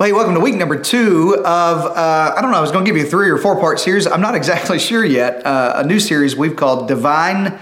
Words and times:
Well, 0.00 0.06
hey, 0.06 0.12
welcome 0.14 0.32
to 0.32 0.40
week 0.40 0.54
number 0.54 0.78
two 0.78 1.36
of, 1.44 1.44
uh, 1.44 2.34
I 2.34 2.40
don't 2.40 2.52
know, 2.52 2.56
I 2.56 2.62
was 2.62 2.72
going 2.72 2.86
to 2.86 2.90
give 2.90 2.96
you 2.96 3.06
a 3.06 3.10
three 3.10 3.28
or 3.28 3.36
four 3.36 3.60
part 3.60 3.78
series. 3.78 4.06
I'm 4.06 4.22
not 4.22 4.34
exactly 4.44 4.78
sure 4.78 5.04
yet. 5.04 5.44
Uh, 5.44 5.74
a 5.76 5.84
new 5.84 6.00
series 6.00 6.34
we've 6.34 6.56
called 6.56 6.88
Divine 6.88 7.58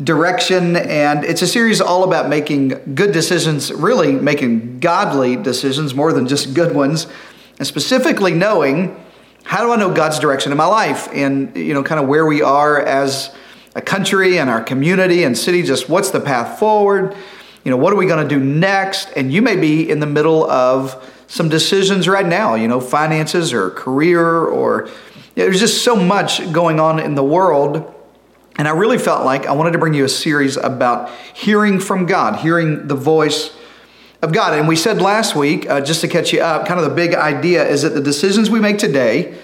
Direction, 0.00 0.76
and 0.76 1.24
it's 1.24 1.42
a 1.42 1.48
series 1.48 1.80
all 1.80 2.04
about 2.04 2.28
making 2.28 2.94
good 2.94 3.10
decisions, 3.10 3.72
really 3.72 4.12
making 4.12 4.78
godly 4.78 5.34
decisions 5.34 5.92
more 5.92 6.12
than 6.12 6.28
just 6.28 6.54
good 6.54 6.76
ones, 6.76 7.08
and 7.58 7.66
specifically 7.66 8.34
knowing 8.34 8.94
how 9.42 9.66
do 9.66 9.72
I 9.72 9.76
know 9.76 9.92
God's 9.92 10.20
direction 10.20 10.52
in 10.52 10.58
my 10.58 10.66
life 10.66 11.08
and, 11.12 11.56
you 11.56 11.74
know, 11.74 11.82
kind 11.82 12.00
of 12.00 12.06
where 12.06 12.24
we 12.24 12.40
are 12.40 12.80
as 12.80 13.34
a 13.74 13.80
country 13.80 14.38
and 14.38 14.48
our 14.48 14.62
community 14.62 15.24
and 15.24 15.36
city, 15.36 15.64
just 15.64 15.88
what's 15.88 16.10
the 16.10 16.20
path 16.20 16.56
forward? 16.56 17.16
You 17.64 17.72
know, 17.72 17.76
what 17.76 17.92
are 17.92 17.96
we 17.96 18.06
going 18.06 18.22
to 18.22 18.32
do 18.32 18.40
next? 18.40 19.08
And 19.16 19.32
you 19.32 19.42
may 19.42 19.56
be 19.56 19.90
in 19.90 19.98
the 19.98 20.06
middle 20.06 20.48
of 20.48 21.04
some 21.30 21.48
decisions 21.48 22.08
right 22.08 22.26
now, 22.26 22.56
you 22.56 22.66
know, 22.66 22.80
finances 22.80 23.52
or 23.52 23.70
career 23.70 24.44
or 24.44 24.90
there's 25.36 25.60
just 25.60 25.84
so 25.84 25.94
much 25.94 26.52
going 26.52 26.80
on 26.80 26.98
in 26.98 27.14
the 27.14 27.22
world. 27.22 27.94
And 28.56 28.66
I 28.66 28.72
really 28.72 28.98
felt 28.98 29.24
like 29.24 29.46
I 29.46 29.52
wanted 29.52 29.70
to 29.70 29.78
bring 29.78 29.94
you 29.94 30.04
a 30.04 30.08
series 30.08 30.56
about 30.56 31.08
hearing 31.32 31.78
from 31.78 32.06
God, 32.06 32.40
hearing 32.40 32.88
the 32.88 32.96
voice 32.96 33.56
of 34.20 34.32
God. 34.32 34.58
And 34.58 34.66
we 34.66 34.74
said 34.74 35.00
last 35.00 35.36
week, 35.36 35.70
uh, 35.70 35.80
just 35.80 36.00
to 36.00 36.08
catch 36.08 36.32
you 36.32 36.40
up, 36.40 36.66
kind 36.66 36.80
of 36.80 36.88
the 36.88 36.94
big 36.94 37.14
idea 37.14 37.66
is 37.66 37.82
that 37.82 37.90
the 37.90 38.02
decisions 38.02 38.50
we 38.50 38.58
make 38.58 38.78
today 38.78 39.38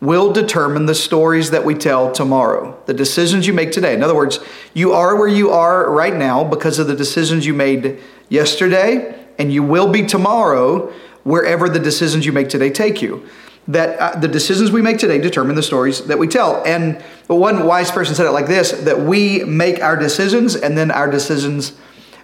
will 0.00 0.32
determine 0.32 0.86
the 0.86 0.94
stories 0.94 1.52
that 1.52 1.64
we 1.64 1.76
tell 1.76 2.10
tomorrow. 2.10 2.76
The 2.86 2.94
decisions 2.94 3.46
you 3.46 3.52
make 3.52 3.70
today. 3.70 3.94
In 3.94 4.02
other 4.02 4.14
words, 4.14 4.40
you 4.74 4.92
are 4.92 5.16
where 5.16 5.28
you 5.28 5.50
are 5.50 5.88
right 5.88 6.14
now 6.14 6.42
because 6.42 6.80
of 6.80 6.88
the 6.88 6.96
decisions 6.96 7.46
you 7.46 7.54
made 7.54 8.00
yesterday, 8.28 9.14
and 9.38 9.52
you 9.52 9.62
will 9.62 9.90
be 9.92 10.04
tomorrow 10.04 10.92
wherever 11.24 11.68
the 11.68 11.78
decisions 11.78 12.24
you 12.26 12.32
make 12.32 12.48
today 12.48 12.70
take 12.70 13.02
you. 13.02 13.28
That 13.66 13.98
uh, 13.98 14.18
the 14.18 14.28
decisions 14.28 14.70
we 14.70 14.80
make 14.80 14.98
today 14.98 15.18
determine 15.18 15.54
the 15.54 15.62
stories 15.62 16.06
that 16.06 16.18
we 16.18 16.26
tell. 16.26 16.64
And 16.64 17.02
one 17.26 17.66
wise 17.66 17.90
person 17.90 18.14
said 18.14 18.26
it 18.26 18.30
like 18.30 18.46
this 18.46 18.72
that 18.72 19.00
we 19.00 19.44
make 19.44 19.82
our 19.82 19.96
decisions 19.96 20.56
and 20.56 20.76
then 20.76 20.90
our 20.90 21.10
decisions 21.10 21.72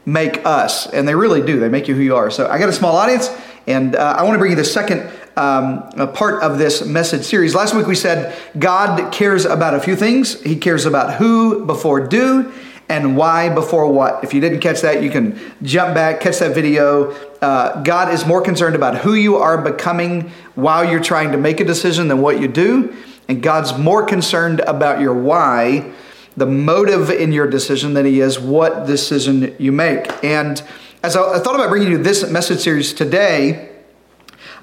make 0.06 0.45
us. 0.47 0.86
And 0.86 1.06
they 1.06 1.14
really 1.14 1.42
do, 1.42 1.61
they 1.61 1.69
make 1.69 1.89
you 1.89 1.95
who 1.95 2.03
you 2.03 2.17
are. 2.17 2.31
So 2.31 2.48
I 2.48 2.59
got 2.59 2.69
a 2.69 2.73
small 2.73 2.97
audience, 2.97 3.28
and 3.67 3.97
uh, 3.97 4.17
I 4.19 4.23
want 4.23 4.34
to 4.34 4.39
bring 4.39 4.53
you 4.53 4.56
the 4.56 4.64
second 4.64 5.11
um, 5.36 5.91
part 6.14 6.42
of 6.42 6.58
this 6.58 6.84
message 6.84 7.25
series. 7.25 7.55
Last 7.55 7.75
week 7.75 7.86
we 7.86 7.95
said 7.95 8.36
God 8.58 9.12
cares 9.12 9.45
about 9.45 9.75
a 9.75 9.81
few 9.81 9.97
things, 9.97 10.41
He 10.42 10.56
cares 10.56 10.86
about 10.86 11.14
who 11.14 11.64
before 11.67 12.06
do 12.06 12.53
and 12.89 13.17
why 13.17 13.48
before 13.48 13.91
what. 13.91 14.23
If 14.25 14.34
you 14.34 14.41
didn't 14.41 14.61
catch 14.61 14.83
that, 14.83 15.03
you 15.03 15.11
can 15.11 15.41
jump 15.62 15.95
back, 15.95 16.20
catch 16.20 16.39
that 16.39 16.55
video. 16.55 17.14
Uh, 17.45 17.83
God 17.83 18.11
is 18.11 18.25
more 18.25 18.41
concerned 18.41 18.75
about 18.75 18.97
who 18.97 19.12
you 19.12 19.37
are 19.37 19.61
becoming 19.61 20.31
while 20.55 20.83
you're 20.83 21.03
trying 21.03 21.33
to 21.33 21.37
make 21.37 21.61
a 21.61 21.64
decision 21.64 22.09
than 22.09 22.23
what 22.23 22.41
you 22.41 22.48
do. 22.48 22.97
And 23.28 23.42
God's 23.42 23.77
more 23.77 24.03
concerned 24.06 24.61
about 24.61 25.03
your 25.03 25.12
why, 25.12 25.92
the 26.39 26.47
motive 26.47 27.11
in 27.11 27.33
your 27.33 27.47
decision, 27.47 27.92
than 27.92 28.06
He 28.06 28.20
is 28.20 28.41
what 28.41 28.86
decision 28.86 29.55
you 29.59 29.73
make. 29.73 30.09
And 30.25 30.62
as 31.03 31.17
I, 31.17 31.34
I 31.34 31.39
thought 31.39 31.55
about 31.55 31.69
bringing 31.69 31.91
you 31.91 31.98
this 31.98 32.27
message 32.31 32.61
series 32.61 32.95
today, 32.95 33.73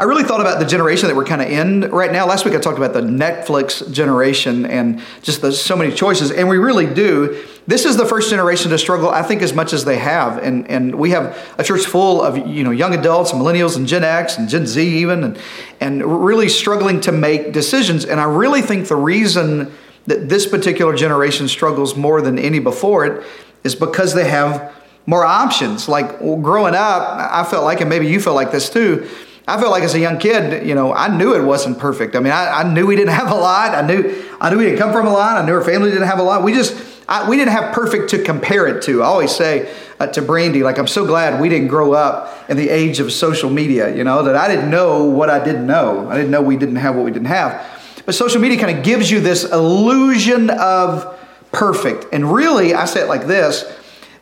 I 0.01 0.05
really 0.05 0.23
thought 0.23 0.41
about 0.41 0.57
the 0.57 0.65
generation 0.65 1.09
that 1.09 1.15
we're 1.15 1.25
kind 1.25 1.43
of 1.43 1.47
in 1.47 1.81
right 1.91 2.11
now. 2.11 2.25
Last 2.25 2.43
week 2.43 2.55
I 2.55 2.57
talked 2.57 2.79
about 2.79 2.93
the 2.93 3.01
Netflix 3.01 3.87
generation 3.93 4.65
and 4.65 4.99
just 5.21 5.41
the 5.43 5.51
so 5.51 5.75
many 5.75 5.93
choices, 5.93 6.31
and 6.31 6.49
we 6.49 6.57
really 6.57 6.91
do. 6.91 7.45
This 7.67 7.85
is 7.85 7.97
the 7.97 8.05
first 8.07 8.31
generation 8.31 8.71
to 8.71 8.79
struggle, 8.79 9.11
I 9.11 9.21
think, 9.21 9.43
as 9.43 9.53
much 9.53 9.73
as 9.73 9.85
they 9.85 9.99
have, 9.99 10.39
and 10.39 10.67
and 10.71 10.95
we 10.95 11.11
have 11.11 11.37
a 11.59 11.63
church 11.63 11.85
full 11.85 12.19
of 12.19 12.35
you 12.47 12.63
know 12.63 12.71
young 12.71 12.95
adults, 12.95 13.31
and 13.31 13.39
millennials, 13.39 13.77
and 13.77 13.87
Gen 13.87 14.03
X, 14.03 14.39
and 14.39 14.49
Gen 14.49 14.65
Z 14.65 14.81
even, 14.81 15.23
and 15.23 15.39
and 15.79 16.25
really 16.25 16.49
struggling 16.49 16.99
to 17.01 17.11
make 17.11 17.51
decisions. 17.51 18.03
And 18.03 18.19
I 18.19 18.23
really 18.23 18.63
think 18.63 18.87
the 18.87 18.95
reason 18.95 19.71
that 20.07 20.29
this 20.29 20.47
particular 20.47 20.95
generation 20.95 21.47
struggles 21.47 21.95
more 21.95 22.23
than 22.23 22.39
any 22.39 22.57
before 22.57 23.05
it 23.05 23.23
is 23.63 23.75
because 23.75 24.15
they 24.15 24.27
have 24.27 24.73
more 25.05 25.23
options. 25.23 25.87
Like 25.87 26.17
growing 26.17 26.73
up, 26.73 27.03
I 27.31 27.43
felt 27.43 27.65
like, 27.65 27.81
and 27.81 27.89
maybe 27.89 28.07
you 28.07 28.19
feel 28.19 28.33
like 28.33 28.51
this 28.51 28.67
too 28.67 29.07
I 29.47 29.59
felt 29.59 29.71
like 29.71 29.83
as 29.83 29.95
a 29.95 29.99
young 29.99 30.19
kid, 30.19 30.67
you 30.67 30.75
know, 30.75 30.93
I 30.93 31.07
knew 31.07 31.35
it 31.35 31.43
wasn't 31.43 31.79
perfect. 31.79 32.15
I 32.15 32.19
mean, 32.19 32.31
I, 32.31 32.61
I 32.61 32.73
knew 32.73 32.85
we 32.85 32.95
didn't 32.95 33.13
have 33.13 33.31
a 33.31 33.35
lot. 33.35 33.73
I 33.73 33.85
knew 33.85 34.23
I 34.39 34.49
knew 34.49 34.57
we 34.57 34.65
didn't 34.65 34.79
come 34.79 34.91
from 34.91 35.07
a 35.07 35.11
lot. 35.11 35.41
I 35.41 35.45
knew 35.45 35.53
our 35.53 35.63
family 35.63 35.89
didn't 35.89 36.07
have 36.07 36.19
a 36.19 36.23
lot. 36.23 36.43
We 36.43 36.53
just 36.53 36.75
I, 37.09 37.27
we 37.29 37.35
didn't 37.37 37.51
have 37.51 37.73
perfect 37.73 38.11
to 38.11 38.23
compare 38.23 38.67
it 38.67 38.83
to. 38.83 39.01
I 39.01 39.05
always 39.05 39.35
say 39.35 39.73
uh, 39.99 40.07
to 40.07 40.21
Brandy, 40.21 40.63
like, 40.63 40.77
I'm 40.77 40.87
so 40.87 41.05
glad 41.05 41.41
we 41.41 41.49
didn't 41.49 41.67
grow 41.67 41.93
up 41.93 42.49
in 42.49 42.55
the 42.55 42.69
age 42.69 42.99
of 42.99 43.11
social 43.11 43.49
media. 43.49 43.93
You 43.95 44.03
know 44.03 44.23
that 44.23 44.35
I 44.35 44.47
didn't 44.47 44.69
know 44.69 45.05
what 45.05 45.29
I 45.29 45.43
didn't 45.43 45.67
know. 45.67 46.09
I 46.09 46.15
didn't 46.15 46.31
know 46.31 46.41
we 46.41 46.55
didn't 46.55 46.77
have 46.77 46.95
what 46.95 47.03
we 47.03 47.11
didn't 47.11 47.27
have. 47.27 47.67
But 48.05 48.15
social 48.15 48.39
media 48.39 48.59
kind 48.59 48.77
of 48.77 48.83
gives 48.83 49.11
you 49.11 49.19
this 49.19 49.43
illusion 49.43 50.49
of 50.51 51.19
perfect. 51.51 52.05
And 52.13 52.33
really, 52.33 52.73
I 52.73 52.85
say 52.85 53.01
it 53.01 53.07
like 53.07 53.27
this 53.27 53.63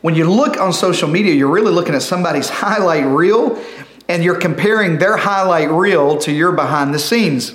when 0.01 0.15
you 0.15 0.31
look 0.31 0.59
on 0.59 0.71
social 0.71 1.09
media, 1.09 1.33
you're 1.33 1.51
really 1.51 1.71
looking 1.71 1.93
at 1.93 2.01
somebody's 2.01 2.49
highlight 2.49 3.05
reel 3.05 3.61
and 4.09 4.23
you're 4.23 4.35
comparing 4.35 4.97
their 4.97 5.15
highlight 5.15 5.69
reel 5.69 6.17
to 6.17 6.31
your 6.33 6.51
behind 6.51 6.93
the 6.93 6.99
scenes. 6.99 7.53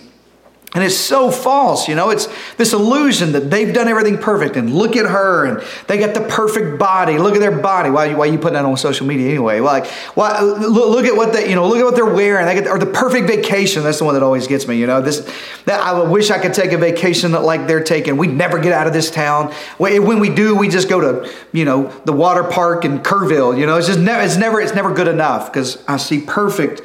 And 0.75 0.83
it's 0.83 0.97
so 0.97 1.31
false, 1.31 1.87
you 1.87 1.95
know. 1.95 2.11
It's 2.11 2.27
this 2.57 2.73
illusion 2.73 3.31
that 3.33 3.49
they've 3.49 3.73
done 3.73 3.87
everything 3.87 4.19
perfect, 4.19 4.57
and 4.57 4.75
look 4.75 4.97
at 4.97 5.07
her, 5.07 5.45
and 5.45 5.65
they 5.87 5.99
got 5.99 6.15
the 6.15 6.23
perfect 6.23 6.81
body. 6.81 7.17
Look 7.17 7.35
at 7.35 7.41
their 7.41 7.57
body. 7.57 7.91
Why, 7.91 8.13
why 8.13 8.27
are 8.27 8.33
you 8.33 8.39
putting 8.39 8.55
that 8.55 8.65
on 8.65 8.77
social 8.77 9.07
media 9.07 9.29
anyway? 9.29 9.61
Like, 9.61 9.87
why, 10.17 10.41
look, 10.41 11.05
at 11.05 11.15
what 11.15 11.33
they, 11.33 11.49
you 11.49 11.55
know, 11.55 11.69
look 11.69 11.79
at 11.79 11.85
what 11.85 11.95
they're 11.95 12.05
wearing. 12.05 12.47
They 12.47 12.55
get, 12.55 12.67
or 12.67 12.81
the 12.81 12.87
perfect 12.87 13.29
vacation. 13.29 13.85
That's 13.85 13.99
the 13.99 14.05
one 14.05 14.15
that 14.15 14.25
always 14.25 14.49
gets 14.49 14.67
me. 14.67 14.77
You 14.77 14.89
know, 14.89 15.01
this 15.01 15.21
that 15.67 15.81
I 15.81 16.03
wish 16.03 16.33
I 16.33 16.41
could 16.41 16.55
take 16.55 16.73
a 16.73 16.79
vacation 16.79 17.31
that 17.33 17.45
like 17.45 17.69
they're 17.69 17.85
taking. 17.85 18.17
We 18.17 18.27
never 18.27 18.59
get 18.59 18.73
out 18.73 18.89
of 18.89 18.93
this 18.93 19.13
town. 19.13 19.53
When 19.79 20.19
we 20.19 20.29
do, 20.29 20.57
we 20.57 20.69
just 20.69 20.89
go 20.89 21.01
to, 21.01 21.33
you 21.53 21.65
know, 21.65 21.87
the 22.05 22.13
water 22.13 22.43
park 22.43 22.85
in 22.85 22.99
Kerrville. 22.99 23.57
You 23.57 23.67
know, 23.67 23.77
it's 23.77 23.87
just 23.87 24.01
never, 24.01 24.25
it's 24.25 24.37
never, 24.37 24.61
it's 24.61 24.75
never 24.75 24.93
good 24.93 25.07
enough 25.07 25.53
because 25.53 25.85
I 25.87 25.99
see 25.99 26.21
perfect 26.21 26.83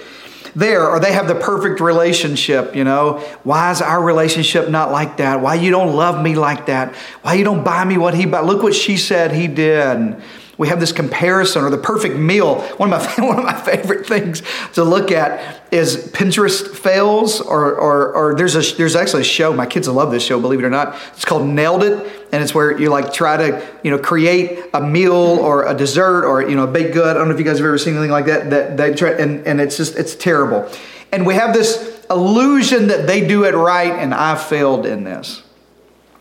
there 0.55 0.89
or 0.89 0.99
they 0.99 1.11
have 1.11 1.27
the 1.27 1.35
perfect 1.35 1.79
relationship 1.79 2.75
you 2.75 2.83
know? 2.83 3.19
Why 3.43 3.71
is 3.71 3.81
our 3.81 4.01
relationship 4.01 4.69
not 4.69 4.91
like 4.91 5.17
that? 5.17 5.41
Why 5.41 5.55
you 5.55 5.71
don't 5.71 5.95
love 5.95 6.21
me 6.23 6.35
like 6.35 6.65
that? 6.67 6.95
Why 7.21 7.33
you 7.33 7.43
don't 7.43 7.63
buy 7.63 7.83
me 7.85 7.97
what 7.97 8.13
he 8.13 8.25
bought 8.25 8.45
look 8.45 8.63
what 8.63 8.75
she 8.75 8.97
said 8.97 9.31
he 9.31 9.47
did 9.47 10.21
we 10.59 10.67
have 10.67 10.81
this 10.81 10.91
comparison 10.91 11.63
or 11.63 11.69
the 11.69 11.77
perfect 11.77 12.17
meal. 12.17 12.59
One 12.75 12.91
of 12.91 13.17
my, 13.17 13.25
one 13.25 13.39
of 13.39 13.45
my 13.45 13.59
favorite 13.59 14.05
things 14.05 14.43
to 14.73 14.83
look 14.83 15.09
at 15.09 15.63
is 15.73 16.11
Pinterest 16.11 16.75
fails, 16.75 17.39
or, 17.39 17.75
or, 17.75 18.13
or 18.13 18.35
there's, 18.35 18.55
a, 18.55 18.75
there's 18.75 18.95
actually 18.95 19.21
a 19.21 19.25
show, 19.25 19.53
my 19.53 19.65
kids 19.65 19.87
love 19.87 20.11
this 20.11 20.21
show, 20.21 20.39
believe 20.39 20.59
it 20.59 20.65
or 20.65 20.69
not. 20.69 20.99
It's 21.13 21.23
called 21.23 21.47
Nailed 21.47 21.83
It, 21.83 22.11
and 22.33 22.43
it's 22.43 22.53
where 22.53 22.77
you 22.77 22.89
like 22.89 23.13
try 23.13 23.37
to, 23.37 23.65
you 23.83 23.91
know, 23.91 23.97
create 23.97 24.59
a 24.73 24.81
meal 24.81 25.13
or 25.13 25.65
a 25.65 25.73
dessert 25.73 26.25
or, 26.25 26.41
you 26.41 26.55
know, 26.55 26.65
a 26.65 26.67
baked 26.67 26.93
good. 26.93 27.15
I 27.15 27.19
don't 27.19 27.29
know 27.29 27.33
if 27.33 27.39
you 27.39 27.45
guys 27.45 27.59
have 27.59 27.65
ever 27.65 27.77
seen 27.77 27.93
anything 27.93 28.11
like 28.11 28.25
that, 28.25 28.49
that 28.49 28.75
they 28.75 28.93
try, 28.93 29.11
and, 29.11 29.47
and 29.47 29.61
it's 29.61 29.77
just, 29.77 29.95
it's 29.95 30.13
terrible. 30.13 30.69
And 31.13 31.25
we 31.25 31.35
have 31.35 31.53
this 31.53 32.05
illusion 32.09 32.87
that 32.87 33.07
they 33.07 33.25
do 33.25 33.45
it 33.45 33.55
right, 33.55 33.93
and 33.93 34.13
I 34.13 34.35
failed 34.35 34.85
in 34.85 35.05
this. 35.05 35.41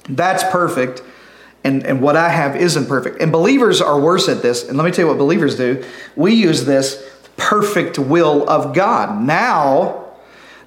That's 0.08 0.44
perfect 0.44 1.02
and, 1.64 1.84
and 1.84 2.00
what 2.00 2.16
I 2.16 2.28
have 2.28 2.56
isn't 2.56 2.86
perfect. 2.86 3.20
And 3.20 3.32
believers 3.32 3.80
are 3.80 4.00
worse 4.00 4.28
at 4.28 4.42
this. 4.42 4.68
And 4.68 4.78
let 4.78 4.84
me 4.84 4.90
tell 4.90 5.04
you 5.04 5.08
what 5.08 5.18
believers 5.18 5.56
do. 5.56 5.84
We 6.16 6.34
use 6.34 6.64
this 6.64 7.02
perfect 7.36 7.98
will 7.98 8.48
of 8.48 8.74
God. 8.74 9.20
Now, 9.22 10.06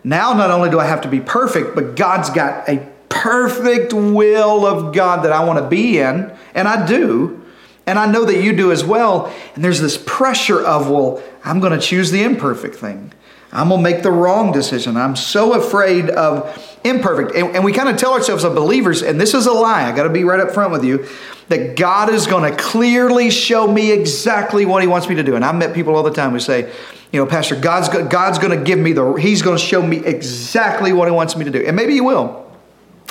now 0.03 0.33
not 0.33 0.51
only 0.51 0.69
do 0.69 0.79
I 0.79 0.85
have 0.85 1.01
to 1.01 1.07
be 1.07 1.19
perfect, 1.19 1.75
but 1.75 1.95
God's 1.95 2.29
got 2.29 2.67
a 2.67 2.87
perfect 3.09 3.93
will 3.93 4.65
of 4.65 4.93
God 4.93 5.23
that 5.23 5.31
I 5.31 5.43
want 5.43 5.59
to 5.59 5.67
be 5.67 5.99
in, 5.99 6.31
and 6.55 6.67
I 6.67 6.85
do. 6.85 7.37
And 7.85 7.97
I 7.97 8.09
know 8.09 8.25
that 8.25 8.41
you 8.41 8.55
do 8.55 8.71
as 8.71 8.83
well. 8.83 9.33
And 9.55 9.63
there's 9.63 9.81
this 9.81 10.01
pressure 10.05 10.61
of, 10.61 10.89
well, 10.89 11.21
I'm 11.43 11.59
going 11.59 11.77
to 11.77 11.85
choose 11.85 12.11
the 12.11 12.23
imperfect 12.23 12.75
thing. 12.75 13.11
I'm 13.53 13.67
going 13.67 13.83
to 13.83 13.89
make 13.89 14.01
the 14.01 14.11
wrong 14.11 14.51
decision. 14.53 14.95
I'm 14.95 15.15
so 15.15 15.53
afraid 15.53 16.09
of 16.09 16.79
imperfect. 16.85 17.35
And, 17.35 17.55
and 17.55 17.65
we 17.65 17.73
kind 17.73 17.89
of 17.89 17.97
tell 17.97 18.13
ourselves 18.13 18.45
as 18.45 18.53
believers, 18.53 19.03
and 19.03 19.19
this 19.19 19.33
is 19.33 19.45
a 19.45 19.51
lie, 19.51 19.83
I 19.83 19.95
got 19.95 20.03
to 20.03 20.09
be 20.09 20.23
right 20.23 20.39
up 20.39 20.51
front 20.51 20.71
with 20.71 20.85
you, 20.85 21.05
that 21.49 21.75
God 21.75 22.09
is 22.09 22.27
going 22.27 22.49
to 22.49 22.57
clearly 22.57 23.29
show 23.29 23.69
me 23.69 23.91
exactly 23.91 24.65
what 24.65 24.81
He 24.81 24.87
wants 24.87 25.09
me 25.09 25.15
to 25.15 25.23
do. 25.23 25.35
And 25.35 25.43
I've 25.43 25.55
met 25.55 25.73
people 25.73 25.95
all 25.95 26.03
the 26.03 26.13
time 26.13 26.31
who 26.31 26.39
say, 26.39 26.71
you 27.11 27.19
know, 27.19 27.25
Pastor, 27.25 27.57
God's, 27.57 27.89
God's 27.89 28.39
going 28.39 28.57
to 28.57 28.63
give 28.63 28.79
me 28.79 28.93
the, 28.93 29.13
He's 29.15 29.41
going 29.41 29.57
to 29.57 29.63
show 29.63 29.81
me 29.85 29.97
exactly 29.97 30.93
what 30.93 31.09
He 31.09 31.11
wants 31.11 31.35
me 31.35 31.43
to 31.43 31.51
do. 31.51 31.65
And 31.65 31.75
maybe 31.75 31.93
He 31.93 32.01
will. 32.01 32.49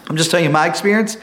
I'm 0.08 0.16
just 0.16 0.30
telling 0.30 0.46
you 0.46 0.50
my 0.50 0.66
experience. 0.66 1.18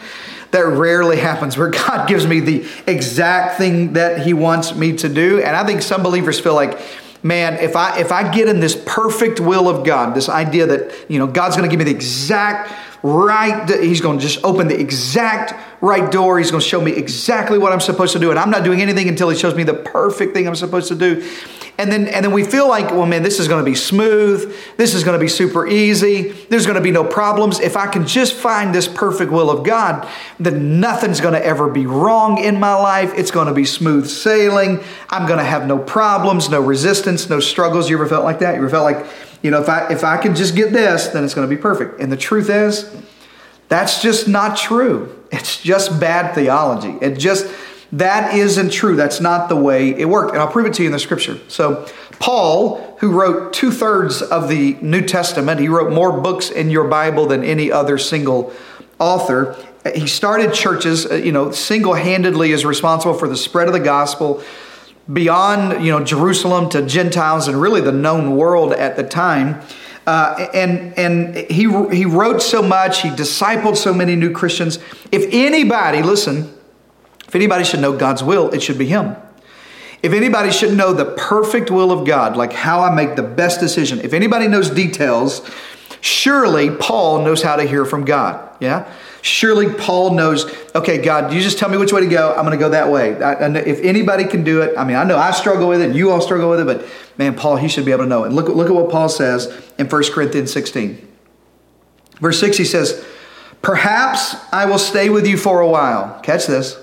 That 0.52 0.66
rarely 0.66 1.18
happens 1.22 1.58
where 1.58 1.72
God 1.72 2.08
gives 2.08 2.28
me 2.28 2.40
the 2.40 2.68
exact 2.86 3.58
thing 3.58 3.94
that 3.94 4.26
He 4.26 4.34
wants 4.34 4.76
me 4.76 4.96
to 4.98 5.10
do. 5.10 5.42
And 5.42 5.56
I 5.56 5.66
think 5.66 5.82
some 5.82 6.04
believers 6.04 6.40
feel 6.40 6.54
like, 6.54 6.80
man, 7.24 7.56
if 7.56 7.76
I 7.76 8.00
if 8.00 8.12
I 8.12 8.32
get 8.32 8.48
in 8.48 8.60
this 8.60 8.76
perfect 8.86 9.40
will 9.40 9.68
of 9.68 9.86
God, 9.86 10.16
this 10.16 10.30
idea 10.30 10.66
that 10.68 10.94
you 11.10 11.20
know 11.20 11.28
God's 11.28 11.56
going 11.56 11.70
to 11.70 11.74
give 11.76 11.80
me 11.80 11.92
the 11.92 11.96
exact 11.96 12.72
right, 13.04 13.70
he's 13.82 14.02
going 14.02 14.20
to 14.20 14.26
just 14.26 14.44
open 14.44 14.68
the 14.68 14.80
exact 14.80 15.54
right 15.82 16.12
door. 16.12 16.40
He's 16.40 16.52
going 16.52 16.62
to 16.62 16.68
show 16.68 16.82
me 16.82 16.92
exactly 16.92 17.58
what 17.58 17.72
I'm 17.72 17.80
supposed 17.80 18.14
to 18.14 18.20
do. 18.20 18.32
And 18.32 18.40
I'm 18.40 18.50
not 18.50 18.64
doing 18.64 18.82
anything 18.82 19.08
until 19.08 19.30
he 19.30 19.38
shows 19.38 19.56
me 19.56 19.64
the 19.64 19.74
perfect 19.74 20.34
thing 20.34 20.48
I'm 20.48 20.56
supposed 20.56 20.88
to 20.90 20.96
do. 20.96 21.30
And 21.80 21.92
then, 21.92 22.08
and 22.08 22.26
then 22.26 22.32
we 22.32 22.44
feel 22.44 22.68
like, 22.68 22.90
well, 22.90 23.06
man, 23.06 23.22
this 23.22 23.40
is 23.40 23.48
going 23.48 23.64
to 23.64 23.70
be 23.70 23.76
smooth. 23.76 24.56
This 24.78 24.96
is 24.96 25.04
going 25.04 25.14
to 25.14 25.24
be 25.24 25.28
super 25.28 25.68
easy. 25.68 26.32
There's 26.32 26.66
going 26.66 26.78
to 26.78 26.82
be 26.82 26.90
no 26.90 27.04
problems. 27.04 27.60
If 27.60 27.78
I 27.78 27.86
can 27.86 28.08
just 28.08 28.34
find 28.34 28.74
this 28.74 28.88
perfect 28.88 29.32
will 29.32 29.52
of 29.52 29.64
God, 29.64 30.10
then 30.40 30.80
nothing's 30.80 31.22
going 31.22 31.36
to 31.36 31.46
ever 31.46 31.70
be 31.70 31.86
wrong 31.86 32.40
in 32.40 32.60
my 32.60 32.74
life. 32.74 33.14
It's 33.16 33.30
going 33.30 33.48
to 33.48 33.54
be 33.54 33.66
smooth 33.66 34.08
sailing. 34.08 34.80
I'm 35.12 35.28
going 35.28 35.38
to 35.38 35.46
have 35.46 35.68
no 35.68 35.78
problems, 35.78 36.50
no 36.50 36.62
resistance, 36.62 37.30
no 37.30 37.40
struggles. 37.40 37.92
You 37.92 37.98
ever 37.98 38.08
felt 38.08 38.24
like 38.24 38.40
that? 38.40 38.56
You 38.56 38.62
ever 38.62 38.70
felt 38.70 38.84
like, 38.84 39.06
you 39.42 39.52
know, 39.52 39.62
if 39.62 39.70
I 39.70 39.92
if 39.92 40.04
I 40.04 40.18
can 40.18 40.36
just 40.36 40.56
get 40.56 40.74
this, 40.74 41.08
then 41.08 41.24
it's 41.24 41.34
going 41.34 41.48
to 41.48 41.56
be 41.56 41.62
perfect. 41.62 42.00
And 42.00 42.12
the 42.12 42.18
truth 42.18 42.50
is, 42.50 42.94
that's 43.70 44.02
just 44.02 44.28
not 44.28 44.58
true. 44.58 45.14
It's 45.32 45.62
just 45.62 46.00
bad 46.00 46.34
theology. 46.34 46.98
It 47.02 47.18
just 47.18 47.54
that 47.92 48.34
isn't 48.36 48.72
true. 48.72 48.96
That's 48.96 49.22
not 49.22 49.50
the 49.50 49.56
way 49.56 49.90
it 49.90 50.06
worked. 50.06 50.34
And 50.34 50.42
I'll 50.42 50.52
prove 50.52 50.66
it 50.66 50.74
to 50.76 50.84
you 50.84 50.88
in 50.88 50.94
the 50.94 51.00
scripture. 51.00 51.40
So, 51.48 51.86
Paul, 52.20 52.98
who 53.00 53.12
wrote 53.12 53.54
two 53.54 53.72
thirds 53.72 54.22
of 54.22 54.50
the 54.50 54.78
New 54.82 55.02
Testament, 55.02 55.60
he 55.60 55.70
wrote 55.70 55.94
more 55.94 56.20
books 56.20 56.50
in 56.50 56.70
your 56.70 56.88
Bible 56.88 57.28
than 57.28 57.44
any 57.44 57.72
other 57.72 57.98
single 57.98 58.54
author. 59.00 59.56
He 59.96 60.08
started 60.08 60.54
churches, 60.54 61.06
uh, 61.06 61.16
you 61.16 61.32
know, 61.32 61.52
single 61.52 61.94
handedly 61.94 62.52
is 62.52 62.66
responsible 62.66 63.14
for 63.14 63.30
the 63.30 63.38
spread 63.38 63.68
of 63.68 63.74
the 63.74 63.80
gospel 63.80 64.44
beyond, 65.12 65.84
you 65.86 65.92
know, 65.92 66.04
Jerusalem 66.04 66.70
to 66.70 66.86
Gentiles 66.86 67.48
and 67.48 67.60
really 67.62 67.82
the 67.82 67.92
known 67.92 68.36
world 68.36 68.74
at 68.74 68.96
the 68.96 69.04
time. 69.04 69.62
Uh, 70.06 70.48
and 70.54 70.98
and 70.98 71.36
he 71.36 71.64
he 71.96 72.06
wrote 72.06 72.42
so 72.42 72.62
much. 72.62 73.02
He 73.02 73.10
discipled 73.10 73.76
so 73.76 73.94
many 73.94 74.16
new 74.16 74.32
Christians. 74.32 74.80
If 75.12 75.26
anybody, 75.34 76.02
listen, 76.02 76.54
if 77.28 77.36
anybody 77.36 77.66
should 77.66 77.82
know 77.82 77.98
God's 77.98 78.24
will, 78.24 78.50
it 78.54 78.64
should 78.64 78.78
be 78.78 78.86
him. 78.86 79.18
If 80.04 80.14
anybody 80.14 80.52
should 80.52 80.78
know 80.78 80.94
the 80.94 81.06
perfect 81.06 81.72
will 81.72 81.92
of 81.92 82.06
God, 82.06 82.38
like 82.38 82.54
how 82.54 82.82
I 82.82 82.94
make 82.94 83.16
the 83.16 83.24
best 83.24 83.60
decision, 83.60 84.00
if 84.00 84.14
anybody 84.14 84.48
knows 84.48 84.70
details, 84.70 85.42
surely 86.02 86.70
Paul 86.70 87.24
knows 87.24 87.42
how 87.42 87.56
to 87.56 87.64
hear 87.64 87.84
from 87.84 88.06
God. 88.06 88.50
Yeah? 88.60 88.90
Surely 89.22 89.74
Paul 89.74 90.14
knows, 90.14 90.46
okay, 90.76 91.00
God, 91.00 91.34
you 91.34 91.42
just 91.42 91.58
tell 91.58 91.70
me 91.70 91.78
which 91.78 91.92
way 91.92 92.02
to 92.02 92.08
go. 92.08 92.30
I'm 92.32 92.46
going 92.46 92.52
to 92.52 92.58
go 92.58 92.70
that 92.70 92.90
way. 92.90 93.22
I, 93.22 93.48
if 93.58 93.80
anybody 93.82 94.26
can 94.26 94.44
do 94.44 94.62
it, 94.62 94.78
I 94.78 94.84
mean, 94.84 94.96
I 94.96 95.04
know 95.04 95.18
I 95.18 95.32
struggle 95.32 95.68
with 95.68 95.82
it, 95.82 95.96
you 95.96 96.12
all 96.12 96.22
struggle 96.22 96.50
with 96.50 96.60
it, 96.60 96.66
but 96.66 96.88
man, 97.18 97.36
Paul, 97.36 97.58
he 97.58 97.68
should 97.68 97.86
be 97.86 97.92
able 97.92 98.04
to 98.04 98.10
know. 98.10 98.24
And 98.24 98.36
look, 98.36 98.48
look 98.48 98.68
at 98.68 98.76
what 98.76 98.90
Paul 98.90 99.10
says 99.10 99.48
in 99.78 99.88
1 99.88 100.04
Corinthians 100.12 100.52
16. 100.54 101.08
Verse 102.20 102.40
6, 102.40 102.58
he 102.58 102.66
says, 102.66 103.06
Perhaps 103.62 104.36
I 104.52 104.66
will 104.66 104.80
stay 104.80 105.10
with 105.10 105.28
you 105.28 105.38
for 105.38 105.62
a 105.62 105.68
while. 105.68 106.20
Catch 106.22 106.48
this. 106.48 106.78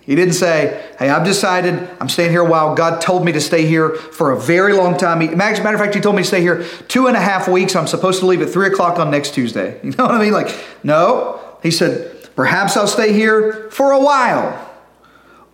He 0.00 0.14
didn't 0.14 0.34
say, 0.34 0.88
Hey, 0.98 1.10
I've 1.10 1.24
decided 1.24 1.88
I'm 2.00 2.08
staying 2.08 2.30
here 2.30 2.40
a 2.40 2.48
while. 2.48 2.74
God 2.74 3.00
told 3.00 3.24
me 3.24 3.32
to 3.32 3.40
stay 3.40 3.66
here 3.66 3.90
for 3.90 4.30
a 4.30 4.38
very 4.38 4.72
long 4.72 4.96
time. 4.96 5.20
A 5.20 5.34
matter 5.34 5.74
of 5.74 5.80
fact, 5.80 5.94
He 5.94 6.00
told 6.00 6.16
me 6.16 6.22
to 6.22 6.28
stay 6.28 6.40
here 6.40 6.64
two 6.88 7.08
and 7.08 7.16
a 7.16 7.20
half 7.20 7.48
weeks. 7.48 7.74
I'm 7.74 7.88
supposed 7.88 8.20
to 8.20 8.26
leave 8.26 8.40
at 8.40 8.48
three 8.48 8.68
o'clock 8.68 8.98
on 8.98 9.10
next 9.10 9.34
Tuesday. 9.34 9.80
You 9.86 9.92
know 9.92 10.06
what 10.06 10.14
I 10.14 10.20
mean? 10.22 10.32
Like, 10.32 10.54
no. 10.82 11.40
He 11.62 11.70
said, 11.70 12.12
Perhaps 12.36 12.76
I'll 12.76 12.86
stay 12.86 13.14
here 13.14 13.70
for 13.70 13.92
a 13.92 13.98
while. 13.98 14.62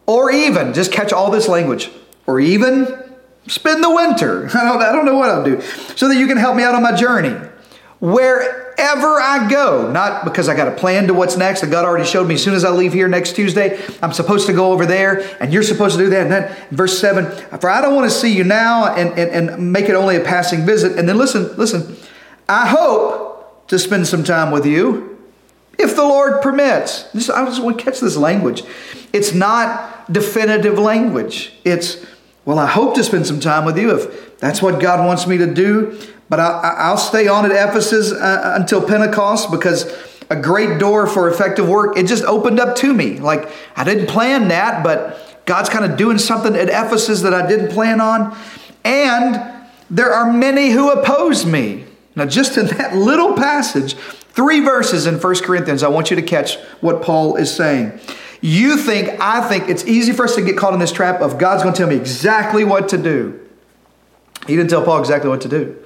Or 0.05 0.33
even, 0.33 0.75
just 0.75 0.91
catch 0.91 1.13
all 1.13 1.31
this 1.31 1.49
language, 1.49 1.91
or 2.27 2.41
even 2.41 3.15
spend 3.47 3.83
the 3.83 3.91
winter. 3.91 4.49
I 4.55 4.65
don't, 4.65 4.83
I 4.83 4.93
don't 4.93 5.07
know 5.07 5.17
what 5.17 5.31
I'll 5.31 5.45
do. 5.45 5.61
So 5.97 6.09
that 6.09 6.17
you 6.17 6.27
can 6.27 6.37
help 6.37 6.57
me 6.57 6.65
out 6.65 6.75
on 6.75 6.83
my 6.83 6.95
journey. 6.95 7.49
Wherever 8.01 9.21
I 9.21 9.47
go, 9.49 9.93
not 9.93 10.25
because 10.25 10.49
I 10.49 10.57
got 10.57 10.67
a 10.67 10.73
plan 10.73 11.07
to 11.07 11.15
what's 11.15 11.37
next, 11.37 11.61
that 11.61 11.71
God 11.71 11.85
already 11.85 12.05
showed 12.05 12.27
me 12.27 12.35
as 12.35 12.43
soon 12.43 12.55
as 12.55 12.65
I 12.65 12.71
leave 12.71 12.93
here 12.93 13.07
next 13.07 13.37
Tuesday, 13.37 13.81
I'm 14.03 14.13
supposed 14.13 14.49
to 14.49 14.53
go 14.53 14.73
over 14.73 14.85
there, 14.85 15.21
and 15.41 15.53
you're 15.53 15.63
supposed 15.63 15.97
to 15.99 16.03
do 16.03 16.11
that. 16.11 16.23
And 16.23 16.33
then 16.33 16.57
verse 16.73 16.99
7, 16.99 17.31
for 17.61 17.71
I 17.71 17.81
don't 17.81 17.95
want 17.95 18.11
to 18.11 18.17
see 18.17 18.37
you 18.37 18.43
now 18.43 18.93
and, 18.93 19.17
and, 19.17 19.51
and 19.51 19.73
make 19.73 19.85
it 19.85 19.95
only 19.95 20.17
a 20.17 20.21
passing 20.21 20.67
visit. 20.67 20.99
And 20.99 21.09
then 21.09 21.17
listen, 21.17 21.57
listen, 21.57 21.97
I 22.49 22.67
hope 22.67 23.69
to 23.69 23.79
spend 23.79 24.09
some 24.09 24.25
time 24.25 24.51
with 24.51 24.67
you 24.67 25.12
if 25.79 25.97
the 25.97 26.03
Lord 26.03 26.43
permits. 26.43 27.05
This, 27.15 27.31
I 27.31 27.45
just 27.45 27.63
want 27.63 27.79
to 27.79 27.85
catch 27.85 28.01
this 28.01 28.17
language. 28.17 28.63
It's 29.13 29.33
not 29.33 30.13
definitive 30.13 30.79
language. 30.79 31.53
It's, 31.65 32.05
well, 32.45 32.59
I 32.59 32.67
hope 32.67 32.95
to 32.97 33.05
spend 33.05 33.27
some 33.27 33.41
time 33.41 33.65
with 33.65 33.79
you 33.79 33.95
if 33.97 34.39
that's 34.39 34.63
what 34.63 34.81
God 34.81 35.07
wants 35.07 35.27
me 35.27 35.39
to 35.39 35.53
do. 35.53 35.99
But 36.29 36.41
I, 36.41 36.91
will 36.91 36.97
stay 36.97 37.29
on 37.29 37.45
at 37.45 37.53
Ephesus 37.53 38.13
uh, 38.13 38.57
until 38.59 38.83
Pentecost 38.87 39.51
because 39.51 39.85
a 40.31 40.37
great 40.41 40.79
door 40.79 41.07
for 41.07 41.29
effective 41.29 41.69
work, 41.69 41.99
it 41.99 42.07
just 42.07 42.25
opened 42.25 42.59
up 42.59 42.75
to 42.77 42.95
me. 42.95 43.19
Like 43.19 43.51
I 43.77 43.85
didn't 43.85 44.07
plan 44.07 44.49
that, 44.49 44.83
but 44.83 45.43
God's 45.45 45.69
kind 45.69 45.85
of 45.85 45.99
doing 45.99 46.19
something 46.19 46.55
at 46.57 46.69
Ephesus 46.69 47.21
that 47.23 47.35
I 47.35 47.47
didn't 47.47 47.71
plan 47.71 48.01
on. 48.01 48.37
And 48.85 49.65
there 49.91 50.11
are 50.13 50.33
many 50.33 50.71
who 50.71 50.91
oppose 50.91 51.45
me. 51.45 51.85
Now, 52.17 52.27
just 52.27 52.57
in 52.57 52.67
that 52.67 52.95
little 52.95 53.35
passage, 53.35 53.97
three 54.33 54.61
verses 54.61 55.07
in 55.07 55.19
First 55.19 55.45
Corinthians, 55.45 55.83
I 55.83 55.89
want 55.89 56.11
you 56.11 56.17
to 56.17 56.23
catch 56.23 56.57
what 56.81 57.03
Paul 57.03 57.37
is 57.37 57.55
saying. 57.55 57.99
You 58.41 58.77
think, 58.77 59.21
I 59.21 59.47
think 59.49 59.69
it's 59.69 59.85
easy 59.87 60.13
for 60.13 60.25
us 60.25 60.35
to 60.35 60.43
get 60.43 60.57
caught 60.57 60.75
in 60.75 60.81
this 60.81 60.93
trap 60.93 61.21
of 61.21 61.39
God's 61.39 61.63
going 61.63 61.75
to 61.75 61.79
tell 61.79 61.89
me 61.89 61.97
exactly 61.97 62.65
what 62.65 62.89
to 62.89 62.99
do. 62.99 63.39
He 64.47 64.57
didn't 64.57 64.71
tell 64.71 64.85
Paul 64.85 64.99
exactly 64.99 65.31
what 65.31 65.41
to 65.43 65.49
do. 65.49 65.77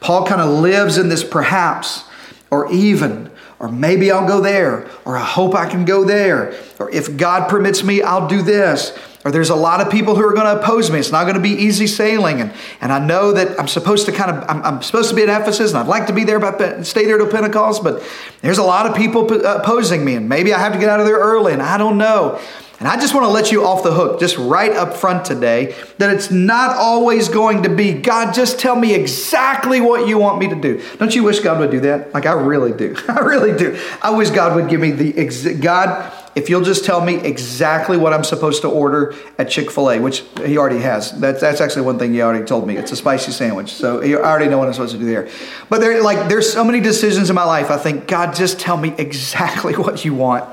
Paul 0.00 0.24
kind 0.24 0.40
of 0.40 0.48
lives 0.48 0.96
in 0.96 1.08
this 1.08 1.24
perhaps 1.24 2.04
or 2.50 2.70
even 2.72 3.30
or 3.58 3.68
maybe 3.70 4.10
I'll 4.10 4.26
go 4.26 4.40
there, 4.40 4.88
or 5.04 5.16
I 5.16 5.24
hope 5.24 5.54
I 5.54 5.68
can 5.68 5.84
go 5.84 6.04
there, 6.04 6.54
or 6.78 6.90
if 6.90 7.16
God 7.16 7.48
permits 7.48 7.82
me, 7.82 8.02
I'll 8.02 8.28
do 8.28 8.42
this. 8.42 8.96
Or 9.24 9.32
there's 9.32 9.50
a 9.50 9.56
lot 9.56 9.80
of 9.80 9.90
people 9.90 10.14
who 10.14 10.24
are 10.24 10.32
going 10.32 10.46
to 10.46 10.60
oppose 10.60 10.90
me. 10.90 10.98
It's 11.00 11.10
not 11.10 11.24
going 11.24 11.34
to 11.34 11.40
be 11.42 11.50
easy 11.50 11.88
sailing. 11.88 12.40
And, 12.40 12.52
and 12.80 12.92
I 12.92 13.04
know 13.04 13.32
that 13.32 13.58
I'm 13.58 13.66
supposed 13.66 14.06
to 14.06 14.12
kind 14.12 14.30
of, 14.30 14.48
I'm, 14.48 14.62
I'm 14.62 14.82
supposed 14.82 15.10
to 15.10 15.16
be 15.16 15.22
at 15.22 15.28
Ephesus 15.28 15.72
and 15.72 15.78
I'd 15.78 15.88
like 15.88 16.06
to 16.06 16.12
be 16.12 16.22
there, 16.22 16.38
but 16.38 16.86
stay 16.86 17.04
there 17.04 17.18
till 17.18 17.28
Pentecost, 17.28 17.82
but 17.82 18.02
there's 18.42 18.58
a 18.58 18.62
lot 18.62 18.86
of 18.86 18.96
people 18.96 19.28
opposing 19.44 20.04
me. 20.04 20.14
And 20.14 20.28
maybe 20.28 20.54
I 20.54 20.58
have 20.60 20.72
to 20.72 20.78
get 20.78 20.88
out 20.88 21.00
of 21.00 21.06
there 21.06 21.18
early 21.18 21.52
and 21.52 21.60
I 21.60 21.76
don't 21.76 21.98
know. 21.98 22.40
And 22.80 22.86
I 22.86 22.98
just 23.00 23.12
want 23.12 23.24
to 23.24 23.30
let 23.30 23.50
you 23.50 23.64
off 23.64 23.82
the 23.82 23.92
hook, 23.92 24.20
just 24.20 24.38
right 24.38 24.70
up 24.70 24.94
front 24.94 25.24
today, 25.24 25.74
that 25.98 26.14
it's 26.14 26.30
not 26.30 26.76
always 26.76 27.28
going 27.28 27.64
to 27.64 27.68
be, 27.68 27.92
God, 27.92 28.32
just 28.32 28.60
tell 28.60 28.76
me 28.76 28.94
exactly 28.94 29.80
what 29.80 30.06
you 30.06 30.16
want 30.16 30.38
me 30.38 30.48
to 30.48 30.54
do. 30.54 30.80
Don't 30.98 31.12
you 31.12 31.24
wish 31.24 31.40
God 31.40 31.58
would 31.58 31.72
do 31.72 31.80
that? 31.80 32.14
Like, 32.14 32.26
I 32.26 32.32
really 32.32 32.72
do. 32.72 32.94
I 33.08 33.18
really 33.18 33.56
do. 33.56 33.80
I 34.00 34.10
wish 34.10 34.30
God 34.30 34.54
would 34.54 34.68
give 34.68 34.80
me 34.80 34.92
the, 34.92 35.12
exa- 35.14 35.60
God, 35.60 36.12
if 36.36 36.48
you'll 36.48 36.62
just 36.62 36.84
tell 36.84 37.04
me 37.04 37.16
exactly 37.16 37.96
what 37.96 38.12
I'm 38.12 38.22
supposed 38.22 38.62
to 38.62 38.68
order 38.68 39.12
at 39.38 39.50
Chick 39.50 39.72
fil 39.72 39.90
A, 39.90 39.98
which 39.98 40.22
he 40.44 40.56
already 40.56 40.78
has. 40.78 41.10
That's, 41.18 41.40
that's 41.40 41.60
actually 41.60 41.82
one 41.82 41.98
thing 41.98 42.12
he 42.12 42.22
already 42.22 42.44
told 42.44 42.64
me. 42.64 42.76
It's 42.76 42.92
a 42.92 42.96
spicy 42.96 43.32
sandwich. 43.32 43.72
So 43.72 44.00
I 44.00 44.14
already 44.14 44.48
know 44.48 44.58
what 44.58 44.68
I'm 44.68 44.74
supposed 44.74 44.92
to 44.92 45.00
do 45.00 45.04
there. 45.06 45.28
But 45.68 45.80
there, 45.80 46.00
like, 46.00 46.28
there's 46.28 46.52
so 46.52 46.62
many 46.62 46.78
decisions 46.78 47.28
in 47.28 47.34
my 47.34 47.42
life. 47.42 47.72
I 47.72 47.76
think, 47.76 48.06
God, 48.06 48.36
just 48.36 48.60
tell 48.60 48.76
me 48.76 48.94
exactly 48.98 49.72
what 49.76 50.04
you 50.04 50.14
want. 50.14 50.48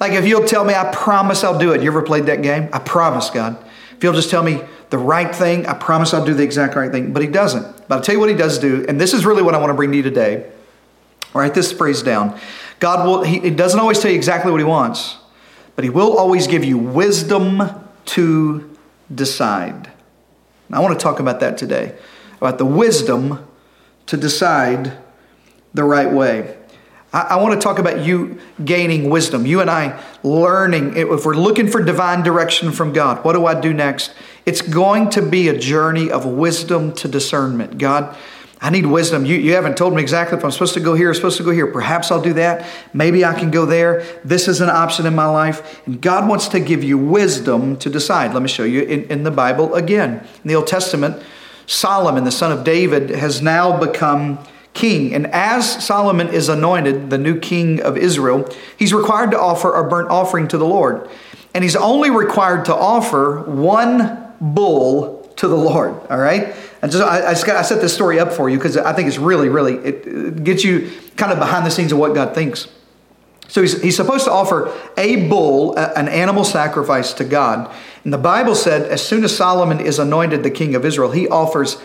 Like 0.00 0.12
if 0.12 0.26
you'll 0.26 0.46
tell 0.46 0.64
me, 0.64 0.74
I 0.74 0.90
promise 0.92 1.42
I'll 1.44 1.58
do 1.58 1.72
it. 1.72 1.82
You 1.82 1.90
ever 1.90 2.02
played 2.02 2.26
that 2.26 2.42
game? 2.42 2.68
I 2.72 2.78
promise, 2.78 3.30
God. 3.30 3.56
If 3.96 4.04
you'll 4.04 4.14
just 4.14 4.30
tell 4.30 4.42
me 4.42 4.62
the 4.90 4.98
right 4.98 5.34
thing, 5.34 5.66
I 5.66 5.74
promise 5.74 6.14
I'll 6.14 6.24
do 6.24 6.34
the 6.34 6.44
exact 6.44 6.76
right 6.76 6.90
thing. 6.90 7.12
But 7.12 7.22
he 7.22 7.28
doesn't. 7.28 7.88
But 7.88 7.96
I'll 7.96 8.00
tell 8.02 8.14
you 8.14 8.20
what 8.20 8.28
he 8.28 8.36
does 8.36 8.58
do, 8.58 8.84
and 8.88 9.00
this 9.00 9.12
is 9.12 9.26
really 9.26 9.42
what 9.42 9.54
I 9.54 9.58
want 9.58 9.70
to 9.70 9.74
bring 9.74 9.90
to 9.90 9.96
you 9.96 10.02
today. 10.02 10.50
Write 11.34 11.54
this 11.54 11.72
phrase 11.72 12.02
down. 12.02 12.38
God 12.80 13.06
will, 13.06 13.22
he, 13.22 13.40
he 13.40 13.50
doesn't 13.50 13.78
always 13.78 13.98
tell 13.98 14.10
you 14.10 14.16
exactly 14.16 14.50
what 14.50 14.58
he 14.58 14.64
wants, 14.64 15.16
but 15.74 15.84
he 15.84 15.90
will 15.90 16.16
always 16.16 16.46
give 16.46 16.64
you 16.64 16.78
wisdom 16.78 17.62
to 18.06 18.76
decide. 19.12 19.90
I 20.70 20.80
want 20.80 20.98
to 20.98 21.02
talk 21.02 21.18
about 21.18 21.40
that 21.40 21.58
today, 21.58 21.96
about 22.36 22.58
the 22.58 22.66
wisdom 22.66 23.46
to 24.06 24.16
decide 24.16 24.98
the 25.74 25.84
right 25.84 26.12
way. 26.12 26.57
I, 27.12 27.36
want 27.36 27.54
to 27.54 27.60
talk 27.60 27.78
about 27.78 28.04
you 28.04 28.38
gaining 28.62 29.08
wisdom, 29.08 29.46
you 29.46 29.62
and 29.62 29.70
I 29.70 29.98
learning. 30.22 30.94
If 30.96 31.24
we're 31.24 31.36
looking 31.36 31.66
for 31.66 31.82
divine 31.82 32.22
direction 32.22 32.70
from 32.70 32.92
God, 32.92 33.24
what 33.24 33.32
do 33.32 33.46
I 33.46 33.58
do 33.58 33.72
next? 33.72 34.12
It's 34.44 34.60
going 34.60 35.08
to 35.10 35.22
be 35.22 35.48
a 35.48 35.58
journey 35.58 36.10
of 36.10 36.26
wisdom 36.26 36.92
to 36.94 37.08
discernment. 37.08 37.78
God, 37.78 38.14
I 38.60 38.70
need 38.70 38.86
wisdom. 38.86 39.24
You, 39.24 39.36
you 39.36 39.54
haven't 39.54 39.76
told 39.76 39.94
me 39.94 40.02
exactly 40.02 40.36
if 40.36 40.44
I'm 40.44 40.50
supposed 40.50 40.74
to 40.74 40.80
go 40.80 40.94
here 40.94 41.10
or 41.10 41.14
supposed 41.14 41.38
to 41.38 41.44
go 41.44 41.50
here. 41.50 41.66
Perhaps 41.68 42.10
I'll 42.10 42.20
do 42.20 42.34
that. 42.34 42.66
Maybe 42.92 43.24
I 43.24 43.32
can 43.38 43.50
go 43.50 43.64
there. 43.64 44.04
This 44.24 44.48
is 44.48 44.60
an 44.60 44.68
option 44.68 45.06
in 45.06 45.14
my 45.14 45.26
life. 45.26 45.86
And 45.86 46.02
God 46.02 46.28
wants 46.28 46.48
to 46.48 46.60
give 46.60 46.84
you 46.84 46.98
wisdom 46.98 47.76
to 47.78 47.88
decide. 47.88 48.34
Let 48.34 48.42
me 48.42 48.48
show 48.48 48.64
you 48.64 48.82
in, 48.82 49.04
in 49.04 49.22
the 49.22 49.30
Bible 49.30 49.74
again. 49.74 50.26
In 50.42 50.48
the 50.48 50.56
Old 50.56 50.66
Testament, 50.66 51.22
Solomon, 51.66 52.24
the 52.24 52.32
son 52.32 52.50
of 52.50 52.64
David, 52.64 53.10
has 53.10 53.40
now 53.40 53.78
become 53.78 54.40
king. 54.78 55.12
And 55.12 55.26
as 55.28 55.84
Solomon 55.84 56.28
is 56.28 56.48
anointed 56.48 57.10
the 57.10 57.18
new 57.18 57.38
king 57.38 57.82
of 57.82 57.98
Israel, 57.98 58.48
he's 58.78 58.94
required 58.94 59.32
to 59.32 59.38
offer 59.38 59.74
a 59.74 59.88
burnt 59.88 60.08
offering 60.08 60.46
to 60.48 60.58
the 60.58 60.64
Lord. 60.64 61.10
And 61.52 61.64
he's 61.64 61.74
only 61.74 62.10
required 62.10 62.64
to 62.66 62.74
offer 62.74 63.40
one 63.40 64.32
bull 64.40 65.32
to 65.36 65.48
the 65.48 65.56
Lord, 65.56 65.94
all 66.08 66.18
right? 66.18 66.54
And 66.80 66.92
so 66.92 67.04
I, 67.04 67.30
I, 67.30 67.34
got, 67.34 67.56
I 67.56 67.62
set 67.62 67.80
this 67.80 67.92
story 67.92 68.20
up 68.20 68.32
for 68.32 68.48
you 68.48 68.56
because 68.56 68.76
I 68.76 68.92
think 68.92 69.08
it's 69.08 69.18
really, 69.18 69.48
really, 69.48 69.74
it, 69.74 70.06
it 70.06 70.44
gets 70.44 70.62
you 70.62 70.92
kind 71.16 71.32
of 71.32 71.38
behind 71.40 71.66
the 71.66 71.70
scenes 71.70 71.90
of 71.90 71.98
what 71.98 72.14
God 72.14 72.34
thinks. 72.34 72.68
So 73.48 73.62
he's, 73.62 73.80
he's 73.82 73.96
supposed 73.96 74.26
to 74.26 74.30
offer 74.30 74.72
a 74.96 75.28
bull, 75.28 75.74
an 75.76 76.06
animal 76.06 76.44
sacrifice 76.44 77.12
to 77.14 77.24
God. 77.24 77.74
And 78.04 78.12
the 78.12 78.18
Bible 78.18 78.54
said 78.54 78.82
as 78.82 79.04
soon 79.04 79.24
as 79.24 79.34
Solomon 79.34 79.80
is 79.80 79.98
anointed 79.98 80.44
the 80.44 80.50
king 80.50 80.76
of 80.76 80.84
Israel, 80.84 81.10
he 81.10 81.26
offers 81.28 81.78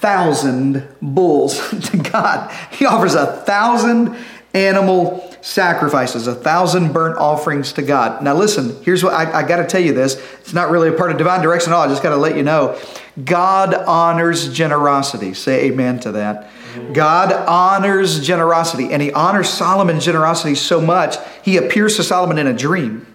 1,000 0.00 0.86
bulls 1.00 1.58
to 1.90 1.96
God. 1.96 2.50
He 2.72 2.86
offers 2.86 3.14
a 3.14 3.26
thousand 3.26 4.16
animal 4.54 5.22
sacrifices, 5.42 6.26
a 6.26 6.34
thousand 6.34 6.92
burnt 6.92 7.18
offerings 7.18 7.72
to 7.74 7.82
God. 7.82 8.22
Now, 8.22 8.34
listen, 8.34 8.82
here's 8.82 9.04
what 9.04 9.12
I, 9.12 9.40
I 9.40 9.42
got 9.46 9.56
to 9.56 9.66
tell 9.66 9.80
you 9.80 9.92
this. 9.92 10.14
It's 10.40 10.54
not 10.54 10.70
really 10.70 10.88
a 10.88 10.92
part 10.92 11.12
of 11.12 11.18
divine 11.18 11.42
direction 11.42 11.72
at 11.72 11.76
all. 11.76 11.84
I 11.84 11.88
just 11.88 12.02
got 12.02 12.10
to 12.10 12.16
let 12.16 12.36
you 12.36 12.42
know. 12.42 12.78
God 13.22 13.74
honors 13.74 14.52
generosity. 14.52 15.34
Say 15.34 15.66
amen 15.66 16.00
to 16.00 16.12
that. 16.12 16.50
God 16.92 17.32
honors 17.32 18.20
generosity, 18.20 18.92
and 18.92 19.00
he 19.00 19.12
honors 19.12 19.48
Solomon's 19.48 20.04
generosity 20.04 20.54
so 20.54 20.80
much, 20.80 21.16
he 21.42 21.56
appears 21.56 21.96
to 21.96 22.02
Solomon 22.02 22.38
in 22.38 22.46
a 22.46 22.52
dream. 22.52 23.06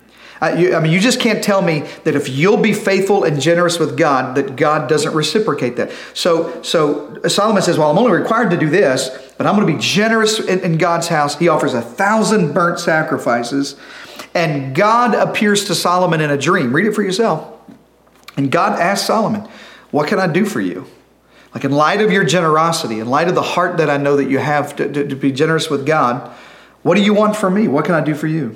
Uh, 0.41 0.55
you, 0.57 0.75
I 0.75 0.79
mean, 0.79 0.91
you 0.91 0.99
just 0.99 1.19
can't 1.19 1.43
tell 1.43 1.61
me 1.61 1.81
that 2.03 2.15
if 2.15 2.27
you'll 2.27 2.57
be 2.57 2.73
faithful 2.73 3.23
and 3.23 3.39
generous 3.39 3.77
with 3.77 3.95
God, 3.95 4.35
that 4.35 4.55
God 4.55 4.89
doesn't 4.89 5.13
reciprocate 5.13 5.75
that. 5.75 5.91
So, 6.15 6.63
so 6.63 7.21
Solomon 7.27 7.61
says, 7.61 7.77
"Well, 7.77 7.91
I'm 7.91 7.97
only 7.99 8.11
required 8.11 8.49
to 8.49 8.57
do 8.57 8.67
this, 8.67 9.09
but 9.37 9.45
I'm 9.45 9.55
going 9.55 9.67
to 9.67 9.73
be 9.73 9.79
generous 9.79 10.39
in, 10.39 10.59
in 10.61 10.77
God's 10.79 11.09
house." 11.09 11.37
He 11.37 11.47
offers 11.47 11.75
a 11.75 11.81
thousand 11.81 12.53
burnt 12.53 12.79
sacrifices, 12.79 13.75
and 14.33 14.73
God 14.75 15.13
appears 15.13 15.65
to 15.65 15.75
Solomon 15.75 16.21
in 16.21 16.31
a 16.31 16.37
dream. 16.37 16.73
Read 16.73 16.87
it 16.87 16.95
for 16.95 17.03
yourself. 17.03 17.47
And 18.35 18.51
God 18.51 18.79
asks 18.79 19.05
Solomon, 19.05 19.47
"What 19.91 20.07
can 20.07 20.17
I 20.17 20.25
do 20.25 20.45
for 20.45 20.59
you?" 20.59 20.87
Like, 21.53 21.65
in 21.65 21.71
light 21.71 22.01
of 22.01 22.11
your 22.11 22.23
generosity, 22.23 22.99
in 22.99 23.07
light 23.09 23.27
of 23.27 23.35
the 23.35 23.41
heart 23.41 23.77
that 23.77 23.89
I 23.89 23.97
know 23.97 24.15
that 24.15 24.29
you 24.29 24.39
have 24.39 24.75
to, 24.77 24.91
to, 24.91 25.07
to 25.07 25.15
be 25.15 25.33
generous 25.33 25.69
with 25.69 25.85
God, 25.85 26.31
what 26.81 26.95
do 26.95 27.03
you 27.03 27.13
want 27.13 27.35
from 27.35 27.53
me? 27.53 27.67
What 27.67 27.85
can 27.85 27.93
I 27.93 28.01
do 28.01 28.15
for 28.15 28.27
you? 28.27 28.55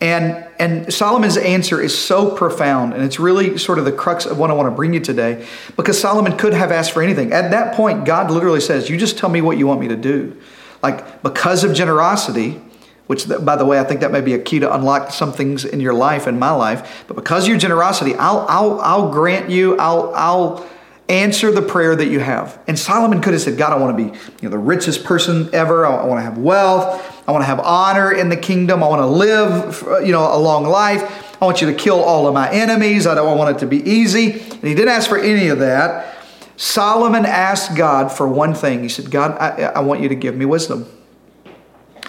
And, 0.00 0.46
and 0.60 0.92
Solomon's 0.92 1.36
answer 1.36 1.80
is 1.80 1.96
so 1.96 2.30
profound, 2.30 2.94
and 2.94 3.02
it's 3.02 3.18
really 3.18 3.58
sort 3.58 3.80
of 3.80 3.84
the 3.84 3.92
crux 3.92 4.26
of 4.26 4.38
what 4.38 4.48
I 4.50 4.54
want 4.54 4.68
to 4.68 4.74
bring 4.74 4.94
you 4.94 5.00
today, 5.00 5.44
because 5.76 6.00
Solomon 6.00 6.36
could 6.36 6.54
have 6.54 6.70
asked 6.70 6.92
for 6.92 7.02
anything. 7.02 7.32
At 7.32 7.50
that 7.50 7.74
point, 7.74 8.04
God 8.04 8.30
literally 8.30 8.60
says, 8.60 8.88
You 8.88 8.96
just 8.96 9.18
tell 9.18 9.28
me 9.28 9.40
what 9.40 9.58
you 9.58 9.66
want 9.66 9.80
me 9.80 9.88
to 9.88 9.96
do. 9.96 10.36
Like, 10.82 11.22
because 11.22 11.64
of 11.64 11.74
generosity, 11.74 12.60
which, 13.08 13.26
by 13.28 13.56
the 13.56 13.64
way, 13.64 13.80
I 13.80 13.84
think 13.84 14.00
that 14.00 14.12
may 14.12 14.20
be 14.20 14.34
a 14.34 14.38
key 14.38 14.60
to 14.60 14.72
unlock 14.72 15.10
some 15.10 15.32
things 15.32 15.64
in 15.64 15.80
your 15.80 15.94
life 15.94 16.28
and 16.28 16.38
my 16.38 16.50
life, 16.50 17.04
but 17.08 17.14
because 17.14 17.44
of 17.44 17.48
your 17.48 17.58
generosity, 17.58 18.14
I'll, 18.14 18.46
I'll, 18.48 18.80
I'll 18.80 19.10
grant 19.10 19.50
you, 19.50 19.76
I'll, 19.78 20.14
I'll, 20.14 20.66
answer 21.08 21.50
the 21.50 21.62
prayer 21.62 21.96
that 21.96 22.08
you 22.08 22.20
have. 22.20 22.58
And 22.66 22.78
Solomon 22.78 23.20
could 23.20 23.32
have 23.32 23.42
said, 23.42 23.56
God, 23.56 23.72
I 23.72 23.76
want 23.76 23.96
to 23.96 24.04
be 24.04 24.10
you 24.10 24.42
know, 24.42 24.50
the 24.50 24.58
richest 24.58 25.04
person 25.04 25.48
ever. 25.54 25.86
I 25.86 26.04
want 26.04 26.18
to 26.18 26.22
have 26.22 26.38
wealth. 26.38 27.24
I 27.26 27.32
want 27.32 27.42
to 27.42 27.46
have 27.46 27.60
honor 27.60 28.12
in 28.12 28.28
the 28.28 28.36
kingdom. 28.36 28.82
I 28.82 28.88
want 28.88 29.00
to 29.00 29.06
live 29.06 29.82
uh, 29.84 29.98
you 30.00 30.12
know, 30.12 30.34
a 30.34 30.38
long 30.38 30.64
life. 30.64 31.02
I 31.40 31.44
want 31.44 31.60
you 31.60 31.68
to 31.68 31.74
kill 31.74 32.00
all 32.00 32.26
of 32.26 32.34
my 32.34 32.50
enemies. 32.50 33.06
I 33.06 33.14
don't 33.14 33.38
want 33.38 33.56
it 33.56 33.60
to 33.60 33.66
be 33.66 33.78
easy. 33.88 34.32
And 34.32 34.64
he 34.64 34.74
didn't 34.74 34.88
ask 34.88 35.08
for 35.08 35.18
any 35.18 35.48
of 35.48 35.60
that. 35.60 36.16
Solomon 36.56 37.24
asked 37.24 37.76
God 37.76 38.10
for 38.10 38.26
one 38.26 38.52
thing. 38.52 38.82
He 38.82 38.88
said, 38.88 39.10
God, 39.10 39.38
I, 39.38 39.62
I 39.76 39.80
want 39.80 40.00
you 40.00 40.08
to 40.08 40.16
give 40.16 40.34
me 40.34 40.44
wisdom. 40.44 40.86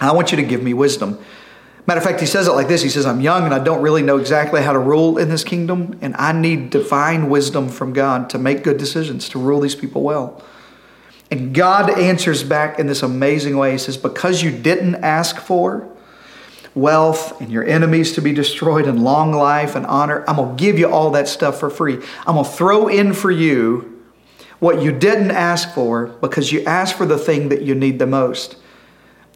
I 0.01 0.11
want 0.11 0.31
you 0.31 0.37
to 0.37 0.43
give 0.43 0.63
me 0.63 0.73
wisdom. 0.73 1.19
Matter 1.89 2.01
of 2.01 2.03
fact, 2.03 2.19
he 2.19 2.27
says 2.27 2.47
it 2.47 2.51
like 2.51 2.67
this 2.67 2.83
He 2.83 2.89
says, 2.89 3.07
I'm 3.07 3.19
young 3.19 3.45
and 3.45 3.51
I 3.53 3.57
don't 3.57 3.81
really 3.81 4.03
know 4.03 4.17
exactly 4.17 4.61
how 4.61 4.73
to 4.73 4.77
rule 4.77 5.17
in 5.17 5.29
this 5.29 5.43
kingdom, 5.43 5.97
and 6.03 6.15
I 6.19 6.33
need 6.33 6.69
divine 6.69 7.31
wisdom 7.31 7.67
from 7.67 7.93
God 7.93 8.29
to 8.29 8.37
make 8.37 8.63
good 8.63 8.77
decisions, 8.77 9.27
to 9.29 9.39
rule 9.39 9.59
these 9.59 9.73
people 9.73 10.03
well. 10.03 10.43
And 11.31 11.51
God 11.51 11.89
answers 11.89 12.43
back 12.43 12.77
in 12.77 12.85
this 12.85 13.01
amazing 13.01 13.57
way. 13.57 13.71
He 13.71 13.79
says, 13.79 13.97
Because 13.97 14.43
you 14.43 14.51
didn't 14.51 14.97
ask 14.97 15.37
for 15.37 15.89
wealth 16.75 17.41
and 17.41 17.51
your 17.51 17.65
enemies 17.65 18.11
to 18.13 18.21
be 18.21 18.33
destroyed 18.33 18.85
and 18.85 19.03
long 19.03 19.31
life 19.31 19.73
and 19.73 19.87
honor, 19.87 20.23
I'm 20.27 20.35
going 20.35 20.55
to 20.55 20.63
give 20.63 20.77
you 20.77 20.91
all 20.91 21.09
that 21.13 21.27
stuff 21.27 21.59
for 21.59 21.71
free. 21.71 21.95
I'm 22.27 22.35
going 22.35 22.45
to 22.45 22.51
throw 22.51 22.87
in 22.87 23.13
for 23.13 23.31
you 23.31 23.99
what 24.59 24.83
you 24.83 24.91
didn't 24.91 25.31
ask 25.31 25.73
for 25.73 26.05
because 26.21 26.51
you 26.51 26.63
asked 26.65 26.93
for 26.93 27.07
the 27.07 27.17
thing 27.17 27.49
that 27.49 27.63
you 27.63 27.73
need 27.73 27.97
the 27.97 28.05
most, 28.05 28.57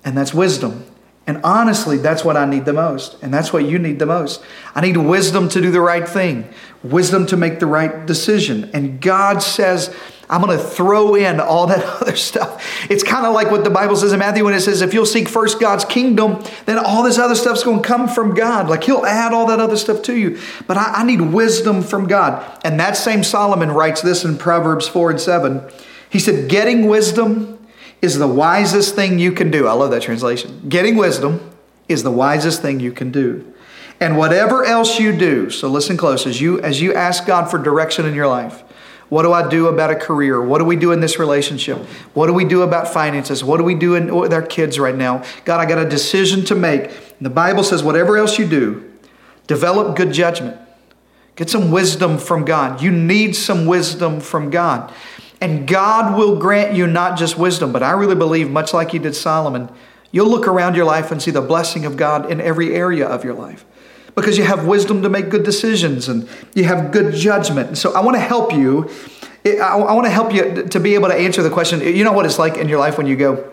and 0.06 0.16
that's 0.16 0.36
wisdom. 0.36 0.86
And 1.26 1.40
honestly, 1.44 1.98
that's 1.98 2.26
what 2.26 2.36
I 2.36 2.46
need 2.46 2.66
the 2.66 2.74
most. 2.74 3.16
And 3.22 3.34
that's 3.34 3.54
what 3.54 3.66
you 3.66 3.80
need 3.80 4.00
the 4.00 4.06
most. 4.06 4.44
I 4.76 4.82
need 4.82 4.98
wisdom 4.98 5.48
to 5.50 5.62
do 5.62 5.72
the 5.72 5.80
right 5.80 6.08
thing, 6.08 6.50
wisdom 6.84 7.26
to 7.28 7.38
make 7.38 7.60
the 7.60 7.66
right 7.66 8.06
decision. 8.06 8.70
And 8.74 9.00
God 9.00 9.42
says, 9.42 9.96
I'm 10.30 10.42
going 10.42 10.58
to 10.58 10.64
throw 10.64 11.16
in 11.16 11.40
all 11.40 11.68
that 11.68 11.84
other 12.02 12.18
stuff. 12.18 12.90
It's 12.90 13.04
kind 13.04 13.26
of 13.26 13.34
like 13.34 13.52
what 13.52 13.64
the 13.64 13.70
Bible 13.70 13.96
says 13.96 14.12
in 14.12 14.20
Matthew 14.20 14.44
when 14.44 14.54
it 14.54 14.60
says, 14.60 14.82
if 14.82 14.94
you'll 14.94 15.06
seek 15.06 15.30
first 15.30 15.62
God's 15.62 15.86
kingdom, 15.86 16.44
then 16.66 16.78
all 16.78 17.04
this 17.04 17.18
other 17.18 17.36
stuff's 17.36 17.64
going 17.64 17.82
to 17.82 17.88
come 17.88 18.10
from 18.10 18.34
God. 18.34 18.68
Like 18.68 18.84
He'll 18.84 19.06
add 19.06 19.32
all 19.32 19.46
that 19.48 19.62
other 19.62 19.78
stuff 19.78 20.02
to 20.04 20.18
you. 20.18 20.40
But 20.68 20.76
I, 20.76 20.92
I 20.96 21.04
need 21.04 21.22
wisdom 21.22 21.84
from 21.84 22.08
God. 22.08 22.60
And 22.66 22.80
that 22.82 22.98
same 22.98 23.24
Solomon 23.24 23.72
writes 23.72 24.02
this 24.02 24.26
in 24.26 24.38
Proverbs 24.38 24.88
4 24.90 25.12
and 25.12 25.22
7. 25.22 25.62
He 26.10 26.20
said, 26.20 26.50
Getting 26.50 26.88
wisdom 26.88 27.63
is 28.04 28.20
the 28.20 28.28
wisest 28.28 28.96
thing 28.96 29.18
you 29.18 29.32
can 29.32 29.50
do. 29.50 29.66
I 29.66 29.72
love 29.72 29.90
that 29.92 30.02
translation. 30.02 30.68
Getting 30.68 30.98
wisdom 30.98 31.52
is 31.88 32.04
the 32.04 32.12
wisest 32.12 32.62
thing 32.62 32.82
you 32.82 32.92
can 32.92 33.12
do. 33.12 33.54
And 34.02 34.18
whatever 34.18 34.66
else 34.66 35.00
you 35.00 35.18
do, 35.18 35.50
so 35.50 35.70
listen 35.70 35.96
close, 35.96 36.28
as 36.28 36.42
you 36.42 36.60
as 36.60 36.82
you 36.82 36.94
ask 36.94 37.26
God 37.26 37.50
for 37.50 37.58
direction 37.58 38.06
in 38.06 38.14
your 38.14 38.28
life, 38.28 38.62
what 39.08 39.24
do 39.24 39.32
I 39.32 39.48
do 39.48 39.68
about 39.68 39.90
a 39.90 39.96
career? 39.96 40.42
What 40.42 40.58
do 40.58 40.66
we 40.66 40.76
do 40.76 40.92
in 40.92 41.00
this 41.00 41.18
relationship? 41.18 41.78
What 42.14 42.28
do 42.28 42.34
we 42.34 42.44
do 42.44 42.64
about 42.64 42.90
finances? 42.90 43.42
What 43.42 43.58
do 43.58 43.64
we 43.64 43.76
do 43.76 43.96
in, 43.96 44.14
with 44.14 44.34
our 44.34 44.42
kids 44.42 44.78
right 44.78 44.96
now? 44.96 45.24
God, 45.46 45.62
I 45.62 45.66
got 45.66 45.78
a 45.78 45.88
decision 45.88 46.44
to 46.46 46.56
make. 46.56 46.86
And 46.86 47.22
the 47.22 47.30
Bible 47.30 47.64
says, 47.64 47.84
whatever 47.84 48.18
else 48.18 48.38
you 48.38 48.46
do, 48.46 48.92
develop 49.48 49.96
good 49.96 50.12
judgment. 50.12 50.58
Get 51.36 51.50
some 51.50 51.72
wisdom 51.72 52.18
from 52.18 52.44
God. 52.44 52.82
You 52.82 52.92
need 52.92 53.36
some 53.36 53.66
wisdom 53.66 54.20
from 54.20 54.50
God. 54.50 54.94
And 55.44 55.68
God 55.68 56.18
will 56.18 56.38
grant 56.38 56.74
you 56.74 56.88
not 56.88 57.18
just 57.18 57.38
wisdom, 57.38 57.74
but 57.74 57.84
I 57.84 57.92
really 57.92 58.16
believe, 58.16 58.50
much 58.50 58.74
like 58.74 58.92
He 58.92 58.98
did 58.98 59.14
Solomon, 59.14 59.70
you'll 60.10 60.30
look 60.30 60.48
around 60.48 60.78
your 60.78 60.86
life 60.86 61.12
and 61.12 61.22
see 61.22 61.32
the 61.32 61.42
blessing 61.42 61.84
of 61.84 61.98
God 61.98 62.32
in 62.32 62.40
every 62.40 62.74
area 62.74 63.06
of 63.06 63.26
your 63.26 63.34
life 63.34 63.66
because 64.16 64.38
you 64.38 64.46
have 64.46 64.66
wisdom 64.66 65.02
to 65.02 65.10
make 65.10 65.28
good 65.28 65.44
decisions 65.44 66.08
and 66.08 66.30
you 66.56 66.64
have 66.64 66.94
good 66.94 67.14
judgment. 67.14 67.68
And 67.68 67.78
so 67.78 67.92
I 67.94 68.00
want 68.00 68.16
to 68.16 68.22
help 68.22 68.54
you. 68.54 68.90
I 69.46 69.76
want 69.76 70.06
to 70.06 70.12
help 70.12 70.34
you 70.34 70.64
to 70.64 70.80
be 70.80 70.94
able 70.94 71.10
to 71.10 71.16
answer 71.16 71.44
the 71.44 71.50
question. 71.50 71.82
You 71.82 72.06
know 72.06 72.14
what 72.14 72.26
it's 72.26 72.40
like 72.40 72.56
in 72.56 72.70
your 72.70 72.80
life 72.80 72.98
when 72.98 73.06
you 73.06 73.18
go, 73.18 73.52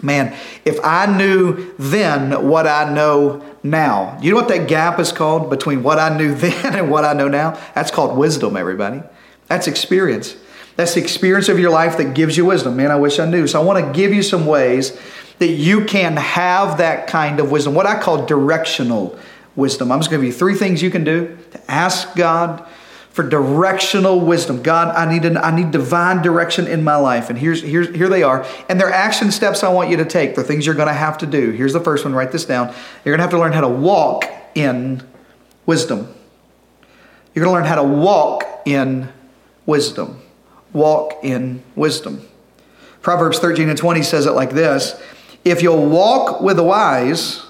man, 0.00 0.34
if 0.64 0.82
I 0.82 1.14
knew 1.14 1.74
then 1.78 2.48
what 2.48 2.66
I 2.66 2.90
know 2.90 3.44
now. 3.62 4.18
You 4.22 4.30
know 4.30 4.36
what 4.36 4.48
that 4.48 4.66
gap 4.66 4.98
is 4.98 5.12
called 5.12 5.50
between 5.50 5.82
what 5.82 5.98
I 5.98 6.16
knew 6.16 6.34
then 6.36 6.74
and 6.74 6.90
what 6.90 7.04
I 7.04 7.12
know 7.12 7.28
now? 7.28 7.60
That's 7.74 7.90
called 7.90 8.16
wisdom, 8.16 8.56
everybody. 8.56 9.02
That's 9.48 9.66
experience. 9.66 10.34
That's 10.78 10.94
the 10.94 11.00
experience 11.00 11.48
of 11.48 11.58
your 11.58 11.72
life 11.72 11.96
that 11.96 12.14
gives 12.14 12.36
you 12.36 12.44
wisdom. 12.44 12.76
Man, 12.76 12.92
I 12.92 12.94
wish 12.94 13.18
I 13.18 13.28
knew. 13.28 13.48
So 13.48 13.60
I 13.60 13.64
want 13.64 13.84
to 13.84 13.92
give 13.92 14.14
you 14.14 14.22
some 14.22 14.46
ways 14.46 14.96
that 15.40 15.48
you 15.48 15.84
can 15.84 16.16
have 16.16 16.78
that 16.78 17.08
kind 17.08 17.40
of 17.40 17.50
wisdom, 17.50 17.74
what 17.74 17.84
I 17.84 17.98
call 17.98 18.26
directional 18.26 19.18
wisdom. 19.56 19.90
I'm 19.90 19.98
just 19.98 20.08
going 20.08 20.20
to 20.20 20.26
give 20.28 20.32
you 20.32 20.38
three 20.38 20.54
things 20.54 20.80
you 20.80 20.92
can 20.92 21.02
do 21.02 21.36
to 21.50 21.68
ask 21.68 22.14
God 22.14 22.64
for 23.10 23.28
directional 23.28 24.20
wisdom. 24.20 24.62
God, 24.62 24.94
I 24.94 25.12
need 25.12 25.24
an, 25.24 25.36
I 25.36 25.50
need 25.50 25.72
divine 25.72 26.22
direction 26.22 26.68
in 26.68 26.84
my 26.84 26.94
life. 26.94 27.28
And 27.28 27.36
here's, 27.36 27.60
here's 27.60 27.88
here 27.88 28.08
they 28.08 28.22
are. 28.22 28.46
And 28.68 28.80
they're 28.80 28.92
action 28.92 29.32
steps 29.32 29.64
I 29.64 29.72
want 29.72 29.90
you 29.90 29.96
to 29.96 30.04
take. 30.04 30.36
They're 30.36 30.44
things 30.44 30.64
you're 30.64 30.76
going 30.76 30.86
to 30.86 30.94
have 30.94 31.18
to 31.18 31.26
do. 31.26 31.50
Here's 31.50 31.72
the 31.72 31.80
first 31.80 32.04
one. 32.04 32.14
Write 32.14 32.30
this 32.30 32.44
down. 32.44 32.68
You're 33.04 33.16
going 33.16 33.18
to 33.18 33.22
have 33.22 33.30
to 33.30 33.38
learn 33.38 33.52
how 33.52 33.62
to 33.62 33.68
walk 33.68 34.26
in 34.54 35.02
wisdom. 35.66 36.14
You're 37.34 37.44
going 37.44 37.52
to 37.52 37.60
learn 37.62 37.68
how 37.68 37.82
to 37.82 37.88
walk 37.88 38.44
in 38.64 39.08
wisdom 39.66 40.22
walk 40.78 41.18
in 41.22 41.62
wisdom. 41.76 42.26
Proverbs 43.02 43.38
13 43.38 43.68
and 43.68 43.78
20 43.78 44.02
says 44.02 44.26
it 44.26 44.32
like 44.32 44.50
this 44.50 45.00
If 45.44 45.62
you'll 45.62 45.86
walk 45.86 46.40
with 46.40 46.56
the 46.56 46.64
wise, 46.64 47.44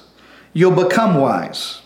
you'll 0.52 0.73
become 0.73 1.16
wise. 1.16 1.82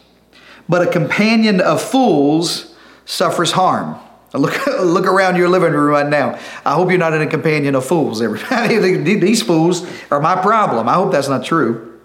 But 0.69 0.87
a 0.87 0.91
companion 0.91 1.61
of 1.61 1.83
fools 1.83 2.75
suffers 3.05 3.53
harm. 3.53 3.99
Look, 4.35 4.67
look 4.67 5.07
around 5.07 5.37
your 5.37 5.51
living 5.51 5.75
room 5.75 5.91
right 5.91 6.09
now. 6.09 6.39
I 6.65 6.73
hope 6.73 6.89
you're 6.89 6.99
not 6.99 7.13
in 7.13 7.21
a 7.21 7.27
companion 7.27 7.75
of 7.75 7.85
fools. 7.85 8.23
Everybody, 8.23 8.97
these 9.19 9.43
fools 9.43 9.87
are 10.11 10.21
my 10.21 10.41
problem. 10.41 10.89
I 10.89 10.95
hope 10.95 11.13
that's 11.13 11.29
not 11.29 11.45
true. 11.45 12.01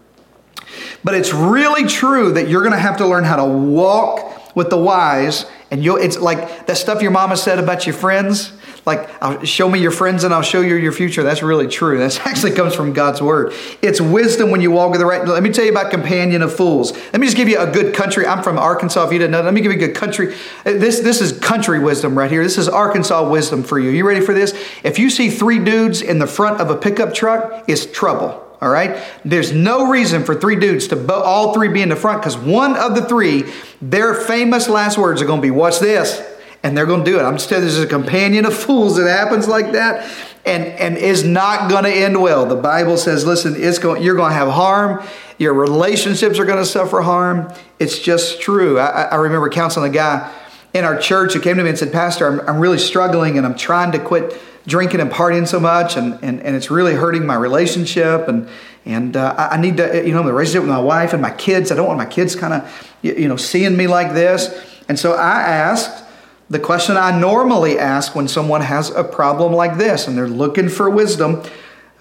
But 1.05 1.13
it's 1.13 1.33
really 1.33 1.87
true 1.87 2.33
that 2.33 2.49
you're 2.49 2.63
going 2.63 2.73
to 2.73 2.79
have 2.79 2.97
to 2.97 3.07
learn 3.07 3.23
how 3.23 3.37
to 3.37 3.45
walk 3.45 4.55
with 4.57 4.69
the 4.69 4.77
wise. 4.77 5.45
And 5.71 5.81
you 5.81 5.95
it's 5.97 6.17
like 6.17 6.65
that 6.67 6.75
stuff 6.75 7.01
your 7.01 7.11
mama 7.11 7.37
said 7.37 7.59
about 7.59 7.85
your 7.85 7.95
friends 7.95 8.51
like 8.87 9.09
I'll 9.21 9.43
show 9.43 9.69
me 9.69 9.79
your 9.79 9.91
friends 9.91 10.23
and 10.23 10.33
I'll 10.33 10.41
show 10.41 10.61
you 10.61 10.75
your 10.75 10.93
future. 10.93 11.21
That's 11.21 11.43
really 11.43 11.67
true. 11.67 11.97
That 11.97 12.19
actually 12.25 12.53
comes 12.53 12.73
from 12.73 12.93
God's 12.93 13.21
word. 13.21 13.53
It's 13.81 13.99
wisdom 13.99 14.49
when 14.49 14.61
you 14.61 14.71
walk 14.71 14.91
with 14.91 15.01
the 15.01 15.05
right. 15.05 15.27
Let 15.27 15.43
me 15.43 15.51
tell 15.51 15.65
you 15.65 15.71
about 15.71 15.91
companion 15.91 16.41
of 16.41 16.55
fools. 16.55 16.93
Let 16.93 17.19
me 17.19 17.27
just 17.27 17.35
give 17.35 17.49
you 17.49 17.59
a 17.59 17.69
good 17.69 17.93
country. 17.93 18.25
I'm 18.25 18.41
from 18.41 18.57
Arkansas. 18.57 19.05
If 19.05 19.11
you 19.11 19.19
didn't 19.19 19.31
know, 19.31 19.41
let 19.41 19.53
me 19.53 19.59
give 19.59 19.73
you 19.73 19.77
a 19.77 19.87
good 19.87 19.95
country. 19.95 20.33
Uh, 20.65 20.73
this 20.73 21.01
this 21.01 21.19
is 21.19 21.37
country 21.37 21.79
wisdom 21.79 22.17
right 22.17 22.31
here. 22.31 22.41
This 22.41 22.57
is 22.57 22.69
Arkansas 22.69 23.29
wisdom 23.29 23.61
for 23.61 23.77
you. 23.77 23.89
You 23.89 24.07
ready 24.07 24.21
for 24.21 24.33
this? 24.33 24.53
If 24.83 24.97
you 24.97 25.09
see 25.09 25.29
three 25.29 25.59
dudes 25.59 26.01
in 26.01 26.17
the 26.19 26.27
front 26.27 26.61
of 26.61 26.71
a 26.71 26.77
pickup 26.77 27.13
truck, 27.13 27.65
it's 27.67 27.85
trouble. 27.85 28.43
All 28.61 28.69
right. 28.69 29.03
There's 29.25 29.51
no 29.51 29.89
reason 29.89 30.23
for 30.23 30.33
three 30.33 30.55
dudes 30.55 30.87
to 30.87 30.95
bo- 30.95 31.21
all 31.21 31.53
three 31.53 31.67
be 31.67 31.81
in 31.81 31.89
the 31.89 31.95
front 31.95 32.21
because 32.21 32.37
one 32.37 32.75
of 32.75 32.95
the 32.95 33.03
three, 33.03 33.43
their 33.81 34.13
famous 34.15 34.69
last 34.69 34.97
words 34.97 35.21
are 35.21 35.25
going 35.25 35.41
to 35.41 35.45
be, 35.45 35.51
"What's 35.51 35.79
this." 35.79 36.23
And 36.67 36.75
they're 36.75 36.85
going 36.85 37.05
to 37.05 37.09
do 37.09 37.17
it. 37.17 37.23
I'm 37.23 37.37
just 37.37 37.47
telling 37.47 37.63
you, 37.63 37.71
there's 37.71 37.83
a 37.83 37.87
companion 37.87 38.45
of 38.45 38.53
fools 38.53 38.97
that 38.97 39.07
happens 39.07 39.47
like 39.47 39.71
that, 39.71 40.05
and 40.45 40.65
and 40.65 40.97
is 40.97 41.23
not 41.23 41.69
going 41.69 41.85
to 41.85 41.89
end 41.89 42.21
well. 42.21 42.45
The 42.45 42.55
Bible 42.55 42.97
says, 42.97 43.25
listen, 43.25 43.55
it's 43.57 43.79
going, 43.79 44.03
you're 44.03 44.17
going 44.17 44.31
to 44.31 44.35
have 44.35 44.49
harm. 44.49 45.01
Your 45.37 45.53
relationships 45.53 46.39
are 46.39 46.45
going 46.45 46.57
to 46.57 46.65
suffer 46.65 47.01
harm. 47.01 47.53
It's 47.79 47.99
just 47.99 48.41
true. 48.41 48.79
I, 48.79 49.03
I 49.03 49.15
remember 49.15 49.49
counseling 49.49 49.89
a 49.91 49.93
guy 49.93 50.33
in 50.73 50.83
our 50.83 50.97
church 50.97 51.33
who 51.33 51.39
came 51.39 51.55
to 51.55 51.63
me 51.63 51.69
and 51.69 51.77
said, 51.79 51.93
Pastor, 51.93 52.27
I'm, 52.27 52.49
I'm 52.49 52.59
really 52.59 52.79
struggling 52.79 53.37
and 53.37 53.45
I'm 53.45 53.55
trying 53.55 53.93
to 53.93 53.99
quit 53.99 54.37
drinking 54.65 54.99
and 54.99 55.09
partying 55.09 55.47
so 55.47 55.61
much, 55.61 55.95
and, 55.95 56.19
and, 56.21 56.41
and 56.41 56.53
it's 56.53 56.69
really 56.69 56.95
hurting 56.95 57.25
my 57.25 57.35
relationship. 57.35 58.27
And, 58.27 58.49
and 58.83 59.15
uh, 59.15 59.33
I 59.37 59.55
need 59.55 59.77
to, 59.77 60.05
you 60.05 60.13
know, 60.13 60.23
the 60.23 60.33
relationship 60.33 60.63
with 60.63 60.71
my 60.71 60.81
wife 60.81 61.13
and 61.13 61.21
my 61.21 61.31
kids. 61.31 61.71
I 61.71 61.75
don't 61.75 61.87
want 61.87 61.97
my 61.97 62.05
kids 62.05 62.35
kind 62.35 62.53
of, 62.53 62.91
you 63.01 63.29
know, 63.29 63.37
seeing 63.37 63.77
me 63.77 63.87
like 63.87 64.13
this. 64.13 64.49
And 64.89 64.99
so 64.99 65.13
I 65.13 65.41
asked, 65.41 66.03
the 66.49 66.59
question 66.59 66.95
I 66.95 67.17
normally 67.17 67.77
ask 67.77 68.15
when 68.15 68.27
someone 68.27 68.61
has 68.61 68.89
a 68.89 69.03
problem 69.03 69.53
like 69.53 69.77
this 69.77 70.07
and 70.07 70.17
they're 70.17 70.29
looking 70.29 70.69
for 70.69 70.89
wisdom 70.89 71.43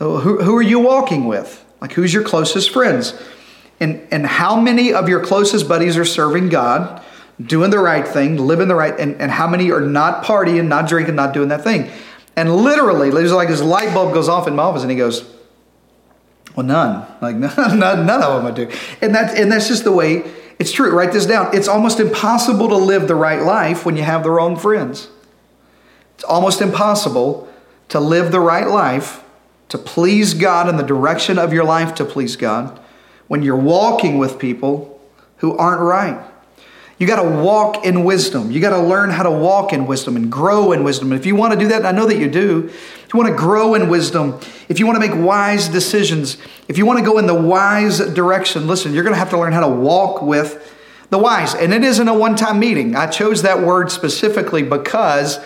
oh, 0.00 0.18
who, 0.18 0.42
who 0.42 0.56
are 0.56 0.62
you 0.62 0.78
walking 0.78 1.26
with? 1.26 1.64
Like, 1.80 1.92
who's 1.92 2.12
your 2.12 2.22
closest 2.22 2.70
friends? 2.70 3.20
And, 3.80 4.06
and 4.10 4.26
how 4.26 4.58
many 4.58 4.92
of 4.92 5.08
your 5.08 5.24
closest 5.24 5.68
buddies 5.68 5.96
are 5.96 6.04
serving 6.04 6.48
God, 6.48 7.02
doing 7.40 7.70
the 7.70 7.78
right 7.78 8.06
thing, 8.06 8.36
living 8.36 8.68
the 8.68 8.74
right, 8.74 8.98
and, 8.98 9.20
and 9.20 9.30
how 9.30 9.46
many 9.46 9.70
are 9.70 9.80
not 9.80 10.24
partying, 10.24 10.68
not 10.68 10.88
drinking, 10.88 11.14
not 11.14 11.34
doing 11.34 11.48
that 11.48 11.62
thing? 11.62 11.90
And 12.36 12.54
literally, 12.54 13.10
there's 13.10 13.32
like 13.32 13.48
this 13.48 13.62
light 13.62 13.92
bulb 13.94 14.14
goes 14.14 14.28
off 14.28 14.46
in 14.46 14.56
my 14.56 14.62
office 14.62 14.82
and 14.82 14.90
he 14.90 14.96
goes, 14.96 15.28
Well, 16.54 16.66
none. 16.66 17.06
Like, 17.20 17.36
none, 17.58 17.78
none 17.78 18.22
of 18.22 18.42
them 18.42 18.46
I 18.46 18.50
do. 18.54 18.70
And 19.00 19.14
that's, 19.14 19.38
and 19.38 19.50
that's 19.50 19.68
just 19.68 19.84
the 19.84 19.92
way 19.92 20.30
it's 20.58 20.72
true. 20.72 20.90
Write 20.90 21.12
this 21.12 21.26
down. 21.26 21.54
It's 21.54 21.68
almost 21.68 22.00
impossible 22.00 22.68
to 22.68 22.76
live 22.76 23.08
the 23.08 23.14
right 23.14 23.42
life 23.42 23.84
when 23.84 23.96
you 23.96 24.02
have 24.02 24.22
the 24.22 24.30
wrong 24.30 24.56
friends. 24.56 25.08
It's 26.14 26.24
almost 26.24 26.62
impossible 26.62 27.48
to 27.88 28.00
live 28.00 28.32
the 28.32 28.40
right 28.40 28.66
life, 28.66 29.22
to 29.68 29.78
please 29.78 30.34
God 30.34 30.68
in 30.68 30.76
the 30.76 30.82
direction 30.82 31.38
of 31.38 31.52
your 31.52 31.64
life 31.64 31.94
to 31.96 32.04
please 32.04 32.36
God, 32.36 32.80
when 33.28 33.42
you're 33.42 33.56
walking 33.56 34.18
with 34.18 34.38
people 34.38 35.00
who 35.38 35.56
aren't 35.56 35.82
right. 35.82 36.24
You 36.98 37.06
got 37.06 37.22
to 37.22 37.28
walk 37.28 37.84
in 37.84 38.04
wisdom. 38.04 38.50
You 38.50 38.60
got 38.60 38.70
to 38.70 38.80
learn 38.80 39.10
how 39.10 39.22
to 39.22 39.30
walk 39.30 39.72
in 39.72 39.86
wisdom 39.86 40.16
and 40.16 40.32
grow 40.32 40.72
in 40.72 40.82
wisdom. 40.82 41.12
And 41.12 41.20
if 41.20 41.26
you 41.26 41.36
want 41.36 41.52
to 41.52 41.58
do 41.58 41.68
that, 41.68 41.84
I 41.84 41.92
know 41.92 42.06
that 42.06 42.16
you 42.16 42.30
do, 42.30 42.68
if 42.68 43.12
you 43.12 43.20
want 43.20 43.28
to 43.30 43.36
grow 43.36 43.74
in 43.74 43.90
wisdom, 43.90 44.40
if 44.68 44.78
you 44.78 44.86
want 44.86 45.00
to 45.00 45.06
make 45.06 45.16
wise 45.16 45.68
decisions, 45.68 46.38
if 46.68 46.78
you 46.78 46.86
want 46.86 46.98
to 46.98 47.04
go 47.04 47.18
in 47.18 47.26
the 47.26 47.34
wise 47.34 47.98
direction, 47.98 48.66
listen, 48.66 48.94
you're 48.94 49.04
going 49.04 49.14
to 49.14 49.18
have 49.18 49.30
to 49.30 49.38
learn 49.38 49.52
how 49.52 49.60
to 49.60 49.68
walk 49.68 50.22
with 50.22 50.72
the 51.10 51.18
wise. 51.18 51.54
And 51.54 51.74
it 51.74 51.84
isn't 51.84 52.08
a 52.08 52.14
one 52.14 52.34
time 52.34 52.58
meeting. 52.58 52.96
I 52.96 53.06
chose 53.08 53.42
that 53.42 53.60
word 53.60 53.90
specifically 53.90 54.62
because 54.62 55.38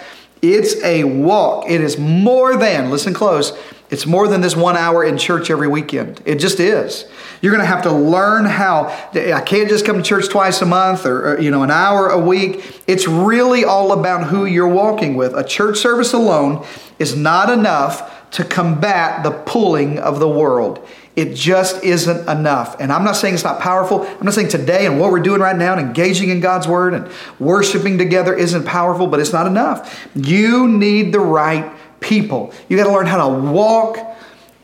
it's 0.42 0.82
a 0.82 1.04
walk. 1.04 1.68
It 1.68 1.80
is 1.80 1.98
more 1.98 2.56
than, 2.56 2.90
listen 2.90 3.14
close, 3.14 3.52
it's 3.90 4.06
more 4.06 4.28
than 4.28 4.40
this 4.40 4.54
one 4.54 4.76
hour 4.76 5.04
in 5.04 5.18
church 5.18 5.50
every 5.50 5.66
weekend. 5.66 6.22
It 6.24 6.36
just 6.36 6.60
is. 6.60 7.06
You're 7.42 7.52
going 7.52 7.62
to 7.62 7.66
have 7.66 7.82
to 7.82 7.92
learn 7.92 8.44
how. 8.44 8.86
I 9.12 9.40
can't 9.40 9.68
just 9.68 9.84
come 9.84 9.96
to 9.96 10.02
church 10.02 10.28
twice 10.28 10.62
a 10.62 10.66
month 10.66 11.06
or, 11.06 11.32
or, 11.32 11.40
you 11.40 11.50
know 11.50 11.64
an 11.64 11.70
hour 11.70 12.08
a 12.08 12.18
week. 12.18 12.82
It's 12.86 13.08
really 13.08 13.64
all 13.64 13.92
about 13.92 14.28
who 14.28 14.44
you're 14.44 14.68
walking 14.68 15.16
with. 15.16 15.34
A 15.34 15.42
church 15.42 15.78
service 15.78 16.12
alone 16.12 16.64
is 16.98 17.16
not 17.16 17.50
enough 17.50 18.30
to 18.32 18.44
combat 18.44 19.24
the 19.24 19.32
pulling 19.32 19.98
of 19.98 20.20
the 20.20 20.28
world. 20.28 20.86
It 21.16 21.34
just 21.34 21.82
isn't 21.82 22.28
enough. 22.28 22.80
And 22.80 22.92
I'm 22.92 23.04
not 23.04 23.16
saying 23.16 23.34
it's 23.34 23.44
not 23.44 23.60
powerful. 23.60 24.06
I'm 24.06 24.24
not 24.24 24.32
saying 24.32 24.48
today 24.48 24.86
and 24.86 25.00
what 25.00 25.10
we're 25.10 25.20
doing 25.20 25.40
right 25.40 25.56
now 25.56 25.72
and 25.72 25.80
engaging 25.80 26.30
in 26.30 26.40
God's 26.40 26.68
word 26.68 26.94
and 26.94 27.10
worshiping 27.38 27.98
together 27.98 28.34
isn't 28.34 28.64
powerful, 28.64 29.06
but 29.06 29.18
it's 29.18 29.32
not 29.32 29.46
enough. 29.46 30.08
You 30.14 30.68
need 30.68 31.12
the 31.12 31.20
right 31.20 31.70
people. 32.00 32.54
You 32.68 32.76
got 32.76 32.84
to 32.84 32.92
learn 32.92 33.06
how 33.06 33.28
to 33.28 33.50
walk 33.50 33.98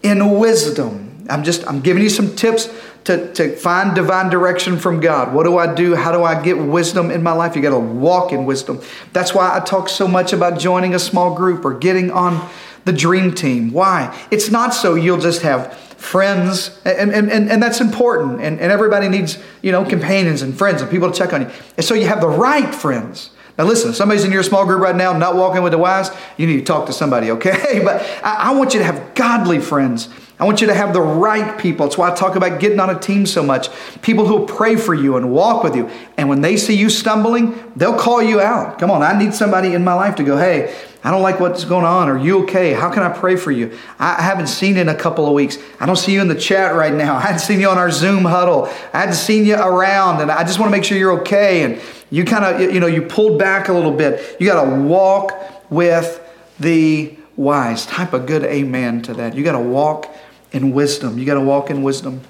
in 0.03 0.39
wisdom. 0.39 1.27
I'm 1.29 1.43
just 1.43 1.67
I'm 1.67 1.81
giving 1.81 2.03
you 2.03 2.09
some 2.09 2.37
tips 2.37 2.73
to, 3.05 3.33
to 3.35 3.55
find 3.57 3.95
divine 3.95 4.31
direction 4.31 4.79
from 4.79 5.01
God. 5.01 5.33
What 5.33 5.45
do 5.45 5.59
I 5.59 5.75
do? 5.75 5.95
How 5.95 6.13
do 6.13 6.25
I 6.25 6.41
get 6.41 6.59
wisdom 6.59 7.11
in 7.11 7.23
my 7.23 7.33
life? 7.33 7.55
You 7.55 7.63
got 7.63 7.71
to 7.71 7.79
walk 7.79 8.33
in 8.33 8.47
wisdom. 8.47 8.81
That's 9.13 9.35
why 9.35 9.57
I 9.57 9.61
talk 9.61 9.89
so 9.89 10.09
much 10.09 10.33
about 10.33 10.59
joining 10.59 10.95
a 10.95 10.99
small 10.99 11.35
group 11.35 11.65
or 11.65 11.75
getting 11.79 12.11
on 12.11 12.49
the 12.85 12.93
dream 12.93 13.33
team. 13.33 13.73
Why? 13.73 14.17
It's 14.31 14.51
not 14.51 14.75
so 14.75 14.95
you'll 14.95 15.21
just 15.21 15.43
have 15.43 15.86
friends, 15.97 16.79
and, 16.85 17.13
and, 17.13 17.31
and, 17.31 17.51
and 17.51 17.63
that's 17.63 17.81
important. 17.81 18.41
And, 18.41 18.61
and 18.61 18.71
everybody 18.71 19.09
needs, 19.09 19.39
you 19.63 19.73
know, 19.73 19.85
companions 19.85 20.43
and 20.43 20.57
friends 20.57 20.83
and 20.83 20.91
people 20.91 21.11
to 21.11 21.17
check 21.17 21.33
on 21.33 21.43
you. 21.43 21.51
And 21.77 21.85
so 21.85 21.95
you 21.95 22.07
have 22.07 22.21
the 22.21 22.29
right 22.29 22.75
friends. 22.75 23.31
Now, 23.59 23.65
listen, 23.65 23.91
if 23.91 23.97
somebody's 23.97 24.25
in 24.25 24.33
your 24.33 24.43
small 24.43 24.67
group 24.67 24.81
right 24.81 24.95
now 24.95 25.17
not 25.17 25.35
walking 25.35 25.63
with 25.63 25.73
the 25.73 25.79
wise, 25.79 26.11
you 26.37 26.47
need 26.47 26.59
to 26.59 26.65
talk 26.65 26.87
to 26.87 26.93
somebody, 26.93 27.31
okay? 27.33 27.81
But 27.85 28.03
I, 28.23 28.51
I 28.51 28.55
want 28.55 28.75
you 28.75 28.81
to 28.81 28.85
have 28.85 29.15
godly 29.15 29.61
friends. 29.61 30.09
I 30.39 30.45
want 30.45 30.61
you 30.61 30.67
to 30.67 30.75
have 30.75 30.93
the 30.93 31.01
right 31.01 31.59
people. 31.59 31.87
That's 31.87 31.97
why 31.97 32.11
I 32.11 32.15
talk 32.15 32.37
about 32.37 32.61
getting 32.61 32.79
on 32.79 32.91
a 32.91 32.99
team 32.99 33.25
so 33.25 33.43
much. 33.43 33.71
People 34.03 34.27
who 34.27 34.37
will 34.37 34.47
pray 34.47 34.77
for 34.77 34.93
you 34.93 35.17
and 35.17 35.33
walk 35.33 35.65
with 35.65 35.75
you. 35.75 35.91
And 36.19 36.29
when 36.29 36.43
they 36.43 36.59
see 36.59 36.77
you 36.77 36.91
stumbling, 36.91 37.73
they'll 37.75 37.99
call 37.99 38.23
you 38.23 38.41
out. 38.41 38.79
Come 38.79 38.91
on, 38.91 39.03
I 39.03 39.19
need 39.19 39.33
somebody 39.33 39.73
in 39.73 39.83
my 39.83 39.95
life 39.95 40.17
to 40.17 40.25
go, 40.25 40.37
hey, 40.37 40.77
I 41.07 41.13
don't 41.13 41.23
like 41.23 41.39
what's 41.39 41.65
going 41.65 41.85
on. 41.85 42.09
Are 42.09 42.19
you 42.19 42.43
okay? 42.43 42.73
How 42.73 42.91
can 42.91 43.05
I 43.05 43.17
pray 43.17 43.37
for 43.37 43.53
you? 43.53 43.79
I 43.97 44.21
haven't 44.21 44.49
seen 44.49 44.75
you 44.75 44.81
in 44.81 44.89
a 44.89 44.95
couple 44.95 45.25
of 45.25 45.35
weeks. 45.35 45.57
I 45.79 45.87
don't 45.87 45.95
see 45.95 46.13
you 46.13 46.21
in 46.21 46.27
the 46.27 46.35
chat 46.35 46.75
right 46.75 46.93
now. 46.93 47.15
I 47.17 47.21
hadn't 47.21 47.39
seen 47.39 47.61
you 47.61 47.69
on 47.69 47.79
our 47.79 47.93
Zoom 47.93 48.25
huddle. 48.25 48.65
I 48.93 48.99
hadn't 48.99 49.15
seen 49.15 49.47
you 49.47 49.55
around, 49.55 50.21
and 50.21 50.33
I 50.33 50.43
just 50.43 50.59
want 50.59 50.73
to 50.73 50.77
make 50.77 50.83
sure 50.83 50.99
you're 50.99 51.21
okay. 51.21 51.63
And 51.63 51.81
you 52.11 52.25
kind 52.25 52.45
of, 52.45 52.75
you 52.75 52.81
know, 52.81 52.89
you 52.89 53.03
pulled 53.03 53.39
back 53.39 53.69
a 53.69 53.73
little 53.73 53.93
bit. 53.93 54.37
You 54.41 54.49
got 54.49 54.65
to 54.65 54.81
walk 54.81 55.71
with 55.71 56.21
the 56.59 57.17
wise. 57.37 57.87
Type 57.87 58.13
a 58.13 58.19
good 58.19 58.43
amen 58.43 59.03
to 59.03 59.15
that. 59.15 59.37
You 59.37 59.45
got 59.45 59.53
to 59.53 59.61
walk 59.61 60.13
in 60.51 60.73
wisdom. 60.73 61.21
You 61.21 61.25
got 61.25 61.35
to 61.35 61.41
walk 61.41 61.71
in 61.71 61.85
wisdom. 61.85 62.21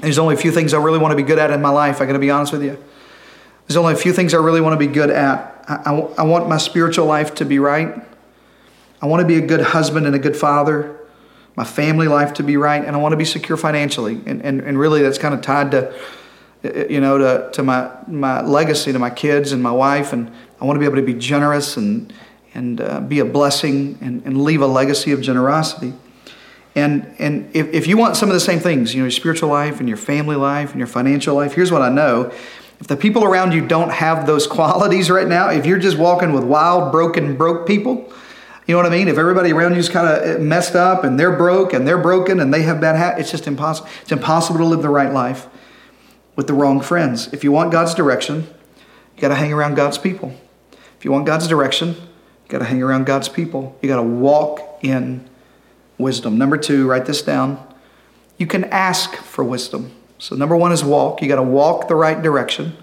There's 0.00 0.18
only 0.18 0.34
a 0.34 0.38
few 0.38 0.50
things 0.50 0.74
I 0.74 0.78
really 0.78 0.98
want 0.98 1.12
to 1.12 1.16
be 1.16 1.22
good 1.22 1.38
at 1.38 1.52
in 1.52 1.62
my 1.62 1.70
life. 1.70 2.00
I 2.00 2.06
got 2.06 2.14
to 2.14 2.18
be 2.18 2.32
honest 2.32 2.52
with 2.52 2.64
you. 2.64 2.82
There's 3.68 3.76
only 3.76 3.92
a 3.94 3.96
few 3.96 4.12
things 4.12 4.34
I 4.34 4.38
really 4.38 4.60
want 4.60 4.74
to 4.74 4.84
be 4.84 4.92
good 4.92 5.08
at. 5.08 5.51
I, 5.68 5.74
I, 5.86 5.92
I 6.18 6.22
want 6.22 6.48
my 6.48 6.58
spiritual 6.58 7.06
life 7.06 7.34
to 7.36 7.44
be 7.44 7.58
right. 7.58 7.94
I 9.00 9.06
want 9.06 9.20
to 9.20 9.26
be 9.26 9.36
a 9.36 9.46
good 9.46 9.60
husband 9.60 10.06
and 10.06 10.14
a 10.14 10.18
good 10.18 10.36
father. 10.36 10.98
My 11.56 11.64
family 11.64 12.08
life 12.08 12.34
to 12.34 12.42
be 12.42 12.56
right. 12.56 12.84
And 12.84 12.96
I 12.96 12.98
want 12.98 13.12
to 13.12 13.16
be 13.16 13.24
secure 13.24 13.56
financially. 13.56 14.20
And, 14.26 14.42
and, 14.42 14.60
and 14.60 14.78
really, 14.78 15.02
that's 15.02 15.18
kind 15.18 15.34
of 15.34 15.42
tied 15.42 15.70
to 15.72 15.94
you 16.62 17.00
know, 17.00 17.18
to, 17.18 17.50
to 17.52 17.62
my, 17.62 17.90
my 18.06 18.40
legacy, 18.40 18.92
to 18.92 18.98
my 18.98 19.10
kids 19.10 19.52
and 19.52 19.62
my 19.62 19.72
wife. 19.72 20.12
And 20.12 20.30
I 20.60 20.64
want 20.64 20.76
to 20.76 20.80
be 20.80 20.86
able 20.86 20.96
to 20.96 21.02
be 21.02 21.14
generous 21.14 21.76
and, 21.76 22.12
and 22.54 22.80
uh, 22.80 23.00
be 23.00 23.18
a 23.18 23.24
blessing 23.24 23.98
and, 24.00 24.24
and 24.24 24.42
leave 24.42 24.62
a 24.62 24.66
legacy 24.66 25.12
of 25.12 25.20
generosity. 25.20 25.92
And, 26.74 27.14
and 27.18 27.54
if, 27.54 27.68
if 27.72 27.86
you 27.86 27.98
want 27.98 28.16
some 28.16 28.28
of 28.28 28.34
the 28.34 28.40
same 28.40 28.60
things, 28.60 28.94
you 28.94 29.00
know, 29.00 29.04
your 29.04 29.10
spiritual 29.10 29.50
life 29.50 29.80
and 29.80 29.88
your 29.88 29.98
family 29.98 30.36
life 30.36 30.70
and 30.70 30.78
your 30.78 30.86
financial 30.86 31.34
life, 31.34 31.52
here's 31.52 31.72
what 31.72 31.82
I 31.82 31.90
know. 31.90 32.32
If 32.82 32.88
the 32.88 32.96
people 32.96 33.22
around 33.22 33.52
you 33.52 33.64
don't 33.64 33.90
have 33.90 34.26
those 34.26 34.44
qualities 34.48 35.08
right 35.08 35.28
now, 35.28 35.50
if 35.50 35.66
you're 35.66 35.78
just 35.78 35.96
walking 35.96 36.32
with 36.32 36.42
wild, 36.42 36.90
broken, 36.90 37.36
broke 37.36 37.64
people, 37.64 38.12
you 38.66 38.74
know 38.74 38.82
what 38.82 38.86
I 38.86 38.90
mean? 38.90 39.06
If 39.06 39.18
everybody 39.18 39.52
around 39.52 39.74
you 39.74 39.78
is 39.78 39.88
kind 39.88 40.08
of 40.08 40.22
eh, 40.24 40.38
messed 40.42 40.74
up 40.74 41.04
and 41.04 41.18
they're 41.18 41.36
broke 41.36 41.72
and 41.72 41.86
they're 41.86 42.02
broken 42.02 42.40
and 42.40 42.52
they 42.52 42.62
have 42.62 42.80
bad 42.80 42.96
habits, 42.96 43.20
it's 43.20 43.30
just 43.30 43.46
impossible. 43.46 43.88
It's 44.00 44.10
impossible 44.10 44.58
to 44.58 44.64
live 44.64 44.82
the 44.82 44.88
right 44.88 45.12
life 45.12 45.46
with 46.34 46.48
the 46.48 46.54
wrong 46.54 46.80
friends. 46.80 47.32
If 47.32 47.44
you 47.44 47.52
want 47.52 47.70
God's 47.70 47.94
direction, 47.94 48.48
you 49.14 49.20
got 49.20 49.28
to 49.28 49.36
hang 49.36 49.52
around 49.52 49.76
God's 49.76 49.98
people. 49.98 50.34
If 50.98 51.04
you 51.04 51.12
want 51.12 51.24
God's 51.24 51.46
direction, 51.46 51.90
you 51.90 52.48
got 52.48 52.58
to 52.58 52.64
hang 52.64 52.82
around 52.82 53.06
God's 53.06 53.28
people. 53.28 53.78
You 53.80 53.88
got 53.88 53.96
to 53.96 54.02
walk 54.02 54.80
in 54.82 55.28
wisdom. 55.98 56.36
Number 56.36 56.56
two, 56.56 56.88
write 56.88 57.06
this 57.06 57.22
down. 57.22 57.64
You 58.38 58.48
can 58.48 58.64
ask 58.64 59.14
for 59.14 59.44
wisdom. 59.44 59.92
So, 60.22 60.36
number 60.36 60.56
one 60.56 60.70
is 60.70 60.84
walk. 60.84 61.20
You 61.20 61.26
got 61.26 61.34
to 61.34 61.42
walk 61.42 61.88
the 61.88 61.96
right 61.96 62.22
direction. 62.22 62.76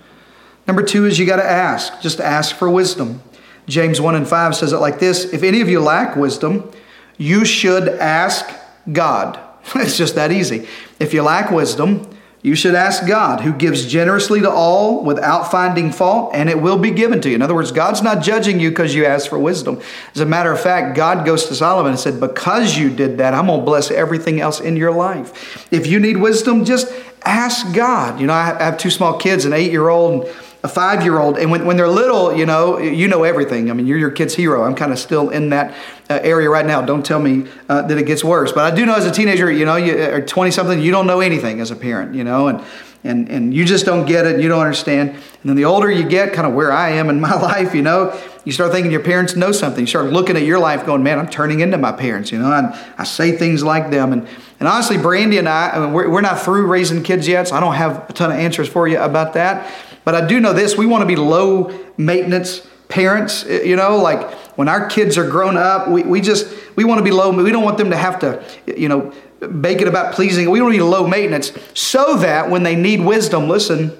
Number 0.68 0.84
two 0.84 1.06
is 1.06 1.18
you 1.18 1.26
got 1.26 1.38
to 1.38 1.50
ask. 1.50 2.02
Just 2.02 2.20
ask 2.20 2.54
for 2.54 2.70
wisdom. 2.70 3.22
James 3.66 4.02
1 4.02 4.14
and 4.16 4.28
5 4.28 4.56
says 4.58 4.74
it 4.74 4.80
like 4.80 5.00
this 5.00 5.24
If 5.32 5.42
any 5.42 5.62
of 5.62 5.70
you 5.70 5.80
lack 5.80 6.18
wisdom, 6.18 6.70
you 7.18 7.46
should 7.46 7.88
ask 7.88 8.46
God. 8.92 9.40
It's 9.76 9.98
just 9.98 10.16
that 10.16 10.34
easy. 10.34 10.68
If 11.00 11.14
you 11.14 11.22
lack 11.22 11.50
wisdom, 11.50 12.10
You 12.42 12.56
should 12.56 12.74
ask 12.74 13.06
God, 13.06 13.42
who 13.42 13.52
gives 13.52 13.86
generously 13.86 14.40
to 14.40 14.50
all 14.50 15.04
without 15.04 15.52
finding 15.52 15.92
fault, 15.92 16.32
and 16.34 16.50
it 16.50 16.62
will 16.62 16.78
be 16.78 16.90
given 16.90 17.20
to 17.22 17.30
you. 17.30 17.36
In 17.36 17.42
other 17.42 17.54
words, 17.54 17.74
God's 17.74 18.02
not 18.02 18.24
judging 18.24 18.62
you 18.62 18.70
because 18.70 18.96
you 18.96 19.06
asked 19.06 19.28
for 19.28 19.38
wisdom. 19.38 19.82
As 20.16 20.22
a 20.22 20.26
matter 20.26 20.50
of 20.54 20.62
fact, 20.62 20.96
God 20.96 21.26
goes 21.26 21.48
to 21.48 21.56
Solomon 21.56 21.92
and 21.92 22.00
said, 22.00 22.22
Because 22.22 22.78
you 22.78 22.90
did 22.90 23.18
that, 23.18 23.34
I'm 23.34 23.48
going 23.48 23.60
to 23.60 23.66
bless 23.66 23.92
everything 23.92 24.40
else 24.40 24.62
in 24.62 24.78
your 24.78 24.92
life. 24.92 25.68
If 25.70 25.86
you 25.86 26.00
need 26.00 26.16
wisdom, 26.16 26.64
just 26.64 26.90
ask 27.24 27.74
God. 27.74 28.20
You 28.20 28.28
know, 28.28 28.34
I 28.34 28.64
have 28.64 28.78
two 28.78 28.90
small 28.90 29.18
kids, 29.18 29.46
an 29.46 29.54
eight 29.54 29.72
year 29.72 29.90
old 29.90 30.26
and 30.26 30.36
a 30.64 30.68
five 30.68 31.04
year 31.04 31.20
old. 31.20 31.38
And 31.38 31.52
when, 31.52 31.66
when 31.66 31.78
they're 31.78 31.88
little, 31.88 32.36
you 32.36 32.46
know, 32.46 32.80
you 32.80 33.08
know 33.08 33.24
everything. 33.24 33.70
I 33.70 33.74
mean, 33.74 33.88
you're 33.88 33.98
your 33.98 34.12
kid's 34.12 34.36
hero. 34.36 34.64
I'm 34.64 34.76
kind 34.76 34.92
of 34.92 35.00
still 35.00 35.30
in 35.30 35.50
that 35.50 35.74
uh, 36.10 36.20
area 36.22 36.50
right 36.50 36.66
now. 36.66 36.82
Don't 36.82 37.06
tell 37.06 37.20
me 37.20 37.48
uh, 37.70 37.84
that 37.84 37.98
it 37.98 38.06
gets 38.06 38.24
worse. 38.24 38.52
But 38.52 38.72
I 38.72 38.76
do 38.76 38.86
know 38.86 38.96
as 38.96 39.06
a 39.06 39.12
teenager, 39.12 39.50
you 39.52 39.66
know, 39.66 39.78
you, 39.78 39.98
or 39.98 40.22
20 40.22 40.52
something, 40.52 40.82
you 40.82 40.92
don't 40.92 41.08
know 41.08 41.22
anything 41.22 41.62
as 41.62 41.72
a 41.72 41.76
parent, 41.76 42.14
you 42.14 42.24
know, 42.24 42.48
and, 42.48 42.64
and, 43.04 43.30
and 43.30 43.54
you 43.54 43.66
just 43.66 43.86
don't 43.86 44.06
get 44.06 44.26
it. 44.26 44.36
and 44.36 44.44
You 44.44 44.50
don't 44.50 44.60
understand. 44.60 45.12
And 45.12 45.22
then 45.44 45.56
the 45.56 45.66
older 45.66 45.90
you 45.90 46.08
get, 46.08 46.34
kind 46.34 46.46
of 46.46 46.54
where 46.54 46.72
I 46.72 46.92
am 46.92 47.10
in 47.10 47.22
my 47.22 47.34
life, 47.42 47.74
you 47.74 47.82
know, 47.82 48.20
you 48.46 48.52
start 48.52 48.72
thinking 48.72 48.92
your 48.92 49.04
parents 49.04 49.36
know 49.36 49.52
something. 49.52 49.82
You 49.82 49.88
start 49.88 50.12
looking 50.12 50.36
at 50.36 50.44
your 50.44 50.60
life 50.60 50.86
going, 50.86 51.04
man, 51.04 51.20
I'm 51.20 51.30
turning 51.30 51.60
into 51.62 51.78
my 51.78 51.92
parents, 51.92 52.32
you 52.32 52.40
know, 52.40 52.52
and 52.52 52.68
I 52.98 53.04
say 53.04 53.32
things 53.32 53.64
like 53.64 53.92
them. 53.92 54.12
And, 54.12 54.28
and 54.60 54.68
honestly, 54.68 54.98
Brandy 54.98 55.38
and 55.38 55.48
I, 55.48 55.70
I 55.70 55.80
mean, 55.80 55.94
we're, 55.94 56.10
we're 56.10 56.22
not 56.22 56.42
through 56.42 56.68
raising 56.68 57.04
kids 57.04 57.28
yet, 57.28 57.50
so 57.50 57.56
I 57.56 57.60
don't 57.60 57.76
have 57.76 58.10
a 58.10 58.14
ton 58.14 58.32
of 58.32 58.38
answers 58.38 58.68
for 58.68 58.88
you 58.88 59.00
about 59.00 59.34
that. 59.34 59.72
But 60.04 60.16
I 60.16 60.26
do 60.26 60.40
know 60.40 60.54
this 60.54 60.78
we 60.78 60.86
want 60.86 61.02
to 61.02 61.06
be 61.06 61.16
low 61.16 61.78
maintenance 61.98 62.66
parents, 62.90 63.46
you 63.46 63.76
know, 63.76 63.98
like 63.98 64.34
when 64.58 64.68
our 64.68 64.88
kids 64.88 65.18
are 65.18 65.30
grown 65.30 65.56
up, 65.56 65.88
we, 65.88 66.04
we 66.04 66.20
just, 66.20 66.54
we 66.76 66.84
want 66.84 66.98
to 66.98 67.04
be 67.04 67.12
low, 67.12 67.32
we 67.32 67.52
don't 67.52 67.64
want 67.64 67.78
them 67.78 67.92
to 67.92 67.96
have 67.96 68.20
to, 68.20 68.44
you 68.66 68.90
know, 68.90 69.14
make 69.42 69.82
it 69.82 69.88
about 69.88 70.14
pleasing. 70.14 70.50
We 70.50 70.60
don't 70.60 70.72
need 70.72 70.82
low 70.82 71.08
maintenance 71.08 71.52
so 71.74 72.18
that 72.18 72.50
when 72.50 72.64
they 72.64 72.76
need 72.76 73.02
wisdom, 73.02 73.48
listen, 73.48 73.98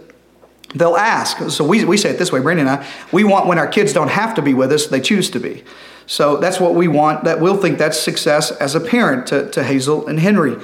they'll 0.76 0.98
ask. 0.98 1.50
So 1.50 1.66
we, 1.66 1.86
we 1.86 1.98
say 1.98 2.12
it 2.12 2.20
this 2.20 2.32
way, 2.32 2.40
Brandy 2.42 2.62
and 2.62 2.70
I, 2.70 2.88
we 3.12 3.24
want 3.24 3.48
when 3.48 3.58
our 3.58 3.68
kids 3.68 3.94
don't 3.94 4.10
have 4.10 4.36
to 4.36 4.42
be 4.42 4.54
with 4.54 4.72
us, 4.72 4.88
they 4.88 5.02
choose 5.02 5.30
to 5.32 5.40
be. 5.40 5.64
So 6.06 6.38
that's 6.38 6.60
what 6.60 6.74
we 6.74 6.88
want. 6.88 7.24
That 7.24 7.40
we'll 7.40 7.58
think 7.58 7.78
that's 7.78 8.00
success 8.00 8.52
as 8.52 8.76
a 8.76 8.80
parent 8.80 9.28
to, 9.28 9.50
to 9.52 9.64
Hazel 9.64 10.08
and 10.08 10.20
Henry. 10.20 10.58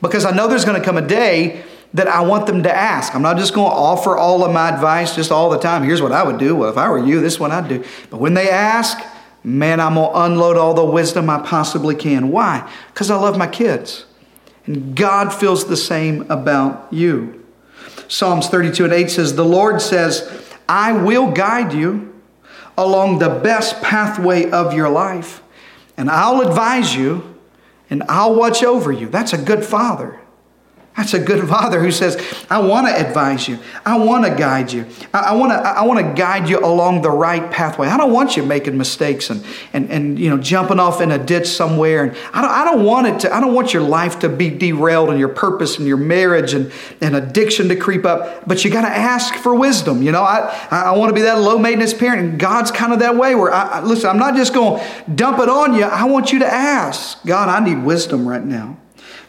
Because 0.00 0.24
I 0.24 0.34
know 0.34 0.48
there's 0.48 0.64
going 0.64 0.80
to 0.80 0.84
come 0.84 0.96
a 0.96 1.06
day 1.06 1.64
that 1.94 2.08
I 2.08 2.20
want 2.22 2.46
them 2.46 2.62
to 2.64 2.74
ask. 2.74 3.14
I'm 3.14 3.22
not 3.22 3.36
just 3.36 3.54
going 3.54 3.70
to 3.70 3.76
offer 3.76 4.16
all 4.16 4.44
of 4.44 4.52
my 4.52 4.68
advice 4.68 5.14
just 5.14 5.30
all 5.30 5.50
the 5.50 5.58
time. 5.58 5.82
Here's 5.82 6.02
what 6.02 6.12
I 6.12 6.22
would 6.22 6.38
do. 6.38 6.56
Well, 6.56 6.70
if 6.70 6.76
I 6.76 6.88
were 6.90 6.98
you, 6.98 7.20
this 7.20 7.34
is 7.34 7.40
what 7.40 7.50
I'd 7.50 7.68
do. 7.68 7.84
But 8.10 8.20
when 8.20 8.34
they 8.34 8.50
ask, 8.50 8.98
man, 9.44 9.80
I'm 9.80 9.94
going 9.94 10.10
to 10.10 10.20
unload 10.20 10.56
all 10.56 10.74
the 10.74 10.84
wisdom 10.84 11.30
I 11.30 11.40
possibly 11.40 11.94
can. 11.94 12.30
Why? 12.30 12.70
Because 12.88 13.10
I 13.10 13.16
love 13.16 13.38
my 13.38 13.46
kids. 13.46 14.04
And 14.66 14.96
God 14.96 15.30
feels 15.32 15.66
the 15.66 15.76
same 15.76 16.30
about 16.30 16.88
you. 16.92 17.44
Psalms 18.08 18.48
32 18.48 18.84
and 18.84 18.92
8 18.92 19.10
says, 19.10 19.34
The 19.34 19.44
Lord 19.44 19.80
says, 19.80 20.44
I 20.68 20.92
will 20.92 21.30
guide 21.30 21.72
you 21.72 22.14
along 22.76 23.18
the 23.18 23.28
best 23.28 23.80
pathway 23.82 24.50
of 24.50 24.74
your 24.74 24.88
life, 24.88 25.42
and 25.96 26.10
I'll 26.10 26.40
advise 26.42 26.94
you, 26.94 27.36
and 27.88 28.02
I'll 28.08 28.34
watch 28.34 28.62
over 28.62 28.92
you. 28.92 29.08
That's 29.08 29.32
a 29.32 29.38
good 29.38 29.64
father. 29.64 30.20
That's 30.96 31.12
a 31.12 31.18
good 31.18 31.46
father 31.46 31.80
who 31.80 31.90
says, 31.90 32.16
I 32.48 32.58
want 32.58 32.86
to 32.86 33.06
advise 33.06 33.46
you. 33.46 33.58
I 33.84 33.98
want 33.98 34.24
to 34.24 34.34
guide 34.34 34.72
you. 34.72 34.86
I, 35.12 35.34
want 35.34 35.52
to, 35.52 35.56
I 35.56 35.84
want 35.84 36.00
to 36.00 36.14
guide 36.14 36.48
you 36.48 36.58
along 36.58 37.02
the 37.02 37.10
right 37.10 37.50
pathway. 37.50 37.88
I 37.88 37.98
don't 37.98 38.12
want 38.12 38.34
you 38.34 38.42
making 38.42 38.78
mistakes 38.78 39.28
and, 39.28 39.44
and, 39.74 39.90
and 39.90 40.18
you 40.18 40.30
know, 40.30 40.38
jumping 40.38 40.80
off 40.80 41.02
in 41.02 41.10
a 41.10 41.18
ditch 41.18 41.48
somewhere. 41.48 42.04
And 42.04 42.16
I 42.32 42.40
don't, 42.40 42.50
I 42.50 42.64
don't 42.64 42.84
want 42.84 43.08
it 43.08 43.20
to, 43.20 43.34
I 43.34 43.40
don't 43.40 43.52
want 43.52 43.74
your 43.74 43.82
life 43.82 44.20
to 44.20 44.30
be 44.30 44.48
derailed 44.48 45.10
and 45.10 45.18
your 45.18 45.28
purpose 45.28 45.76
and 45.76 45.86
your 45.86 45.98
marriage 45.98 46.54
and, 46.54 46.72
and 47.02 47.14
addiction 47.14 47.68
to 47.68 47.76
creep 47.76 48.06
up. 48.06 48.48
But 48.48 48.64
you 48.64 48.70
got 48.70 48.88
to 48.88 48.96
ask 48.96 49.34
for 49.34 49.54
wisdom. 49.54 50.02
You 50.02 50.12
know, 50.12 50.22
I, 50.22 50.66
I 50.70 50.96
want 50.96 51.10
to 51.10 51.14
be 51.14 51.22
that 51.22 51.38
low 51.40 51.58
maintenance 51.58 51.92
parent. 51.92 52.22
And 52.22 52.40
God's 52.40 52.70
kind 52.70 52.94
of 52.94 53.00
that 53.00 53.16
way 53.16 53.34
where, 53.34 53.52
I, 53.52 53.82
listen, 53.82 54.08
I'm 54.08 54.18
not 54.18 54.34
just 54.34 54.54
going 54.54 54.80
to 54.80 55.10
dump 55.10 55.40
it 55.40 55.50
on 55.50 55.74
you. 55.74 55.82
I 55.82 56.04
want 56.04 56.32
you 56.32 56.38
to 56.38 56.46
ask, 56.46 57.22
God, 57.26 57.50
I 57.50 57.62
need 57.62 57.84
wisdom 57.84 58.26
right 58.26 58.42
now. 58.42 58.78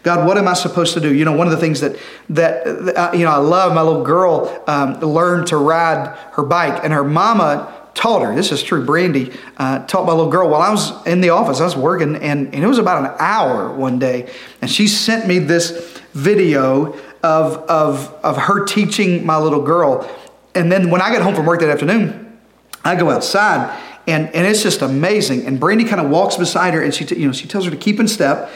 God, 0.03 0.25
what 0.25 0.38
am 0.38 0.47
I 0.47 0.53
supposed 0.53 0.93
to 0.93 0.99
do? 0.99 1.13
You 1.13 1.25
know, 1.25 1.33
one 1.33 1.47
of 1.47 1.51
the 1.51 1.60
things 1.60 1.81
that 1.81 1.97
that 2.29 3.13
you 3.13 3.25
know 3.25 3.31
I 3.31 3.38
love. 3.38 3.73
My 3.73 3.81
little 3.81 4.03
girl 4.03 4.63
um, 4.67 4.99
learned 4.99 5.47
to 5.47 5.57
ride 5.57 6.15
her 6.33 6.43
bike, 6.43 6.83
and 6.83 6.93
her 6.93 7.03
mama 7.03 7.73
taught 7.93 8.21
her. 8.21 8.36
This 8.36 8.51
is 8.51 8.63
true. 8.63 8.86
Brandy 8.86 9.31
uh, 9.57 9.86
taught 9.88 10.05
my 10.05 10.13
little 10.13 10.31
girl 10.31 10.49
while 10.49 10.62
I 10.62 10.69
was 10.69 11.05
in 11.07 11.21
the 11.21 11.29
office. 11.29 11.60
I 11.60 11.65
was 11.65 11.75
working, 11.75 12.15
and, 12.15 12.53
and 12.53 12.63
it 12.63 12.67
was 12.67 12.77
about 12.77 13.03
an 13.03 13.15
hour 13.19 13.73
one 13.73 13.99
day, 13.99 14.31
and 14.62 14.69
she 14.69 14.88
sent 14.88 15.27
me 15.27 15.39
this 15.39 15.99
video 16.13 16.93
of 17.23 17.57
of 17.69 18.13
of 18.23 18.38
her 18.38 18.65
teaching 18.65 19.25
my 19.25 19.38
little 19.38 19.63
girl. 19.63 20.10
And 20.55 20.71
then 20.71 20.89
when 20.89 21.01
I 21.01 21.12
got 21.12 21.21
home 21.21 21.36
from 21.36 21.45
work 21.45 21.60
that 21.60 21.69
afternoon, 21.69 22.39
I 22.83 22.95
go 22.95 23.10
outside. 23.12 23.77
And, 24.07 24.33
and 24.33 24.47
it's 24.47 24.63
just 24.63 24.81
amazing. 24.81 25.45
And 25.45 25.60
Brandy 25.60 25.83
kind 25.83 25.99
of 25.99 26.10
walks 26.10 26.38
beside 26.38 26.73
her 26.73 26.81
and 26.81 26.93
she, 26.93 27.05
t- 27.05 27.19
you 27.19 27.27
know, 27.27 27.33
she 27.33 27.45
tells 27.45 27.65
her 27.65 27.71
to 27.71 27.77
keep 27.77 27.99
in 27.99 28.07
step 28.07 28.49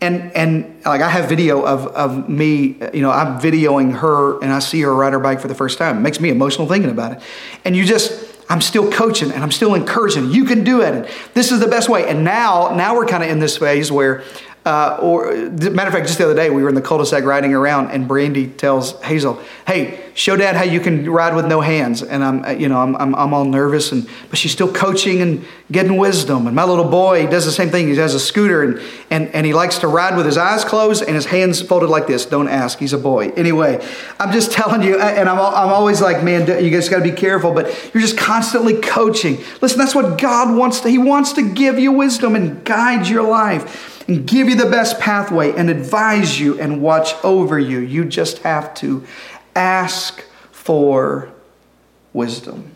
and 0.00 0.34
and 0.34 0.82
like 0.84 1.02
I 1.02 1.08
have 1.08 1.28
video 1.28 1.64
of 1.64 1.86
of 1.88 2.28
me, 2.28 2.76
you 2.94 3.02
know, 3.02 3.10
I'm 3.10 3.40
videoing 3.40 3.98
her 3.98 4.40
and 4.42 4.52
I 4.52 4.58
see 4.60 4.80
her 4.82 4.94
ride 4.94 5.12
her 5.12 5.20
bike 5.20 5.40
for 5.40 5.48
the 5.48 5.54
first 5.54 5.78
time. 5.78 5.98
It 5.98 6.00
makes 6.00 6.20
me 6.20 6.30
emotional 6.30 6.66
thinking 6.66 6.90
about 6.90 7.12
it. 7.12 7.22
And 7.64 7.76
you 7.76 7.84
just 7.84 8.28
I'm 8.48 8.60
still 8.60 8.90
coaching 8.90 9.30
and 9.30 9.42
I'm 9.42 9.52
still 9.52 9.74
encouraging. 9.74 10.30
You 10.30 10.44
can 10.44 10.64
do 10.64 10.80
it. 10.80 11.08
This 11.34 11.52
is 11.52 11.60
the 11.60 11.68
best 11.68 11.88
way. 11.88 12.08
And 12.08 12.24
now 12.24 12.74
now 12.74 12.94
we're 12.96 13.06
kind 13.06 13.22
of 13.22 13.30
in 13.30 13.38
this 13.38 13.58
phase 13.58 13.92
where 13.92 14.24
uh, 14.66 14.98
or 15.00 15.32
matter 15.32 15.88
of 15.88 15.94
fact, 15.94 16.06
just 16.06 16.18
the 16.18 16.24
other 16.24 16.34
day 16.34 16.50
we 16.50 16.62
were 16.62 16.68
in 16.68 16.74
the 16.74 16.82
cul-de-sac 16.82 17.24
riding 17.24 17.54
around, 17.54 17.92
and 17.92 18.06
Brandy 18.06 18.46
tells 18.46 19.00
Hazel, 19.00 19.40
"Hey, 19.66 19.98
show 20.12 20.36
Dad 20.36 20.54
how 20.54 20.64
you 20.64 20.80
can 20.80 21.08
ride 21.08 21.34
with 21.34 21.46
no 21.46 21.62
hands." 21.62 22.02
And 22.02 22.22
I'm, 22.22 22.44
uh, 22.44 22.50
you 22.50 22.68
know, 22.68 22.78
I'm, 22.78 22.94
I'm, 22.96 23.14
I'm 23.14 23.32
all 23.32 23.46
nervous, 23.46 23.90
and 23.90 24.06
but 24.28 24.38
she's 24.38 24.52
still 24.52 24.70
coaching 24.70 25.22
and 25.22 25.46
getting 25.72 25.96
wisdom. 25.96 26.46
And 26.46 26.54
my 26.54 26.64
little 26.64 26.84
boy 26.84 27.26
does 27.26 27.46
the 27.46 27.52
same 27.52 27.70
thing. 27.70 27.88
He 27.88 27.96
has 27.96 28.14
a 28.14 28.20
scooter, 28.20 28.62
and 28.62 28.82
and 29.08 29.34
and 29.34 29.46
he 29.46 29.54
likes 29.54 29.78
to 29.78 29.88
ride 29.88 30.14
with 30.14 30.26
his 30.26 30.36
eyes 30.36 30.62
closed 30.62 31.02
and 31.04 31.14
his 31.14 31.24
hands 31.24 31.62
folded 31.62 31.88
like 31.88 32.06
this. 32.06 32.26
Don't 32.26 32.48
ask. 32.48 32.78
He's 32.78 32.92
a 32.92 32.98
boy. 32.98 33.30
Anyway, 33.30 33.82
I'm 34.18 34.30
just 34.30 34.52
telling 34.52 34.82
you, 34.82 35.00
and 35.00 35.26
I'm 35.26 35.38
I'm 35.38 35.72
always 35.72 36.02
like, 36.02 36.22
man, 36.22 36.62
you 36.62 36.70
guys 36.70 36.90
got 36.90 36.98
to 36.98 37.02
be 37.02 37.12
careful. 37.12 37.54
But 37.54 37.68
you're 37.94 38.02
just 38.02 38.18
constantly 38.18 38.78
coaching. 38.78 39.38
Listen, 39.62 39.78
that's 39.78 39.94
what 39.94 40.20
God 40.20 40.54
wants 40.54 40.80
to. 40.80 40.90
He 40.90 40.98
wants 40.98 41.32
to 41.32 41.50
give 41.50 41.78
you 41.78 41.92
wisdom 41.92 42.36
and 42.36 42.62
guide 42.62 43.08
your 43.08 43.22
life 43.22 43.99
and 44.10 44.26
give 44.26 44.48
you 44.48 44.56
the 44.56 44.68
best 44.68 44.98
pathway 44.98 45.52
and 45.52 45.70
advise 45.70 46.40
you 46.40 46.60
and 46.60 46.82
watch 46.82 47.14
over 47.22 47.60
you. 47.60 47.78
You 47.78 48.04
just 48.04 48.38
have 48.38 48.74
to 48.74 49.06
ask 49.54 50.24
for 50.50 51.30
wisdom. 52.12 52.74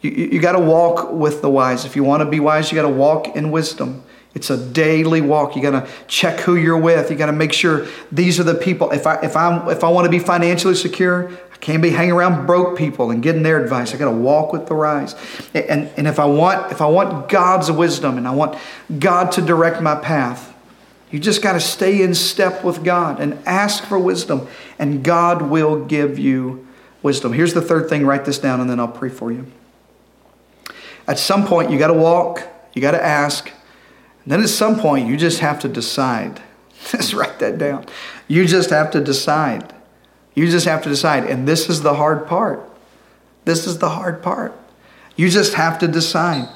You, 0.00 0.12
you 0.12 0.40
got 0.40 0.52
to 0.52 0.60
walk 0.60 1.10
with 1.10 1.42
the 1.42 1.50
wise. 1.50 1.84
If 1.84 1.96
you 1.96 2.04
want 2.04 2.20
to 2.20 2.30
be 2.30 2.38
wise, 2.38 2.70
you 2.70 2.76
got 2.76 2.82
to 2.82 2.88
walk 2.88 3.34
in 3.34 3.50
wisdom. 3.50 4.04
It's 4.32 4.48
a 4.48 4.56
daily 4.56 5.20
walk. 5.20 5.56
You 5.56 5.62
got 5.62 5.84
to 5.84 5.92
check 6.06 6.38
who 6.38 6.54
you're 6.54 6.78
with. 6.78 7.10
You 7.10 7.16
got 7.16 7.26
to 7.26 7.32
make 7.32 7.52
sure 7.52 7.88
these 8.12 8.38
are 8.38 8.44
the 8.44 8.54
people. 8.54 8.92
If 8.92 9.08
I 9.08 9.16
if 9.22 9.36
I 9.36 9.72
if 9.72 9.82
I 9.82 9.88
want 9.88 10.04
to 10.04 10.10
be 10.10 10.20
financially 10.20 10.76
secure, 10.76 11.32
can't 11.62 11.82
be 11.82 11.88
hanging 11.88 12.12
around 12.12 12.44
broke 12.44 12.76
people 12.76 13.10
and 13.10 13.22
getting 13.22 13.42
their 13.42 13.62
advice. 13.62 13.94
I 13.94 13.96
got 13.96 14.10
to 14.10 14.16
walk 14.16 14.52
with 14.52 14.66
the 14.66 14.74
rise. 14.74 15.14
And 15.54 15.90
and 15.96 16.06
if 16.06 16.18
I 16.18 16.26
want 16.26 16.70
if 16.70 16.82
I 16.82 16.86
want 16.86 17.30
God's 17.30 17.72
wisdom 17.72 18.18
and 18.18 18.28
I 18.28 18.32
want 18.32 18.58
God 18.98 19.32
to 19.32 19.40
direct 19.40 19.80
my 19.80 19.94
path, 19.94 20.54
you 21.10 21.18
just 21.18 21.40
got 21.40 21.54
to 21.54 21.60
stay 21.60 22.02
in 22.02 22.14
step 22.14 22.62
with 22.62 22.84
God 22.84 23.18
and 23.18 23.38
ask 23.46 23.84
for 23.84 23.98
wisdom, 23.98 24.46
and 24.78 25.02
God 25.02 25.40
will 25.40 25.84
give 25.86 26.18
you 26.18 26.66
wisdom. 27.02 27.32
Here's 27.32 27.54
the 27.54 27.62
third 27.62 27.88
thing. 27.88 28.04
Write 28.04 28.26
this 28.26 28.38
down, 28.38 28.60
and 28.60 28.68
then 28.68 28.78
I'll 28.78 28.88
pray 28.88 29.08
for 29.08 29.32
you. 29.32 29.46
At 31.08 31.18
some 31.18 31.46
point, 31.46 31.70
you 31.70 31.78
got 31.78 31.88
to 31.88 31.94
walk. 31.94 32.42
You 32.74 32.82
got 32.82 32.92
to 32.92 33.02
ask 33.02 33.50
and 34.24 34.32
then 34.32 34.42
at 34.42 34.48
some 34.48 34.78
point, 34.78 35.08
you 35.08 35.16
just 35.16 35.40
have 35.40 35.60
to 35.60 35.68
decide. 35.68 36.40
Just 36.90 37.12
write 37.12 37.38
that 37.38 37.58
down. 37.58 37.86
You 38.26 38.44
just 38.44 38.70
have 38.70 38.90
to 38.90 39.00
decide. 39.00 39.72
You 40.34 40.50
just 40.50 40.66
have 40.66 40.82
to 40.82 40.88
decide. 40.88 41.24
And 41.24 41.46
this 41.46 41.68
is 41.68 41.82
the 41.82 41.94
hard 41.94 42.26
part. 42.26 42.68
This 43.44 43.66
is 43.66 43.78
the 43.78 43.90
hard 43.90 44.22
part. 44.22 44.56
You 45.16 45.28
just 45.28 45.54
have 45.54 45.78
to 45.80 45.88
decide. 45.88 46.48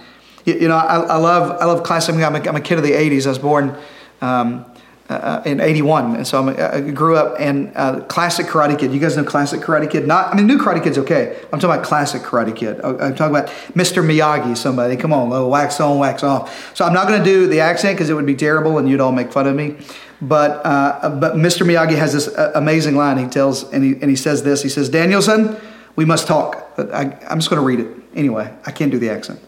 You, 0.45 0.55
you 0.55 0.69
know, 0.69 0.77
I, 0.77 0.97
I, 0.97 1.17
love 1.17 1.61
I 1.61 1.65
love 1.65 1.83
classic. 1.83 2.15
I'm 2.15 2.37
a, 2.37 2.41
I'm 2.49 2.57
a 2.57 2.61
kid 2.61 2.79
of 2.79 2.85
the 2.85 2.93
'80s. 2.93 3.27
I 3.27 3.31
was 3.31 3.39
born 3.39 3.77
um, 4.21 4.65
uh, 5.09 5.43
in 5.45 5.61
81. 5.61 6.17
And 6.17 6.27
so 6.27 6.41
I'm, 6.41 6.49
i 6.49 6.91
grew 6.91 7.17
up 7.17 7.41
in 7.41 7.73
uh, 7.77 8.01
classic 8.09 8.47
Karate 8.47 8.79
Kid. 8.79 8.93
You 8.93 9.01
guys 9.01 9.17
know 9.17 9.25
classic 9.25 9.61
Karate 9.61 9.91
Kid? 9.91 10.07
Not, 10.07 10.33
I 10.33 10.37
mean, 10.37 10.47
new 10.47 10.59
Karate 10.59 10.83
Kid's 10.83 10.99
okay. 10.99 11.39
I'm 11.53 11.61
talking 11.61 11.77
about 11.77 11.85
classic 11.85 12.23
Karate 12.23 12.55
Kid. 12.55 12.81
I'm 12.81 13.15
talking 13.15 13.37
about 13.37 13.49
Mr. 13.75 14.05
Miyagi, 14.05 14.57
somebody. 14.57 14.97
Come 14.97 15.13
on, 15.13 15.33
oh, 15.33 15.49
wax 15.49 15.81
on, 15.81 15.99
wax 15.99 16.23
off. 16.23 16.75
So 16.77 16.85
I'm 16.85 16.93
not 16.93 17.07
going 17.07 17.19
to 17.19 17.25
do 17.25 17.47
the 17.47 17.61
accent 17.61 17.97
because 17.97 18.11
it 18.11 18.15
would 18.15 18.27
be 18.27 18.35
terrible 18.35 18.79
and 18.79 18.89
you'd 18.89 19.01
all 19.01 19.13
make 19.13 19.33
fun 19.33 19.47
of 19.47 19.55
me. 19.55 19.77
But, 20.21 20.65
uh, 20.65 21.11
but 21.21 21.35
Mr. 21.35 21.67
Miyagi 21.67 21.97
has 21.97 22.13
this 22.13 22.29
uh, 22.29 22.53
amazing 22.55 22.97
line. 22.97 23.19
He 23.19 23.27
tells, 23.27 23.71
and 23.73 23.85
he, 23.85 23.93
and 24.01 24.09
he 24.09 24.17
says 24.17 24.43
this. 24.43 24.63
He 24.63 24.69
says, 24.69 24.89
Daniel-san, 24.89 25.61
we 25.95 26.05
must 26.05 26.27
talk. 26.27 26.73
I, 26.79 27.19
I'm 27.29 27.39
just 27.39 27.51
going 27.51 27.61
to 27.61 27.67
read 27.67 27.81
it. 27.81 27.89
Anyway, 28.15 28.53
I 28.65 28.71
can't 28.71 28.91
do 28.91 28.99
the 28.99 29.11
accent. 29.11 29.41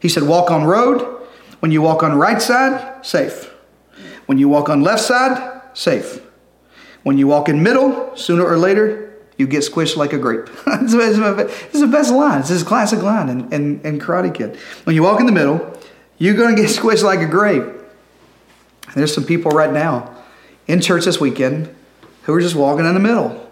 He 0.00 0.08
said, 0.08 0.24
walk 0.24 0.50
on 0.50 0.64
road. 0.64 1.18
When 1.60 1.70
you 1.70 1.82
walk 1.82 2.02
on 2.02 2.16
right 2.16 2.40
side, 2.40 3.04
safe. 3.04 3.52
When 4.26 4.38
you 4.38 4.48
walk 4.48 4.68
on 4.68 4.82
left 4.82 5.02
side, 5.02 5.62
safe. 5.74 6.20
When 7.02 7.18
you 7.18 7.26
walk 7.26 7.48
in 7.48 7.62
middle, 7.62 8.16
sooner 8.16 8.44
or 8.44 8.56
later, 8.56 9.12
you 9.36 9.46
get 9.46 9.60
squished 9.60 9.96
like 9.96 10.12
a 10.12 10.18
grape. 10.18 10.46
this 10.82 10.92
is 10.92 11.80
the 11.80 11.88
best 11.90 12.12
line. 12.12 12.40
This 12.40 12.50
is 12.50 12.62
a 12.62 12.64
classic 12.64 13.02
line 13.02 13.28
in, 13.28 13.52
in, 13.52 13.80
in 13.82 13.98
Karate 13.98 14.34
Kid. 14.34 14.56
When 14.84 14.94
you 14.94 15.02
walk 15.02 15.20
in 15.20 15.26
the 15.26 15.32
middle, 15.32 15.78
you're 16.18 16.34
going 16.34 16.54
to 16.54 16.60
get 16.60 16.70
squished 16.78 17.02
like 17.02 17.20
a 17.20 17.26
grape. 17.26 17.79
There's 18.94 19.14
some 19.14 19.24
people 19.24 19.52
right 19.52 19.72
now 19.72 20.16
in 20.66 20.80
church 20.80 21.04
this 21.04 21.20
weekend 21.20 21.74
who 22.22 22.34
are 22.34 22.40
just 22.40 22.54
walking 22.54 22.86
in 22.86 22.94
the 22.94 23.00
middle. 23.00 23.46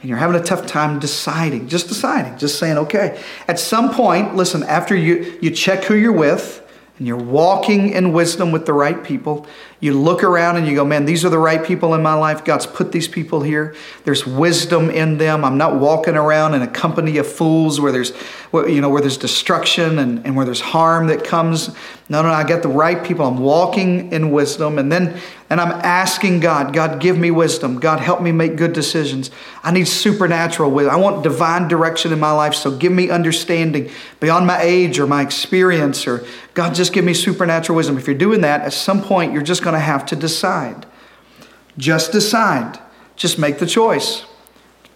And 0.00 0.08
you're 0.08 0.18
having 0.18 0.40
a 0.40 0.44
tough 0.44 0.66
time 0.66 1.00
deciding, 1.00 1.68
just 1.68 1.88
deciding, 1.88 2.38
just 2.38 2.58
saying, 2.58 2.78
okay. 2.78 3.20
At 3.48 3.58
some 3.58 3.92
point, 3.92 4.36
listen, 4.36 4.62
after 4.62 4.94
you, 4.94 5.38
you 5.42 5.50
check 5.50 5.84
who 5.84 5.94
you're 5.94 6.12
with, 6.12 6.64
and 6.98 7.06
you're 7.06 7.16
walking 7.16 7.90
in 7.90 8.12
wisdom 8.12 8.50
with 8.50 8.66
the 8.66 8.72
right 8.72 9.04
people, 9.04 9.46
you 9.78 9.92
look 9.94 10.24
around 10.24 10.56
and 10.56 10.66
you 10.66 10.74
go, 10.74 10.84
man, 10.84 11.04
these 11.04 11.24
are 11.24 11.28
the 11.28 11.38
right 11.38 11.64
people 11.64 11.94
in 11.94 12.02
my 12.02 12.14
life. 12.14 12.44
God's 12.44 12.66
put 12.66 12.90
these 12.90 13.06
people 13.06 13.40
here. 13.40 13.76
There's 14.04 14.26
wisdom 14.26 14.90
in 14.90 15.16
them. 15.16 15.44
I'm 15.44 15.56
not 15.56 15.76
walking 15.76 16.16
around 16.16 16.54
in 16.54 16.62
a 16.62 16.66
company 16.66 17.18
of 17.18 17.30
fools 17.30 17.80
where 17.80 17.92
there's, 17.92 18.12
you 18.52 18.80
know, 18.80 18.88
where 18.88 19.00
there's 19.00 19.16
destruction 19.16 20.00
and, 20.00 20.26
and 20.26 20.34
where 20.34 20.44
there's 20.44 20.60
harm 20.60 21.06
that 21.06 21.22
comes. 21.22 21.70
No, 22.10 22.22
no, 22.22 22.30
I 22.30 22.42
got 22.42 22.62
the 22.62 22.70
right 22.70 23.04
people. 23.04 23.26
I'm 23.26 23.38
walking 23.38 24.12
in 24.12 24.30
wisdom. 24.30 24.78
And 24.78 24.90
then, 24.90 25.20
and 25.50 25.60
I'm 25.60 25.72
asking 25.72 26.40
God, 26.40 26.72
God, 26.72 27.00
give 27.00 27.18
me 27.18 27.30
wisdom. 27.30 27.78
God, 27.78 28.00
help 28.00 28.22
me 28.22 28.32
make 28.32 28.56
good 28.56 28.72
decisions. 28.72 29.30
I 29.62 29.72
need 29.72 29.86
supernatural 29.86 30.70
wisdom. 30.70 30.94
I 30.94 30.96
want 30.96 31.22
divine 31.22 31.68
direction 31.68 32.10
in 32.10 32.18
my 32.18 32.32
life. 32.32 32.54
So 32.54 32.74
give 32.74 32.92
me 32.92 33.10
understanding 33.10 33.90
beyond 34.20 34.46
my 34.46 34.58
age 34.62 34.98
or 34.98 35.06
my 35.06 35.20
experience 35.20 36.06
or 36.06 36.24
God, 36.54 36.74
just 36.74 36.94
give 36.94 37.04
me 37.04 37.12
supernatural 37.12 37.76
wisdom. 37.76 37.98
If 37.98 38.06
you're 38.06 38.16
doing 38.16 38.40
that, 38.40 38.62
at 38.62 38.72
some 38.72 39.02
point, 39.02 39.34
you're 39.34 39.42
just 39.42 39.62
going 39.62 39.74
to 39.74 39.80
have 39.80 40.06
to 40.06 40.16
decide. 40.16 40.86
Just 41.76 42.10
decide. 42.10 42.80
Just 43.16 43.38
make 43.38 43.58
the 43.58 43.66
choice. 43.66 44.24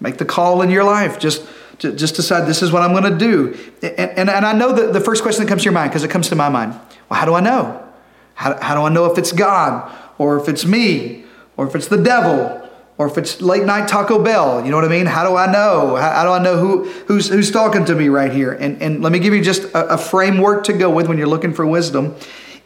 Make 0.00 0.16
the 0.16 0.24
call 0.24 0.62
in 0.62 0.70
your 0.70 0.84
life. 0.84 1.18
Just 1.18 1.46
just 1.78 2.14
decide 2.14 2.46
this 2.46 2.62
is 2.62 2.70
what 2.70 2.82
I'm 2.82 2.92
going 2.92 3.12
to 3.12 3.18
do. 3.18 3.58
And, 3.82 4.10
and, 4.18 4.30
and 4.30 4.46
I 4.46 4.52
know 4.52 4.72
that 4.72 4.92
the 4.92 5.00
first 5.00 5.22
question 5.22 5.42
that 5.42 5.48
comes 5.48 5.62
to 5.62 5.64
your 5.64 5.72
mind, 5.72 5.90
because 5.90 6.04
it 6.04 6.12
comes 6.12 6.28
to 6.28 6.36
my 6.36 6.48
mind 6.48 6.78
well, 7.12 7.20
how 7.20 7.26
do 7.26 7.34
I 7.34 7.40
know? 7.40 7.86
How, 8.32 8.58
how 8.58 8.74
do 8.74 8.80
I 8.80 8.88
know 8.88 9.04
if 9.04 9.18
it's 9.18 9.32
God 9.32 9.92
or 10.16 10.40
if 10.40 10.48
it's 10.48 10.64
me 10.64 11.26
or 11.58 11.68
if 11.68 11.74
it's 11.74 11.88
the 11.88 12.02
devil 12.02 12.66
or 12.96 13.06
if 13.06 13.18
it's 13.18 13.42
late 13.42 13.64
night 13.64 13.86
Taco 13.86 14.24
Bell? 14.24 14.64
You 14.64 14.70
know 14.70 14.78
what 14.78 14.86
I 14.86 14.88
mean? 14.88 15.04
How 15.04 15.28
do 15.28 15.36
I 15.36 15.52
know? 15.52 15.96
How, 15.96 16.10
how 16.10 16.24
do 16.24 16.30
I 16.30 16.42
know 16.42 16.56
who, 16.56 16.84
who's, 17.08 17.28
who's 17.28 17.50
talking 17.50 17.84
to 17.84 17.94
me 17.94 18.08
right 18.08 18.32
here? 18.32 18.52
And, 18.52 18.80
and 18.80 19.02
let 19.02 19.12
me 19.12 19.18
give 19.18 19.34
you 19.34 19.44
just 19.44 19.64
a, 19.74 19.92
a 19.92 19.98
framework 19.98 20.64
to 20.64 20.72
go 20.72 20.88
with 20.88 21.06
when 21.06 21.18
you're 21.18 21.26
looking 21.26 21.52
for 21.52 21.66
wisdom. 21.66 22.16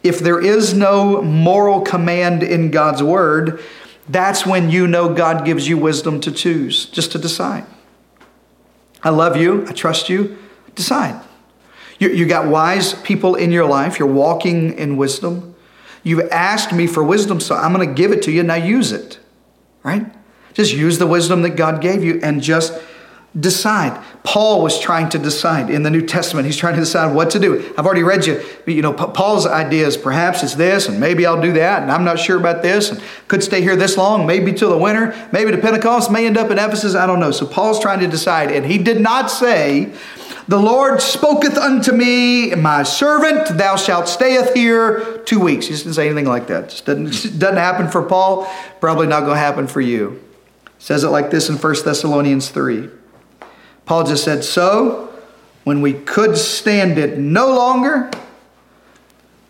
If 0.01 0.19
there 0.19 0.39
is 0.39 0.73
no 0.73 1.21
moral 1.21 1.81
command 1.81 2.41
in 2.41 2.71
God's 2.71 3.03
word, 3.03 3.61
that's 4.07 4.45
when 4.45 4.69
you 4.69 4.87
know 4.87 5.13
God 5.13 5.43
gives 5.43 5.67
you 5.67 5.77
wisdom 5.77 6.21
to 6.21 6.31
choose, 6.31 6.85
just 6.85 7.11
to 7.11 7.17
decide. 7.17 7.65
I 9.03 9.09
love 9.09 9.35
you. 9.35 9.67
I 9.67 9.73
trust 9.73 10.07
you. 10.07 10.37
Decide. 10.73 11.21
You, 11.99 12.09
you 12.09 12.25
got 12.25 12.47
wise 12.47 12.93
people 12.93 13.35
in 13.35 13.51
your 13.51 13.65
life. 13.65 13.99
You're 13.99 14.07
walking 14.07 14.77
in 14.77 14.97
wisdom. 14.97 15.55
You've 16.03 16.29
asked 16.31 16.71
me 16.71 16.87
for 16.87 17.03
wisdom, 17.03 17.39
so 17.39 17.55
I'm 17.55 17.73
going 17.73 17.87
to 17.87 17.93
give 17.93 18.11
it 18.11 18.21
to 18.23 18.31
you. 18.31 18.43
Now 18.43 18.55
use 18.55 18.91
it. 18.91 19.19
Right? 19.83 20.05
Just 20.53 20.73
use 20.73 20.97
the 20.97 21.07
wisdom 21.07 21.41
that 21.43 21.51
God 21.51 21.81
gave 21.81 22.03
you 22.03 22.19
and 22.23 22.41
just 22.41 22.73
decide. 23.39 24.03
Paul 24.23 24.61
was 24.61 24.79
trying 24.79 25.09
to 25.09 25.19
decide 25.19 25.69
in 25.69 25.83
the 25.83 25.89
New 25.89 26.05
Testament. 26.05 26.45
He's 26.45 26.57
trying 26.57 26.73
to 26.75 26.79
decide 26.79 27.13
what 27.13 27.29
to 27.31 27.39
do. 27.39 27.73
I've 27.77 27.85
already 27.85 28.03
read 28.03 28.25
you, 28.25 28.43
you 28.65 28.81
know, 28.81 28.93
Paul's 28.93 29.45
idea 29.45 29.87
is 29.87 29.95
perhaps 29.95 30.43
it's 30.43 30.55
this, 30.55 30.87
and 30.87 30.99
maybe 30.99 31.25
I'll 31.25 31.41
do 31.41 31.53
that, 31.53 31.81
and 31.81 31.91
I'm 31.91 32.03
not 32.03 32.19
sure 32.19 32.37
about 32.37 32.61
this, 32.61 32.91
and 32.91 33.01
could 33.27 33.43
stay 33.43 33.61
here 33.61 33.75
this 33.75 33.97
long, 33.97 34.25
maybe 34.25 34.53
till 34.53 34.69
the 34.69 34.77
winter, 34.77 35.15
maybe 35.31 35.51
to 35.51 35.57
Pentecost, 35.57 36.11
may 36.11 36.25
end 36.25 36.37
up 36.37 36.51
in 36.51 36.57
Ephesus, 36.57 36.95
I 36.95 37.05
don't 37.05 37.19
know. 37.19 37.31
So 37.31 37.45
Paul's 37.45 37.79
trying 37.79 37.99
to 37.99 38.07
decide, 38.07 38.51
and 38.51 38.65
he 38.65 38.77
did 38.77 38.99
not 38.99 39.29
say, 39.29 39.93
the 40.47 40.59
Lord 40.59 40.99
spoketh 40.99 41.57
unto 41.57 41.91
me, 41.91 42.55
my 42.55 42.83
servant, 42.83 43.57
thou 43.57 43.75
shalt 43.75 44.07
stayeth 44.07 44.53
here 44.53 45.17
two 45.25 45.41
weeks. 45.41 45.67
He 45.67 45.75
didn't 45.75 45.93
say 45.93 46.07
anything 46.07 46.25
like 46.25 46.47
that. 46.47 46.69
Just 46.69 46.85
doesn't, 46.85 47.05
doesn't 47.39 47.57
happen 47.57 47.89
for 47.89 48.01
Paul, 48.01 48.49
probably 48.79 49.07
not 49.07 49.21
going 49.21 49.33
to 49.33 49.39
happen 49.39 49.67
for 49.67 49.81
you. 49.81 50.23
Says 50.79 51.03
it 51.03 51.09
like 51.09 51.31
this 51.31 51.49
in 51.49 51.57
1 51.57 51.75
Thessalonians 51.83 52.49
3. 52.49 52.89
Paul 53.87 54.03
just 54.03 54.23
said, 54.23 54.43
So, 54.43 55.11
when 55.63 55.81
we 55.81 55.93
could 55.93 56.37
stand 56.37 56.99
it 56.99 57.17
no 57.17 57.53
longer, 57.55 58.11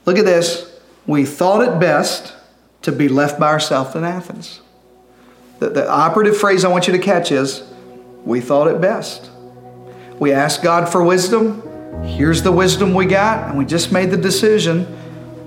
look 0.06 0.17
at 0.17 0.26
this, 0.26 0.80
we 1.06 1.26
thought 1.26 1.67
it 1.67 1.80
best 1.80 2.34
to 2.84 2.91
be 2.91 3.10
left 3.10 3.39
by 3.39 3.47
ourselves 3.47 3.95
in 3.95 4.04
Athens. 4.04 4.62
The, 5.60 5.69
the 5.69 5.89
operative 5.89 6.38
phrase 6.38 6.63
I 6.63 6.69
want 6.69 6.88
you 6.88 6.93
to 6.93 7.00
catch 7.00 7.32
is, 7.32 7.63
we 8.23 8.39
thought 8.39 8.67
it 8.67 8.80
best. 8.80 9.30
We 10.19 10.32
asked 10.32 10.62
God 10.62 10.89
for 10.89 11.04
wisdom. 11.04 11.63
Here's 12.04 12.43
the 12.43 12.52
wisdom 12.52 12.93
we 12.93 13.06
got, 13.06 13.50
and 13.50 13.58
we 13.58 13.65
just 13.65 13.91
made 13.91 14.12
the 14.12 14.17
decision 14.17 14.86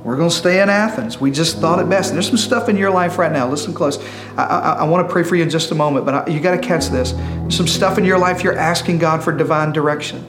we're 0.05 0.17
going 0.17 0.31
to 0.31 0.35
stay 0.35 0.63
in 0.63 0.71
Athens. 0.71 1.21
We 1.21 1.31
just 1.31 1.59
thought 1.59 1.79
it 1.79 1.89
best. 1.89 2.11
And 2.11 2.17
there's 2.17 2.29
some 2.29 2.39
stuff 2.39 2.71
in 2.71 2.77
your 2.77 2.91
life 2.91 3.19
right 3.19 3.31
now. 3.31 3.49
Listen 3.49 3.75
close. 3.75 3.99
I, 4.37 4.45
I, 4.45 4.73
I 4.73 4.85
want 4.85 5.07
to 5.07 5.13
pray 5.13 5.23
for 5.23 5.37
you 5.37 5.43
in 5.43 5.51
just 5.51 5.71
a 5.73 5.75
moment, 5.75 6.07
but 6.07 6.15
I, 6.15 6.33
you 6.33 6.41
got 6.41 6.53
to 6.53 6.67
catch 6.67 6.89
this. 6.89 7.11
Some 7.55 7.67
stuff 7.67 7.99
in 7.99 8.05
your 8.05 8.19
life 8.19 8.43
you're 8.43 8.57
asking 8.57 8.99
God 8.99 9.23
for 9.23 9.31
divine 9.31 9.73
direction. 9.73 10.25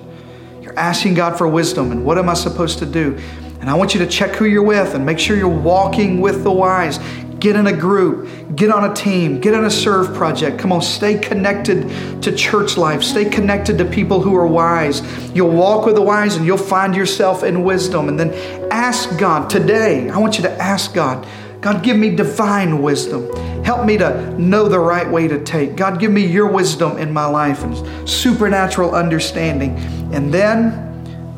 You're 0.62 0.78
asking 0.78 1.14
God 1.14 1.38
for 1.38 1.48
wisdom 1.48 1.92
and 1.92 2.06
what 2.06 2.18
am 2.18 2.28
I 2.28 2.34
supposed 2.34 2.80
to 2.80 2.86
do? 2.86 3.18
And 3.62 3.70
I 3.70 3.76
want 3.76 3.94
you 3.94 4.00
to 4.00 4.08
check 4.08 4.32
who 4.32 4.46
you're 4.46 4.64
with 4.64 4.96
and 4.96 5.06
make 5.06 5.20
sure 5.20 5.38
you're 5.38 5.48
walking 5.48 6.20
with 6.20 6.44
the 6.44 6.52
wise. 6.52 7.00
Get 7.40 7.56
in 7.56 7.68
a 7.68 7.76
group, 7.76 8.56
get 8.56 8.72
on 8.72 8.90
a 8.90 8.94
team, 8.94 9.40
get 9.40 9.56
on 9.56 9.66
a 9.66 9.72
serve 9.72 10.14
project. 10.16 10.60
Come 10.60 10.72
on, 10.72 10.82
stay 10.82 11.18
connected 11.18 12.22
to 12.22 12.36
church 12.36 12.78
life, 12.78 13.02
stay 13.02 13.26
connected 13.26 13.78
to 13.80 13.86
people 13.86 14.22
who 14.22 14.36
are 14.36 14.46
wise. 14.46 15.02
You'll 15.34 15.50
walk 15.50 15.86
with 15.88 15.96
the 15.96 16.02
wise 16.02 16.36
and 16.36 16.46
you'll 16.46 16.58
find 16.58 16.96
yourself 16.96 17.44
in 17.44 17.64
wisdom. 17.64 18.10
And 18.10 18.20
then 18.20 18.32
ask 18.72 19.18
God 19.18 19.50
today. 19.50 20.10
I 20.10 20.18
want 20.18 20.38
you 20.38 20.44
to 20.44 20.52
ask 20.62 20.94
God, 20.94 21.28
God, 21.62 21.84
give 21.84 21.96
me 21.96 22.16
divine 22.16 22.82
wisdom. 22.82 23.32
Help 23.64 23.86
me 23.86 23.98
to 23.98 24.40
know 24.40 24.68
the 24.68 24.80
right 24.80 25.08
way 25.08 25.28
to 25.28 25.44
take. 25.44 25.76
God, 25.76 26.00
give 26.00 26.12
me 26.12 26.26
your 26.26 26.48
wisdom 26.48 26.98
in 26.98 27.14
my 27.14 27.26
life 27.26 27.64
and 27.64 28.10
supernatural 28.10 28.96
understanding. 28.96 29.78
And 30.12 30.34
then, 30.34 30.72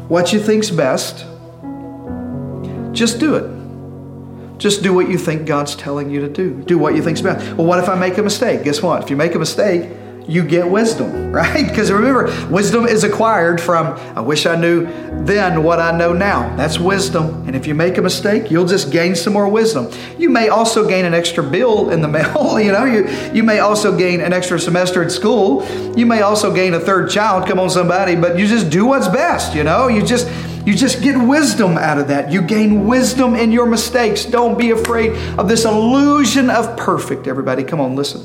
what 0.08 0.32
you 0.32 0.40
think's 0.40 0.70
best, 0.70 1.26
just 2.94 3.20
do 3.20 3.36
it. 3.36 4.60
Just 4.60 4.82
do 4.82 4.94
what 4.94 5.10
you 5.10 5.18
think 5.18 5.46
God's 5.46 5.76
telling 5.76 6.10
you 6.10 6.22
to 6.22 6.30
do. 6.30 6.54
Do 6.62 6.78
what 6.78 6.96
you 6.96 7.04
think's 7.04 7.20
best. 7.20 7.58
Well, 7.58 7.68
what 7.68 7.80
if 7.80 7.90
I 7.90 7.96
make 7.96 8.18
a 8.18 8.24
mistake? 8.24 8.64
Guess 8.64 8.82
what? 8.82 9.04
If 9.04 9.10
you 9.10 9.18
make 9.18 9.36
a 9.36 9.40
mistake, 9.40 9.90
you 10.28 10.44
get 10.44 10.70
wisdom, 10.70 11.32
right? 11.32 11.68
Because 11.68 11.92
remember, 11.92 12.26
wisdom 12.50 12.86
is 12.86 13.04
acquired 13.04 13.60
from, 13.60 13.88
I 14.18 14.22
wish 14.22 14.46
I 14.46 14.56
knew 14.56 14.86
then 15.26 15.64
what 15.64 15.80
I 15.80 15.96
know 15.98 16.14
now. 16.14 16.56
That's 16.56 16.80
wisdom. 16.80 17.48
And 17.48 17.56
if 17.56 17.68
you 17.68 17.76
make 17.76 17.98
a 17.98 18.02
mistake, 18.02 18.52
you'll 18.52 18.66
just 18.66 18.92
gain 18.92 19.16
some 19.16 19.34
more 19.34 19.48
wisdom. 19.48 19.90
You 20.18 20.30
may 20.30 20.50
also 20.50 20.88
gain 20.88 21.06
an 21.06 21.14
extra 21.14 21.44
bill 21.44 21.90
in 21.90 22.02
the 22.02 22.08
mail. 22.10 22.60
you 22.60 22.72
know, 22.72 22.86
you, 22.86 23.08
you 23.34 23.44
may 23.44 23.60
also 23.60 23.98
gain 23.98 24.22
an 24.22 24.34
extra 24.34 24.60
semester 24.60 25.04
at 25.04 25.12
school. 25.12 25.66
You 25.96 26.06
may 26.06 26.22
also 26.22 26.54
gain 26.54 26.74
a 26.74 26.80
third 26.80 27.10
child. 27.10 27.48
Come 27.48 27.60
on, 27.60 27.70
somebody. 27.70 28.16
But 28.16 28.38
you 28.38 28.48
just 28.48 28.70
do 28.70 28.86
what's 28.86 29.08
best, 29.08 29.56
you 29.56 29.64
know? 29.64 29.88
You 29.88 30.04
just 30.04 30.28
you 30.66 30.74
just 30.76 31.02
get 31.02 31.18
wisdom 31.18 31.78
out 31.78 31.98
of 31.98 32.08
that. 32.08 32.32
You 32.32 32.42
gain 32.42 32.88
wisdom 32.88 33.36
in 33.36 33.52
your 33.52 33.66
mistakes. 33.66 34.24
Don't 34.24 34.58
be 34.58 34.72
afraid 34.72 35.12
of 35.38 35.50
this 35.50 35.66
illusion 35.66 36.50
of 36.50 36.78
perfect, 36.78 37.28
everybody. 37.28 37.66
Come 37.66 37.82
on, 37.82 37.98
listen. 37.98 38.24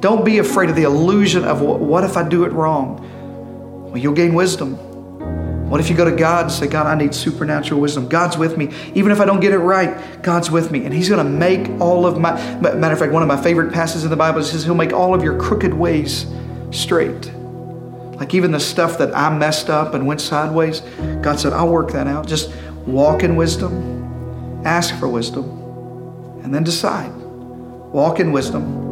Don't 0.00 0.24
be 0.24 0.38
afraid 0.38 0.70
of 0.70 0.76
the 0.76 0.84
illusion 0.84 1.44
of 1.44 1.60
what 1.60 2.04
if 2.04 2.16
I 2.16 2.28
do 2.28 2.44
it 2.44 2.52
wrong? 2.52 3.88
Well, 3.90 3.98
you'll 3.98 4.14
gain 4.14 4.34
wisdom. 4.34 4.76
What 5.68 5.80
if 5.80 5.90
you 5.90 5.96
go 5.96 6.04
to 6.06 6.16
God 6.16 6.46
and 6.46 6.52
say, 6.52 6.66
God, 6.66 6.86
I 6.86 6.94
need 6.94 7.14
supernatural 7.14 7.80
wisdom? 7.80 8.08
God's 8.08 8.38
with 8.38 8.56
me. 8.56 8.72
Even 8.94 9.12
if 9.12 9.20
I 9.20 9.26
don't 9.26 9.40
get 9.40 9.52
it 9.52 9.58
right, 9.58 10.22
God's 10.22 10.50
with 10.50 10.70
me. 10.70 10.84
And 10.86 10.94
He's 10.94 11.10
going 11.10 11.24
to 11.24 11.30
make 11.30 11.68
all 11.80 12.06
of 12.06 12.18
my, 12.18 12.32
matter 12.60 12.94
of 12.94 12.98
fact, 12.98 13.12
one 13.12 13.22
of 13.22 13.28
my 13.28 13.40
favorite 13.40 13.72
passages 13.72 14.04
in 14.04 14.10
the 14.10 14.16
Bible 14.16 14.42
says, 14.42 14.64
He'll 14.64 14.74
make 14.74 14.94
all 14.94 15.14
of 15.14 15.22
your 15.22 15.38
crooked 15.38 15.74
ways 15.74 16.26
straight. 16.70 17.30
Like 18.14 18.34
even 18.34 18.50
the 18.50 18.60
stuff 18.60 18.96
that 18.98 19.14
I 19.14 19.36
messed 19.36 19.68
up 19.68 19.92
and 19.94 20.06
went 20.06 20.22
sideways, 20.22 20.80
God 21.20 21.38
said, 21.38 21.52
I'll 21.52 21.68
work 21.68 21.92
that 21.92 22.06
out. 22.06 22.26
Just 22.26 22.50
walk 22.86 23.22
in 23.22 23.36
wisdom, 23.36 24.62
ask 24.64 24.98
for 24.98 25.06
wisdom, 25.06 25.44
and 26.42 26.54
then 26.54 26.64
decide. 26.64 27.14
Walk 27.14 28.20
in 28.20 28.32
wisdom, 28.32 28.87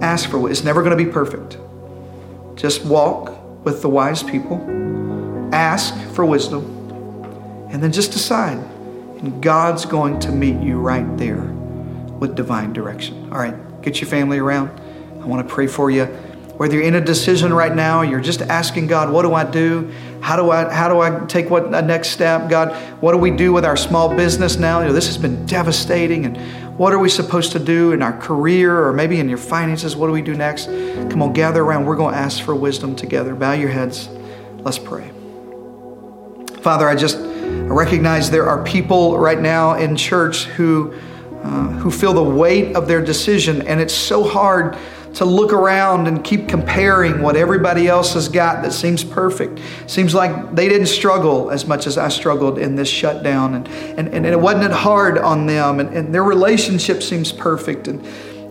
ask 0.00 0.30
for. 0.30 0.50
It's 0.50 0.64
never 0.64 0.82
going 0.82 0.96
to 0.96 1.04
be 1.04 1.10
perfect. 1.10 1.58
Just 2.56 2.84
walk 2.84 3.64
with 3.64 3.82
the 3.82 3.88
wise 3.88 4.22
people, 4.22 4.58
ask 5.52 5.94
for 6.12 6.24
wisdom, 6.24 6.64
and 7.70 7.82
then 7.82 7.92
just 7.92 8.12
decide. 8.12 8.58
And 8.58 9.42
God's 9.42 9.84
going 9.84 10.20
to 10.20 10.32
meet 10.32 10.62
you 10.62 10.78
right 10.78 11.16
there 11.16 11.42
with 12.18 12.34
divine 12.34 12.72
direction. 12.72 13.32
All 13.32 13.38
right, 13.38 13.54
get 13.82 14.00
your 14.00 14.08
family 14.08 14.38
around. 14.38 14.80
I 15.20 15.26
want 15.26 15.46
to 15.46 15.54
pray 15.54 15.66
for 15.66 15.90
you. 15.90 16.06
Whether 16.56 16.74
you're 16.74 16.84
in 16.84 16.96
a 16.96 17.00
decision 17.00 17.54
right 17.54 17.74
now, 17.74 18.02
you're 18.02 18.20
just 18.20 18.42
asking 18.42 18.88
God, 18.88 19.12
what 19.12 19.22
do 19.22 19.32
I 19.32 19.44
do? 19.48 19.92
How 20.20 20.34
do 20.34 20.50
I 20.50 20.72
how 20.72 20.88
do 20.88 21.00
I 21.00 21.24
take 21.26 21.50
what 21.50 21.72
a 21.72 21.82
next 21.82 22.08
step? 22.08 22.50
God, 22.50 22.74
what 23.00 23.12
do 23.12 23.18
we 23.18 23.30
do 23.30 23.52
with 23.52 23.64
our 23.64 23.76
small 23.76 24.14
business 24.14 24.56
now? 24.56 24.80
You 24.80 24.88
know, 24.88 24.92
this 24.92 25.06
has 25.06 25.16
been 25.16 25.46
devastating 25.46 26.26
and 26.26 26.36
what 26.78 26.92
are 26.92 26.98
we 27.00 27.08
supposed 27.08 27.50
to 27.52 27.58
do 27.58 27.90
in 27.90 28.02
our 28.02 28.16
career 28.16 28.86
or 28.86 28.92
maybe 28.92 29.18
in 29.18 29.28
your 29.28 29.36
finances? 29.36 29.96
What 29.96 30.06
do 30.06 30.12
we 30.12 30.22
do 30.22 30.34
next? 30.34 30.66
Come 30.66 31.20
on, 31.22 31.32
gather 31.32 31.60
around. 31.60 31.86
We're 31.86 31.96
going 31.96 32.14
to 32.14 32.20
ask 32.20 32.40
for 32.40 32.54
wisdom 32.54 32.94
together. 32.94 33.34
Bow 33.34 33.52
your 33.52 33.68
heads. 33.68 34.08
Let's 34.58 34.78
pray. 34.78 35.10
Father, 36.62 36.88
I 36.88 36.94
just 36.94 37.18
recognize 37.20 38.30
there 38.30 38.48
are 38.48 38.62
people 38.62 39.18
right 39.18 39.40
now 39.40 39.74
in 39.74 39.96
church 39.96 40.44
who 40.44 40.94
uh, 41.42 41.68
who 41.78 41.90
feel 41.90 42.12
the 42.12 42.22
weight 42.22 42.76
of 42.76 42.86
their 42.86 43.04
decision 43.04 43.66
and 43.66 43.80
it's 43.80 43.94
so 43.94 44.22
hard 44.22 44.76
to 45.14 45.24
look 45.24 45.52
around 45.52 46.06
and 46.06 46.22
keep 46.22 46.48
comparing 46.48 47.20
what 47.22 47.36
everybody 47.36 47.88
else 47.88 48.14
has 48.14 48.28
got 48.28 48.62
that 48.62 48.72
seems 48.72 49.02
perfect. 49.02 49.60
Seems 49.86 50.14
like 50.14 50.54
they 50.54 50.68
didn't 50.68 50.86
struggle 50.86 51.50
as 51.50 51.66
much 51.66 51.86
as 51.86 51.98
I 51.98 52.08
struggled 52.08 52.58
in 52.58 52.76
this 52.76 52.88
shutdown, 52.88 53.54
and, 53.54 53.68
and, 53.68 54.14
and 54.14 54.26
it 54.26 54.38
wasn't 54.38 54.72
hard 54.72 55.18
on 55.18 55.46
them, 55.46 55.80
and, 55.80 55.90
and 55.90 56.14
their 56.14 56.24
relationship 56.24 57.02
seems 57.02 57.32
perfect, 57.32 57.88
and, 57.88 58.04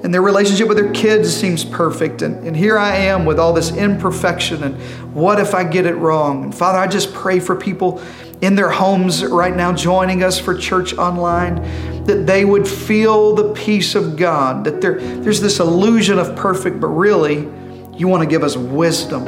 and 0.03 0.13
their 0.13 0.21
relationship 0.21 0.67
with 0.67 0.77
their 0.77 0.91
kids 0.93 1.35
seems 1.35 1.65
perfect. 1.65 2.21
And, 2.21 2.45
and 2.45 2.55
here 2.55 2.77
I 2.77 2.95
am 2.95 3.25
with 3.25 3.39
all 3.39 3.53
this 3.53 3.71
imperfection, 3.75 4.63
and 4.63 4.75
what 5.13 5.39
if 5.39 5.53
I 5.55 5.63
get 5.63 5.85
it 5.85 5.95
wrong? 5.95 6.43
And 6.43 6.55
Father, 6.55 6.79
I 6.79 6.87
just 6.87 7.13
pray 7.13 7.39
for 7.39 7.55
people 7.55 8.01
in 8.41 8.53
their 8.55 8.69
homes 8.69 9.25
right 9.25 9.55
now, 9.55 9.73
joining 9.73 10.23
us 10.23 10.39
for 10.39 10.55
church 10.55 10.93
online, 10.95 11.96
that 12.07 12.25
they 12.25 12.45
would 12.45 12.67
feel 12.67 13.35
the 13.35 13.53
peace 13.53 13.93
of 13.93 14.15
God, 14.15 14.63
that 14.63 14.81
there, 14.81 14.99
there's 14.99 15.41
this 15.41 15.59
illusion 15.59 16.17
of 16.19 16.35
perfect, 16.35 16.79
but 16.79 16.87
really, 16.87 17.49
you 17.95 18.07
want 18.07 18.23
to 18.23 18.29
give 18.29 18.43
us 18.43 18.55
wisdom. 18.55 19.25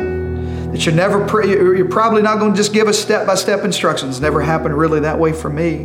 That 0.71 0.85
you're 0.85 0.95
never, 0.95 1.45
you're 1.45 1.89
probably 1.89 2.21
not 2.21 2.39
going 2.39 2.51
to 2.53 2.57
just 2.57 2.73
give 2.73 2.87
us 2.87 2.97
step 2.97 3.27
by 3.27 3.35
step 3.35 3.65
instructions. 3.65 4.21
Never 4.21 4.41
happened 4.41 4.77
really 4.77 5.01
that 5.01 5.19
way 5.19 5.33
for 5.33 5.49
me. 5.49 5.83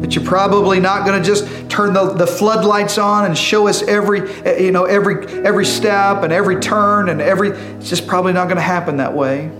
That 0.00 0.14
you're 0.14 0.24
probably 0.24 0.78
not 0.78 1.04
going 1.04 1.20
to 1.20 1.26
just 1.26 1.68
turn 1.68 1.94
the, 1.94 2.12
the 2.12 2.26
floodlights 2.26 2.98
on 2.98 3.24
and 3.24 3.36
show 3.36 3.66
us 3.66 3.82
every, 3.82 4.30
eh, 4.44 4.58
you 4.58 4.70
know, 4.70 4.84
every, 4.84 5.26
every 5.42 5.64
step 5.64 6.22
and 6.22 6.32
every 6.32 6.60
turn 6.60 7.08
and 7.08 7.20
every, 7.20 7.50
it's 7.50 7.88
just 7.88 8.06
probably 8.06 8.32
not 8.32 8.44
going 8.44 8.56
to 8.56 8.62
happen 8.62 8.98
that 8.98 9.14
way 9.14 9.50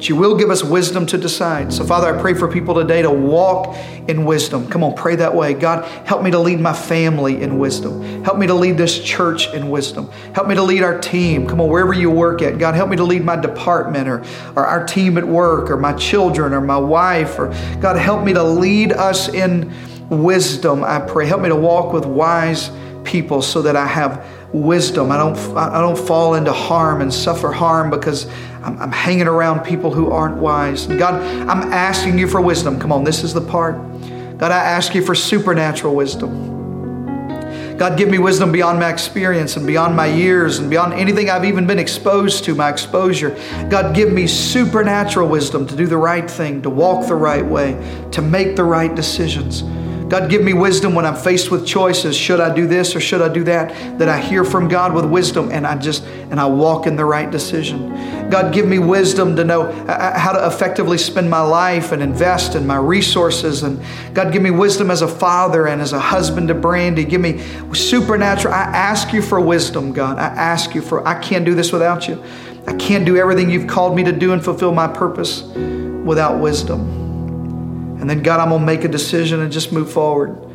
but 0.00 0.08
you 0.08 0.16
will 0.16 0.34
give 0.34 0.48
us 0.48 0.64
wisdom 0.64 1.04
to 1.04 1.18
decide. 1.18 1.70
So, 1.70 1.84
Father, 1.84 2.16
I 2.16 2.18
pray 2.18 2.32
for 2.32 2.48
people 2.48 2.74
today 2.74 3.02
to 3.02 3.10
walk 3.10 3.76
in 4.08 4.24
wisdom. 4.24 4.66
Come 4.66 4.82
on, 4.82 4.94
pray 4.94 5.14
that 5.16 5.34
way. 5.34 5.52
God, 5.52 5.84
help 6.06 6.22
me 6.22 6.30
to 6.30 6.38
lead 6.38 6.58
my 6.58 6.72
family 6.72 7.42
in 7.42 7.58
wisdom. 7.58 8.24
Help 8.24 8.38
me 8.38 8.46
to 8.46 8.54
lead 8.54 8.78
this 8.78 8.98
church 8.98 9.52
in 9.52 9.68
wisdom. 9.68 10.10
Help 10.34 10.48
me 10.48 10.54
to 10.54 10.62
lead 10.62 10.82
our 10.82 10.98
team. 10.98 11.46
Come 11.46 11.60
on, 11.60 11.68
wherever 11.68 11.92
you 11.92 12.10
work 12.10 12.40
at. 12.40 12.56
God, 12.58 12.74
help 12.74 12.88
me 12.88 12.96
to 12.96 13.04
lead 13.04 13.26
my 13.26 13.36
department 13.36 14.08
or, 14.08 14.24
or 14.56 14.64
our 14.64 14.86
team 14.86 15.18
at 15.18 15.28
work 15.28 15.70
or 15.70 15.76
my 15.76 15.92
children 15.92 16.54
or 16.54 16.62
my 16.62 16.78
wife. 16.78 17.38
Or 17.38 17.48
God, 17.82 17.96
help 17.96 18.24
me 18.24 18.32
to 18.32 18.42
lead 18.42 18.92
us 18.92 19.28
in 19.28 19.70
wisdom, 20.08 20.82
I 20.82 21.00
pray. 21.00 21.26
Help 21.26 21.42
me 21.42 21.50
to 21.50 21.56
walk 21.56 21.92
with 21.92 22.06
wise 22.06 22.70
people 23.04 23.42
so 23.42 23.60
that 23.60 23.76
I 23.76 23.86
have 23.86 24.26
wisdom. 24.52 25.10
I 25.10 25.16
don't, 25.16 25.36
I 25.56 25.80
don't 25.80 25.98
fall 25.98 26.34
into 26.34 26.52
harm 26.52 27.00
and 27.00 27.12
suffer 27.12 27.52
harm 27.52 27.90
because 27.90 28.26
I'm, 28.62 28.78
I'm 28.80 28.92
hanging 28.92 29.28
around 29.28 29.60
people 29.64 29.92
who 29.92 30.10
aren't 30.10 30.36
wise. 30.36 30.86
And 30.86 30.98
God, 30.98 31.14
I'm 31.48 31.72
asking 31.72 32.18
you 32.18 32.26
for 32.26 32.40
wisdom. 32.40 32.78
Come 32.80 32.92
on, 32.92 33.04
this 33.04 33.22
is 33.22 33.32
the 33.32 33.40
part. 33.40 33.76
God, 34.38 34.52
I 34.52 34.58
ask 34.58 34.94
you 34.94 35.04
for 35.04 35.14
supernatural 35.14 35.94
wisdom. 35.94 36.58
God, 37.80 37.96
give 37.96 38.10
me 38.10 38.18
wisdom 38.18 38.52
beyond 38.52 38.78
my 38.78 38.90
experience 38.90 39.56
and 39.56 39.66
beyond 39.66 39.96
my 39.96 40.04
years 40.04 40.58
and 40.58 40.68
beyond 40.68 40.92
anything 40.92 41.30
I've 41.30 41.46
even 41.46 41.66
been 41.66 41.78
exposed 41.78 42.44
to, 42.44 42.54
my 42.54 42.68
exposure. 42.68 43.30
God, 43.70 43.94
give 43.94 44.12
me 44.12 44.26
supernatural 44.26 45.26
wisdom 45.28 45.66
to 45.66 45.74
do 45.74 45.86
the 45.86 45.96
right 45.96 46.30
thing, 46.30 46.60
to 46.60 46.68
walk 46.68 47.08
the 47.08 47.14
right 47.14 47.44
way, 47.44 47.72
to 48.12 48.20
make 48.20 48.54
the 48.54 48.64
right 48.64 48.94
decisions. 48.94 49.62
God, 50.10 50.28
give 50.28 50.42
me 50.42 50.54
wisdom 50.54 50.96
when 50.96 51.06
I'm 51.06 51.14
faced 51.14 51.52
with 51.52 51.64
choices. 51.64 52.16
Should 52.16 52.40
I 52.40 52.52
do 52.52 52.66
this 52.66 52.96
or 52.96 53.00
should 53.00 53.22
I 53.22 53.32
do 53.32 53.44
that? 53.44 53.98
That 53.98 54.08
I 54.08 54.18
hear 54.18 54.44
from 54.44 54.66
God 54.66 54.92
with 54.92 55.04
wisdom 55.04 55.52
and 55.52 55.64
I 55.64 55.78
just 55.78 56.02
and 56.04 56.40
I 56.40 56.46
walk 56.46 56.88
in 56.88 56.96
the 56.96 57.04
right 57.04 57.30
decision. 57.30 58.28
God, 58.28 58.52
give 58.52 58.66
me 58.66 58.80
wisdom 58.80 59.36
to 59.36 59.44
know 59.44 59.62
uh, 59.62 59.84
uh, 59.84 60.18
how 60.18 60.32
to 60.32 60.44
effectively 60.48 60.98
spend 60.98 61.30
my 61.30 61.40
life 61.40 61.92
and 61.92 62.02
invest 62.02 62.56
in 62.56 62.66
my 62.66 62.76
resources. 62.76 63.62
And 63.62 63.80
God, 64.12 64.32
give 64.32 64.42
me 64.42 64.50
wisdom 64.50 64.90
as 64.90 65.02
a 65.02 65.08
father 65.08 65.68
and 65.68 65.80
as 65.80 65.92
a 65.92 66.00
husband 66.00 66.48
to 66.48 66.54
Brandy. 66.54 67.04
Give 67.04 67.20
me 67.20 67.40
supernatural. 67.72 68.52
I 68.52 68.62
ask 68.62 69.12
you 69.12 69.22
for 69.22 69.40
wisdom, 69.40 69.92
God. 69.92 70.18
I 70.18 70.26
ask 70.26 70.74
you 70.74 70.82
for. 70.82 71.06
I 71.06 71.20
can't 71.20 71.44
do 71.44 71.54
this 71.54 71.72
without 71.72 72.08
you. 72.08 72.20
I 72.66 72.74
can't 72.74 73.06
do 73.06 73.16
everything 73.16 73.48
you've 73.48 73.68
called 73.68 73.94
me 73.94 74.02
to 74.02 74.12
do 74.12 74.32
and 74.32 74.42
fulfill 74.42 74.72
my 74.72 74.88
purpose 74.88 75.42
without 76.04 76.40
wisdom. 76.40 76.99
And 78.00 78.08
then, 78.08 78.22
God, 78.22 78.40
I'm 78.40 78.48
going 78.48 78.60
to 78.60 78.66
make 78.66 78.84
a 78.84 78.88
decision 78.88 79.40
and 79.40 79.52
just 79.52 79.72
move 79.72 79.92
forward. 79.92 80.46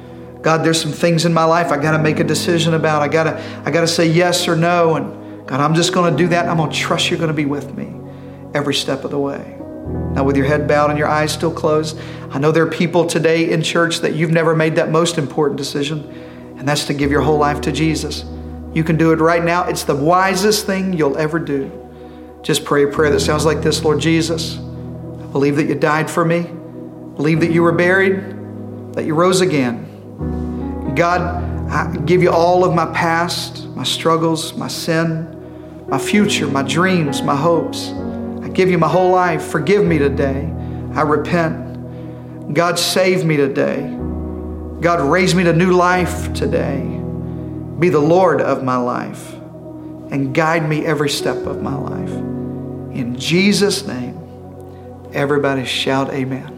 God, 0.41 0.63
there's 0.63 0.81
some 0.81 0.91
things 0.91 1.25
in 1.25 1.33
my 1.33 1.45
life 1.45 1.71
I 1.71 1.77
got 1.77 1.91
to 1.91 2.03
make 2.03 2.19
a 2.19 2.23
decision 2.23 2.73
about. 2.73 3.01
I 3.01 3.07
got 3.07 3.23
to 3.23 3.61
I 3.65 3.71
got 3.71 3.81
to 3.81 3.87
say 3.87 4.07
yes 4.07 4.47
or 4.47 4.55
no 4.55 4.95
and 4.95 5.25
God, 5.47 5.59
I'm 5.59 5.75
just 5.75 5.93
going 5.93 6.11
to 6.11 6.17
do 6.17 6.27
that. 6.29 6.49
I'm 6.49 6.57
going 6.57 6.71
to 6.71 6.75
trust 6.75 7.09
you're 7.09 7.19
going 7.19 7.29
to 7.29 7.33
be 7.33 7.45
with 7.45 7.75
me 7.75 7.93
every 8.55 8.73
step 8.73 9.03
of 9.03 9.11
the 9.11 9.19
way. 9.19 9.57
Now, 10.13 10.23
with 10.23 10.35
your 10.35 10.45
head 10.45 10.67
bowed 10.67 10.89
and 10.89 10.97
your 10.97 11.07
eyes 11.07 11.31
still 11.31 11.53
closed, 11.53 11.99
I 12.31 12.39
know 12.39 12.51
there 12.51 12.63
are 12.63 12.71
people 12.71 13.05
today 13.05 13.51
in 13.51 13.61
church 13.61 13.99
that 13.99 14.15
you've 14.15 14.31
never 14.31 14.55
made 14.55 14.75
that 14.75 14.89
most 14.89 15.17
important 15.19 15.57
decision, 15.57 16.55
and 16.57 16.67
that's 16.67 16.85
to 16.85 16.93
give 16.93 17.11
your 17.11 17.21
whole 17.21 17.37
life 17.37 17.61
to 17.61 17.71
Jesus. 17.71 18.25
You 18.73 18.83
can 18.83 18.97
do 18.97 19.11
it 19.11 19.19
right 19.19 19.43
now. 19.43 19.65
It's 19.65 19.83
the 19.83 19.95
wisest 19.95 20.65
thing 20.65 20.93
you'll 20.93 21.17
ever 21.17 21.37
do. 21.37 21.71
Just 22.41 22.65
pray 22.65 22.85
a 22.85 22.87
prayer 22.87 23.11
that 23.11 23.19
sounds 23.19 23.45
like 23.45 23.61
this 23.61 23.83
Lord 23.83 23.99
Jesus, 23.99 24.57
I 24.57 25.27
believe 25.31 25.57
that 25.57 25.65
you 25.65 25.75
died 25.75 26.09
for 26.09 26.25
me. 26.25 26.49
Believe 27.15 27.39
that 27.39 27.51
you 27.51 27.63
were 27.63 27.71
buried, 27.71 28.93
that 28.93 29.05
you 29.05 29.15
rose 29.15 29.41
again. 29.41 30.93
God, 30.95 31.43
I 31.69 31.95
give 32.05 32.21
you 32.21 32.31
all 32.31 32.63
of 32.63 32.73
my 32.73 32.85
past, 32.93 33.67
my 33.69 33.83
struggles, 33.83 34.53
my 34.53 34.67
sin, 34.67 35.85
my 35.87 35.97
future, 35.97 36.47
my 36.47 36.63
dreams, 36.63 37.21
my 37.21 37.35
hopes. 37.35 37.89
I 38.43 38.49
give 38.49 38.69
you 38.69 38.77
my 38.77 38.87
whole 38.87 39.11
life. 39.11 39.43
Forgive 39.43 39.85
me 39.85 39.97
today. 39.97 40.51
I 40.93 41.01
repent. 41.01 42.53
God, 42.53 42.77
save 42.77 43.25
me 43.25 43.37
today. 43.37 43.81
God, 44.81 45.01
raise 45.01 45.33
me 45.33 45.43
to 45.43 45.53
new 45.53 45.71
life 45.71 46.33
today. 46.33 46.81
Be 47.79 47.89
the 47.89 47.99
Lord 47.99 48.41
of 48.41 48.63
my 48.63 48.77
life 48.77 49.33
and 50.11 50.33
guide 50.33 50.67
me 50.67 50.85
every 50.85 51.09
step 51.09 51.37
of 51.45 51.61
my 51.61 51.75
life. 51.75 52.11
In 52.95 53.17
Jesus' 53.17 53.85
name, 53.85 54.17
everybody 55.13 55.65
shout, 55.65 56.13
Amen. 56.13 56.54